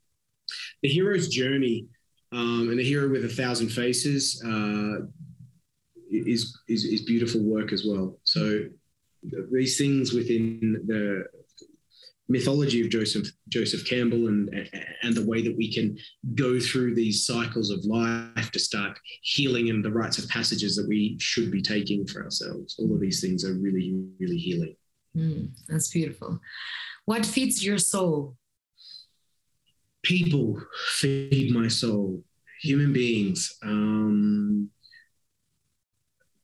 the 0.82 0.90
hero's 0.90 1.28
journey 1.28 1.88
um, 2.32 2.70
and 2.70 2.80
the 2.80 2.84
hero 2.84 3.10
with 3.10 3.26
a 3.26 3.30
thousand 3.30 3.70
faces. 3.70 4.42
Uh, 4.46 5.06
is, 6.26 6.58
is, 6.68 6.86
is 6.86 7.02
beautiful 7.02 7.42
work 7.42 7.72
as 7.74 7.86
well. 7.86 8.18
So 8.24 8.66
these 9.52 9.78
things 9.78 10.14
within 10.14 10.84
the 10.88 11.26
mythology 12.28 12.82
of 12.82 12.90
Joseph 12.90 13.28
Joseph 13.50 13.88
Campbell 13.88 14.28
and 14.28 14.50
and 15.04 15.16
the 15.16 15.26
way 15.26 15.42
that 15.44 15.56
we 15.56 15.72
can 15.72 15.98
go 16.34 16.60
through 16.60 16.96
these 16.96 17.26
cycles 17.26 17.70
of 17.70 17.86
life 17.86 18.52
to 18.52 18.60
start 18.60 18.98
healing 19.22 19.70
and 19.70 19.84
the 19.84 19.92
rites 19.92 20.18
of 20.18 20.28
passages 20.30 20.76
that 20.76 20.88
we 20.88 21.18
should 21.20 21.52
be 21.52 21.62
taking 21.62 22.06
for 22.08 22.24
ourselves. 22.24 22.76
All 22.80 22.94
of 22.94 23.00
these 23.00 23.22
things 23.22 23.46
are 23.46 23.54
really 23.54 23.94
really 24.20 24.38
healing. 24.38 24.76
Mm, 25.16 25.52
that's 25.68 25.92
beautiful. 25.92 26.40
What 27.06 27.26
feeds 27.26 27.64
your 27.64 27.78
soul? 27.78 28.36
People 30.02 30.62
feed 30.96 31.54
my 31.54 31.68
soul. 31.68 32.24
Human 32.62 32.94
beings. 32.94 33.56
Um, 33.64 34.70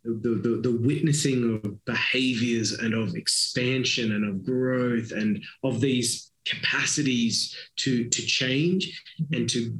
the, 0.03 0.39
the, 0.43 0.61
the 0.61 0.77
witnessing 0.81 1.61
of 1.63 1.85
behaviors 1.85 2.73
and 2.73 2.93
of 2.93 3.15
expansion 3.15 4.13
and 4.13 4.27
of 4.27 4.43
growth 4.43 5.11
and 5.11 5.43
of 5.63 5.79
these 5.79 6.31
capacities 6.45 7.55
to 7.75 8.09
to 8.09 8.21
change 8.23 8.99
and 9.31 9.47
to 9.47 9.77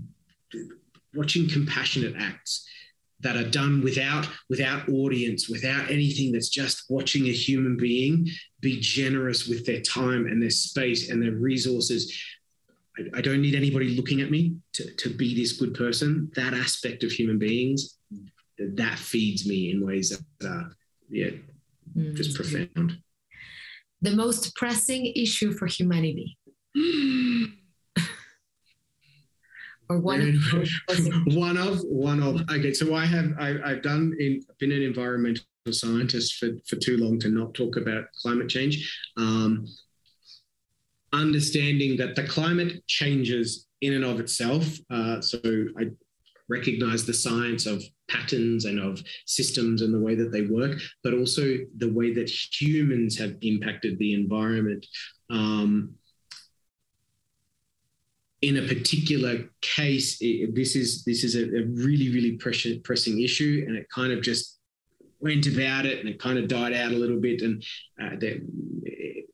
watching 1.16 1.50
compassionate 1.50 2.14
acts 2.20 2.68
that 3.20 3.36
are 3.36 3.50
done 3.50 3.82
without 3.82 4.28
without 4.50 4.88
audience 4.90 5.50
without 5.50 5.90
anything 5.90 6.32
that's 6.32 6.50
just 6.50 6.86
watching 6.90 7.26
a 7.26 7.32
human 7.32 7.78
being 7.78 8.28
be 8.60 8.80
generous 8.80 9.48
with 9.48 9.66
their 9.66 9.82
time 9.82 10.28
and 10.28 10.42
their 10.42 10.52
space 10.52 11.10
and 11.10 11.22
their 11.22 11.34
resources. 11.34 12.16
I, 12.98 13.18
I 13.18 13.22
don't 13.22 13.42
need 13.42 13.56
anybody 13.56 13.96
looking 13.96 14.22
at 14.22 14.30
me 14.30 14.58
to, 14.74 14.96
to 14.98 15.10
be 15.10 15.34
this 15.34 15.54
good 15.54 15.74
person. 15.74 16.32
That 16.36 16.54
aspect 16.54 17.04
of 17.04 17.12
human 17.12 17.40
beings 17.40 17.98
that 18.76 18.98
feeds 18.98 19.48
me 19.48 19.72
in 19.72 19.86
ways 19.86 20.10
that 20.10 20.48
are 20.48 20.72
yeah 21.10 21.32
mm. 21.98 22.16
just 22.16 22.36
profound. 22.36 22.98
The 24.02 24.12
most 24.12 24.56
pressing 24.56 25.06
issue 25.16 25.54
for 25.54 25.68
humanity. 25.68 26.38
Or 29.90 30.00
one 30.00 30.22
of 30.88 31.36
one 31.36 31.58
of 31.58 31.82
one 31.82 32.24
of. 32.24 32.50
Okay 32.50 32.72
so 32.72 32.96
i 32.96 33.06
have 33.06 33.34
I, 33.38 33.72
have 33.72 33.82
done 33.82 34.16
in 34.20 34.42
been 34.58 34.72
an 34.72 34.82
environmental 34.82 35.44
scientist 35.70 36.36
for, 36.36 36.52
for 36.66 36.78
too 36.78 36.96
long 36.96 37.20
to 37.20 37.28
not 37.28 37.54
talk 37.54 37.76
about 37.76 38.06
climate 38.22 38.48
change. 38.48 38.90
Um, 39.18 39.68
understanding 41.12 41.98
that 41.98 42.16
the 42.16 42.24
climate 42.24 42.82
changes 42.88 43.68
in 43.82 43.94
and 43.94 44.06
of 44.06 44.22
itself 44.22 44.66
uh, 44.90 45.20
so 45.20 45.40
i 45.78 45.84
recognize 46.50 47.06
the 47.06 47.14
science 47.14 47.66
of 47.66 47.84
patterns 48.10 48.66
and 48.66 48.80
of 48.80 49.02
systems 49.26 49.82
and 49.82 49.94
the 49.94 50.00
way 50.00 50.16
that 50.16 50.32
they 50.32 50.44
work, 50.44 50.80
but 51.04 51.14
also 51.14 51.58
the 51.78 51.92
way 51.92 52.14
that 52.14 52.30
humans 52.30 53.18
have 53.18 53.36
impacted 53.42 53.98
the 54.00 54.14
environment. 54.14 54.86
Um, 55.30 55.96
in 58.42 58.58
a 58.58 58.68
particular 58.68 59.50
case, 59.62 60.18
it, 60.20 60.56
this 60.56 60.76
is 60.76 61.04
this 61.04 61.24
is 61.24 61.36
a, 61.36 61.44
a 61.44 61.66
really 61.68 62.12
really 62.12 62.38
pressure, 62.38 62.76
pressing 62.84 63.22
issue, 63.22 63.64
and 63.68 63.78
it 63.78 63.88
kind 63.94 64.12
of 64.12 64.22
just 64.22 64.60
went 65.20 65.46
about 65.46 65.86
it, 65.86 66.00
and 66.00 66.10
it 66.10 66.20
kind 66.20 66.40
of 66.40 66.48
died 66.48 66.74
out 66.74 66.92
a 66.92 66.98
little 66.98 67.20
bit, 67.20 67.42
and 67.44 67.64
uh, 68.02 68.16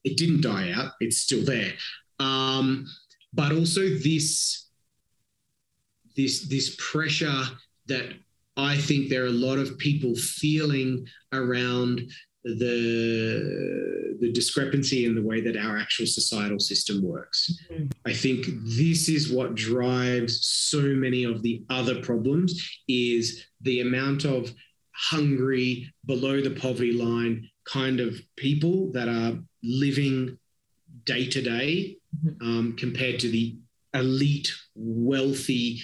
it 0.03 0.17
didn't 0.17 0.41
die 0.41 0.71
out; 0.71 0.91
it's 0.99 1.19
still 1.19 1.43
there. 1.43 1.71
Um, 2.19 2.85
but 3.33 3.51
also 3.51 3.81
this 3.81 4.66
this 6.17 6.47
this 6.49 6.75
pressure 6.79 7.43
that 7.87 8.13
I 8.57 8.75
think 8.75 9.09
there 9.09 9.23
are 9.23 9.27
a 9.27 9.43
lot 9.47 9.59
of 9.59 9.77
people 9.77 10.15
feeling 10.15 11.07
around 11.31 12.01
the 12.43 14.17
the 14.19 14.31
discrepancy 14.31 15.05
in 15.05 15.13
the 15.13 15.21
way 15.21 15.41
that 15.41 15.55
our 15.55 15.77
actual 15.77 16.07
societal 16.07 16.59
system 16.59 17.03
works. 17.03 17.55
Mm-hmm. 17.71 17.87
I 18.05 18.13
think 18.13 18.47
this 18.63 19.09
is 19.09 19.31
what 19.31 19.55
drives 19.55 20.45
so 20.45 20.81
many 20.81 21.23
of 21.23 21.43
the 21.43 21.63
other 21.69 22.01
problems 22.01 22.59
is 22.87 23.45
the 23.61 23.81
amount 23.81 24.25
of 24.25 24.53
hungry 24.91 25.93
below 26.05 26.41
the 26.41 26.49
poverty 26.49 26.93
line 26.93 27.47
kind 27.71 27.99
of 27.99 28.19
people 28.37 28.91
that 28.93 29.07
are 29.07 29.37
living 29.61 30.37
day 31.03 31.27
to 31.27 31.41
day 31.41 31.97
mm-hmm. 32.25 32.47
um, 32.47 32.75
compared 32.77 33.19
to 33.19 33.29
the 33.29 33.55
elite 33.93 34.51
wealthy 34.75 35.79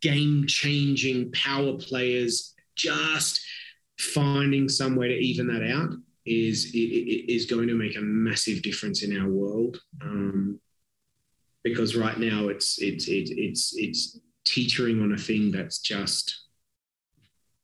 game 0.00 0.46
changing 0.46 1.32
power 1.32 1.74
players, 1.74 2.54
just 2.76 3.40
finding 3.98 4.68
somewhere 4.68 5.08
to 5.08 5.14
even 5.14 5.46
that 5.48 5.68
out 5.68 5.90
is 6.26 6.70
is 6.74 7.46
going 7.46 7.68
to 7.68 7.74
make 7.74 7.96
a 7.96 8.00
massive 8.00 8.62
difference 8.62 9.02
in 9.02 9.18
our 9.18 9.28
world. 9.28 9.80
Um, 10.02 10.60
because 11.62 11.96
right 11.96 12.18
now 12.18 12.48
it's 12.48 12.80
it's 12.80 13.08
it's 13.08 13.30
it's 13.30 13.74
it's 13.76 14.20
teetering 14.44 15.02
on 15.02 15.12
a 15.12 15.18
thing 15.18 15.50
that's 15.50 15.78
just, 15.78 16.44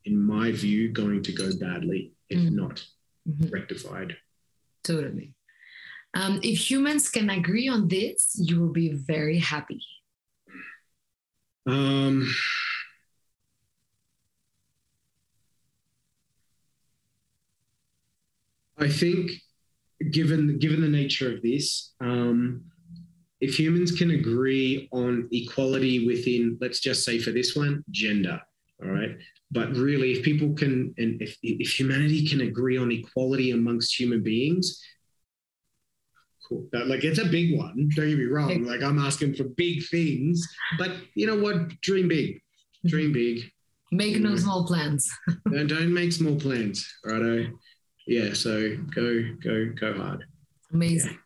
in 0.04 0.20
my 0.20 0.52
view, 0.52 0.92
going 0.92 1.22
to 1.22 1.32
go 1.32 1.50
badly 1.58 2.12
if 2.28 2.38
mm. 2.38 2.52
not 2.52 2.84
mm-hmm. 3.28 3.48
rectified. 3.48 4.16
Totally. 4.84 5.32
Um, 6.14 6.40
if 6.42 6.70
humans 6.70 7.10
can 7.10 7.30
agree 7.30 7.68
on 7.68 7.88
this, 7.88 8.36
you 8.38 8.60
will 8.60 8.72
be 8.72 8.92
very 8.92 9.38
happy. 9.38 9.82
Um, 11.66 12.26
I 18.78 18.88
think, 18.88 19.32
given 20.12 20.58
given 20.58 20.80
the 20.80 20.88
nature 20.88 21.34
of 21.34 21.42
this, 21.42 21.92
um, 22.00 22.64
if 23.40 23.58
humans 23.58 23.92
can 23.92 24.12
agree 24.12 24.88
on 24.92 25.28
equality 25.32 26.06
within, 26.06 26.56
let's 26.60 26.80
just 26.80 27.04
say 27.04 27.18
for 27.18 27.32
this 27.32 27.56
one, 27.56 27.84
gender, 27.90 28.40
all 28.82 28.90
right. 28.90 29.16
But 29.50 29.74
really, 29.76 30.12
if 30.12 30.24
people 30.24 30.54
can, 30.54 30.94
and 30.98 31.20
if, 31.22 31.36
if 31.42 31.78
humanity 31.78 32.26
can 32.26 32.42
agree 32.42 32.76
on 32.76 32.90
equality 32.92 33.52
amongst 33.52 33.98
human 33.98 34.22
beings, 34.22 34.82
cool. 36.48 36.66
Like 36.72 37.04
it's 37.04 37.18
a 37.18 37.24
big 37.24 37.56
one. 37.56 37.88
Don't 37.94 38.08
get 38.08 38.18
me 38.18 38.24
wrong. 38.24 38.64
Like 38.64 38.82
I'm 38.82 38.98
asking 38.98 39.34
for 39.34 39.44
big 39.44 39.86
things, 39.88 40.46
but 40.78 40.92
you 41.14 41.26
know 41.26 41.38
what? 41.38 41.80
Dream 41.80 42.08
big. 42.08 42.40
Dream 42.86 43.12
big. 43.12 43.50
Make 43.92 44.18
no 44.20 44.30
know. 44.30 44.36
small 44.36 44.66
plans. 44.66 45.08
don't, 45.50 45.68
don't 45.68 45.94
make 45.94 46.12
small 46.12 46.36
plans, 46.36 46.86
righto? 47.04 47.46
Yeah. 48.06 48.32
So 48.32 48.76
go, 48.94 49.22
go, 49.42 49.72
go 49.78 49.94
hard. 49.94 50.24
Amazing. 50.72 51.12
Yeah. 51.12 51.18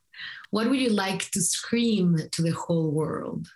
What 0.50 0.68
would 0.68 0.80
you 0.80 0.90
like 0.90 1.30
to 1.30 1.40
scream 1.40 2.18
to 2.32 2.42
the 2.42 2.50
whole 2.50 2.90
world? 2.90 3.46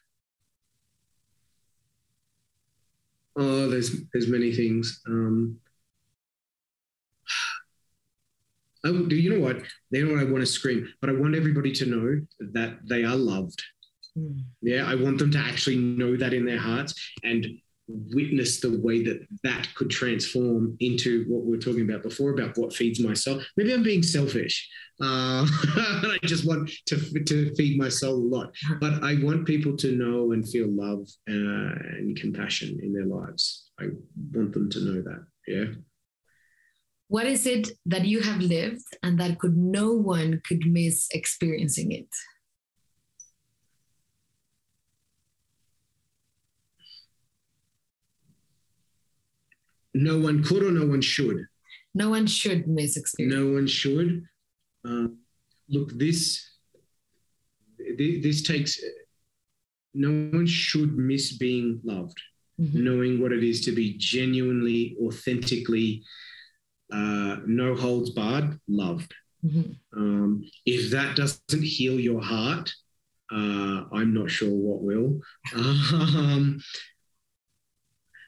Oh, 3.36 3.68
there's 3.68 3.90
there's 4.12 4.28
many 4.28 4.52
things. 4.52 5.00
Um, 5.06 5.58
I, 8.84 8.92
do 8.92 9.16
you 9.16 9.34
know 9.34 9.44
what? 9.44 9.62
They 9.90 10.02
know 10.02 10.12
what 10.14 10.20
I 10.20 10.30
want 10.30 10.40
to 10.40 10.46
scream, 10.46 10.88
but 11.00 11.10
I 11.10 11.14
want 11.14 11.34
everybody 11.34 11.72
to 11.72 11.86
know 11.86 12.20
that 12.52 12.78
they 12.84 13.04
are 13.04 13.16
loved. 13.16 13.62
Mm. 14.18 14.44
Yeah, 14.62 14.86
I 14.86 14.94
want 14.94 15.18
them 15.18 15.30
to 15.32 15.38
actually 15.38 15.76
know 15.78 16.16
that 16.16 16.32
in 16.32 16.44
their 16.44 16.58
hearts 16.58 16.94
and 17.22 17.46
witness 17.86 18.60
the 18.60 18.80
way 18.80 19.02
that 19.02 19.26
that 19.42 19.68
could 19.74 19.90
transform 19.90 20.76
into 20.80 21.24
what 21.28 21.44
we 21.44 21.50
were 21.50 21.62
talking 21.62 21.82
about 21.82 22.02
before 22.02 22.32
about 22.32 22.56
what 22.56 22.72
feeds 22.72 23.00
myself. 23.00 23.42
Maybe 23.56 23.74
I'm 23.74 23.82
being 23.82 24.02
selfish. 24.02 24.68
Uh, 25.00 25.44
I 25.76 26.18
just 26.22 26.46
want 26.46 26.70
to, 26.86 27.24
to 27.24 27.54
feed 27.56 27.78
my 27.78 27.88
soul 27.88 28.16
a 28.16 28.30
lot. 28.36 28.54
But 28.80 29.02
I 29.02 29.16
want 29.22 29.46
people 29.46 29.76
to 29.78 29.92
know 29.96 30.32
and 30.32 30.48
feel 30.48 30.68
love 30.70 31.06
uh, 31.28 31.74
and 31.98 32.16
compassion 32.16 32.78
in 32.82 32.92
their 32.92 33.06
lives. 33.06 33.70
I 33.78 33.88
want 34.32 34.52
them 34.52 34.70
to 34.70 34.80
know 34.80 35.02
that. 35.02 35.26
Yeah. 35.46 35.64
What 37.08 37.26
is 37.26 37.46
it 37.46 37.68
that 37.86 38.06
you 38.06 38.20
have 38.22 38.40
lived 38.40 38.96
and 39.02 39.20
that 39.20 39.38
could 39.38 39.56
no 39.56 39.92
one 39.92 40.40
could 40.46 40.66
miss 40.66 41.08
experiencing 41.12 41.92
it? 41.92 42.08
no 49.94 50.18
one 50.18 50.42
could 50.42 50.62
or 50.62 50.72
no 50.72 50.86
one 50.86 51.00
should. 51.00 51.46
No 51.94 52.10
one 52.10 52.26
should 52.26 52.66
miss 52.66 52.96
experience. 52.96 53.34
No 53.34 53.52
one 53.52 53.66
should. 53.66 54.24
Uh, 54.86 55.06
look, 55.68 55.92
this 55.96 56.44
this 57.78 58.42
takes. 58.42 58.80
No 59.94 60.08
one 60.08 60.46
should 60.46 60.98
miss 60.98 61.36
being 61.36 61.80
loved, 61.84 62.20
mm-hmm. 62.60 62.84
knowing 62.84 63.22
what 63.22 63.30
it 63.30 63.44
is 63.44 63.64
to 63.66 63.72
be 63.72 63.96
genuinely, 63.96 64.96
authentically, 65.00 66.02
uh, 66.94 67.36
no 67.46 67.74
holds 67.74 68.10
barred, 68.10 68.58
loved. 68.68 69.12
Mm-hmm. 69.44 69.72
Um, 70.00 70.44
if 70.64 70.90
that 70.92 71.16
doesn't 71.16 71.62
heal 71.62 71.98
your 71.98 72.22
heart, 72.22 72.72
uh, 73.32 73.84
I'm 73.92 74.14
not 74.14 74.30
sure 74.30 74.50
what 74.50 74.82
will. 74.82 75.20
Um, 75.54 76.60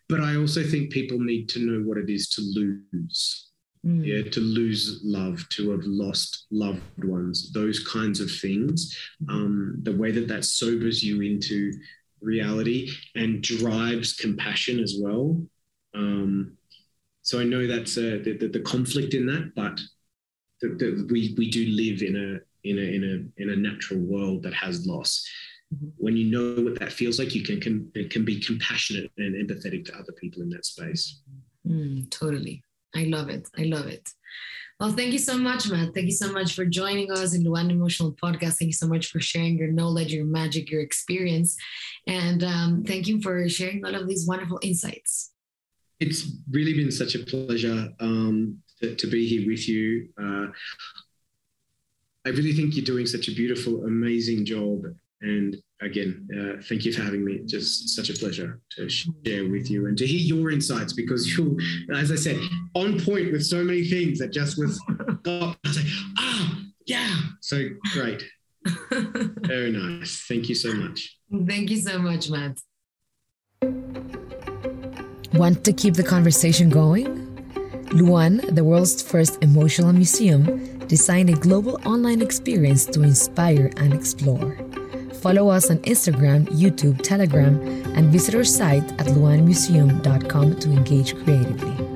but 0.08 0.20
I 0.20 0.36
also 0.36 0.62
think 0.62 0.92
people 0.92 1.18
need 1.18 1.48
to 1.50 1.58
know 1.58 1.80
what 1.86 1.98
it 1.98 2.08
is 2.08 2.28
to 2.30 2.40
lose. 2.40 3.50
Mm. 3.84 4.06
Yeah, 4.06 4.30
to 4.30 4.40
lose 4.40 5.00
love, 5.04 5.44
to 5.50 5.70
have 5.70 5.84
lost 5.84 6.46
loved 6.50 7.04
ones, 7.04 7.52
those 7.52 7.86
kinds 7.86 8.20
of 8.20 8.30
things. 8.30 8.96
Um, 9.28 9.78
the 9.82 9.96
way 9.96 10.12
that 10.12 10.28
that 10.28 10.44
sobers 10.44 11.02
you 11.02 11.22
into 11.22 11.72
reality 12.20 12.90
and 13.14 13.42
drives 13.42 14.14
compassion 14.14 14.80
as 14.80 14.96
well. 15.00 15.40
Um, 15.94 16.56
so 17.26 17.40
I 17.40 17.44
know 17.44 17.66
that's 17.66 17.98
uh, 17.98 18.20
the, 18.22 18.36
the, 18.38 18.46
the, 18.46 18.60
conflict 18.60 19.12
in 19.12 19.26
that, 19.26 19.50
but 19.56 19.80
the, 20.60 20.68
the, 20.68 21.08
we 21.10 21.34
we 21.36 21.50
do 21.50 21.66
live 21.66 22.02
in 22.02 22.14
a 22.14 22.38
in 22.68 22.78
a 22.78 22.82
in 22.82 23.02
a 23.02 23.42
in 23.42 23.50
a 23.50 23.56
natural 23.56 23.98
world 23.98 24.44
that 24.44 24.54
has 24.54 24.86
loss. 24.86 25.26
Mm-hmm. 25.74 25.88
When 25.96 26.16
you 26.16 26.30
know 26.30 26.62
what 26.62 26.78
that 26.78 26.92
feels 26.92 27.18
like, 27.18 27.34
you 27.34 27.42
can, 27.42 27.60
can, 27.60 27.90
can 28.10 28.24
be 28.24 28.38
compassionate 28.38 29.10
and 29.18 29.34
empathetic 29.34 29.86
to 29.86 29.96
other 29.96 30.12
people 30.12 30.40
in 30.42 30.50
that 30.50 30.64
space. 30.64 31.20
Mm, 31.66 32.08
totally. 32.12 32.62
I 32.94 33.06
love 33.06 33.28
it. 33.28 33.48
I 33.58 33.64
love 33.64 33.88
it. 33.88 34.08
Well, 34.78 34.92
thank 34.92 35.12
you 35.12 35.18
so 35.18 35.36
much, 35.36 35.68
Matt. 35.68 35.94
Thank 35.94 36.06
you 36.06 36.12
so 36.12 36.30
much 36.30 36.54
for 36.54 36.64
joining 36.64 37.10
us 37.10 37.34
in 37.34 37.42
the 37.42 37.50
Luan 37.50 37.72
Emotional 37.72 38.12
Podcast. 38.12 38.58
Thank 38.58 38.68
you 38.68 38.72
so 38.72 38.86
much 38.86 39.10
for 39.10 39.18
sharing 39.18 39.58
your 39.58 39.72
knowledge, 39.72 40.12
your 40.12 40.26
magic, 40.26 40.70
your 40.70 40.82
experience. 40.82 41.56
And 42.06 42.44
um, 42.44 42.84
thank 42.84 43.08
you 43.08 43.20
for 43.20 43.48
sharing 43.48 43.84
all 43.84 43.96
of 43.96 44.06
these 44.06 44.28
wonderful 44.28 44.60
insights. 44.62 45.32
It's 46.00 46.30
really 46.50 46.74
been 46.74 46.90
such 46.90 47.14
a 47.14 47.20
pleasure 47.20 47.92
um, 48.00 48.58
to, 48.80 48.94
to, 48.94 49.06
be 49.06 49.26
here 49.26 49.46
with 49.46 49.68
you. 49.68 50.08
Uh, 50.20 50.46
I 52.26 52.30
really 52.30 52.52
think 52.52 52.76
you're 52.76 52.84
doing 52.84 53.06
such 53.06 53.28
a 53.28 53.32
beautiful, 53.32 53.84
amazing 53.86 54.44
job 54.44 54.84
and 55.22 55.56
again, 55.80 56.28
uh, 56.32 56.62
thank 56.62 56.84
you 56.84 56.92
for 56.92 57.02
having 57.02 57.24
me. 57.24 57.40
Just 57.46 57.90
such 57.90 58.10
a 58.10 58.14
pleasure 58.14 58.60
to 58.72 58.88
share 58.88 59.48
with 59.48 59.70
you 59.70 59.86
and 59.86 59.96
to 59.98 60.06
hear 60.06 60.20
your 60.20 60.50
insights 60.50 60.92
because 60.92 61.26
you, 61.26 61.58
as 61.94 62.12
I 62.12 62.16
said, 62.16 62.38
on 62.74 63.00
point 63.00 63.32
with 63.32 63.44
so 63.44 63.64
many 63.64 63.84
things 63.84 64.18
that 64.18 64.32
just 64.32 64.58
was, 64.58 64.80
I 65.26 65.54
was 65.64 65.76
like, 65.76 65.86
ah, 66.18 66.60
yeah. 66.86 67.16
So 67.40 67.68
great. 67.92 68.22
Very 68.90 69.72
nice. 69.72 70.24
Thank 70.28 70.48
you 70.48 70.54
so 70.54 70.72
much. 70.74 71.16
Thank 71.46 71.70
you 71.70 71.78
so 71.78 71.98
much, 71.98 72.30
Matt. 72.30 72.58
Want 75.32 75.64
to 75.64 75.72
keep 75.72 75.94
the 75.94 76.04
conversation 76.04 76.70
going? 76.70 77.06
Luan, 77.92 78.38
the 78.54 78.64
world's 78.64 79.02
first 79.02 79.42
emotional 79.42 79.92
museum, 79.92 80.78
designed 80.86 81.30
a 81.30 81.34
global 81.34 81.80
online 81.84 82.22
experience 82.22 82.84
to 82.86 83.02
inspire 83.02 83.70
and 83.76 83.92
explore. 83.92 84.56
Follow 85.14 85.48
us 85.48 85.70
on 85.70 85.78
Instagram, 85.78 86.46
YouTube, 86.48 87.02
Telegram, 87.02 87.60
and 87.96 88.12
visit 88.12 88.34
our 88.34 88.44
site 88.44 88.84
at 89.00 89.06
luanmuseum.com 89.06 90.60
to 90.60 90.70
engage 90.70 91.14
creatively. 91.16 91.95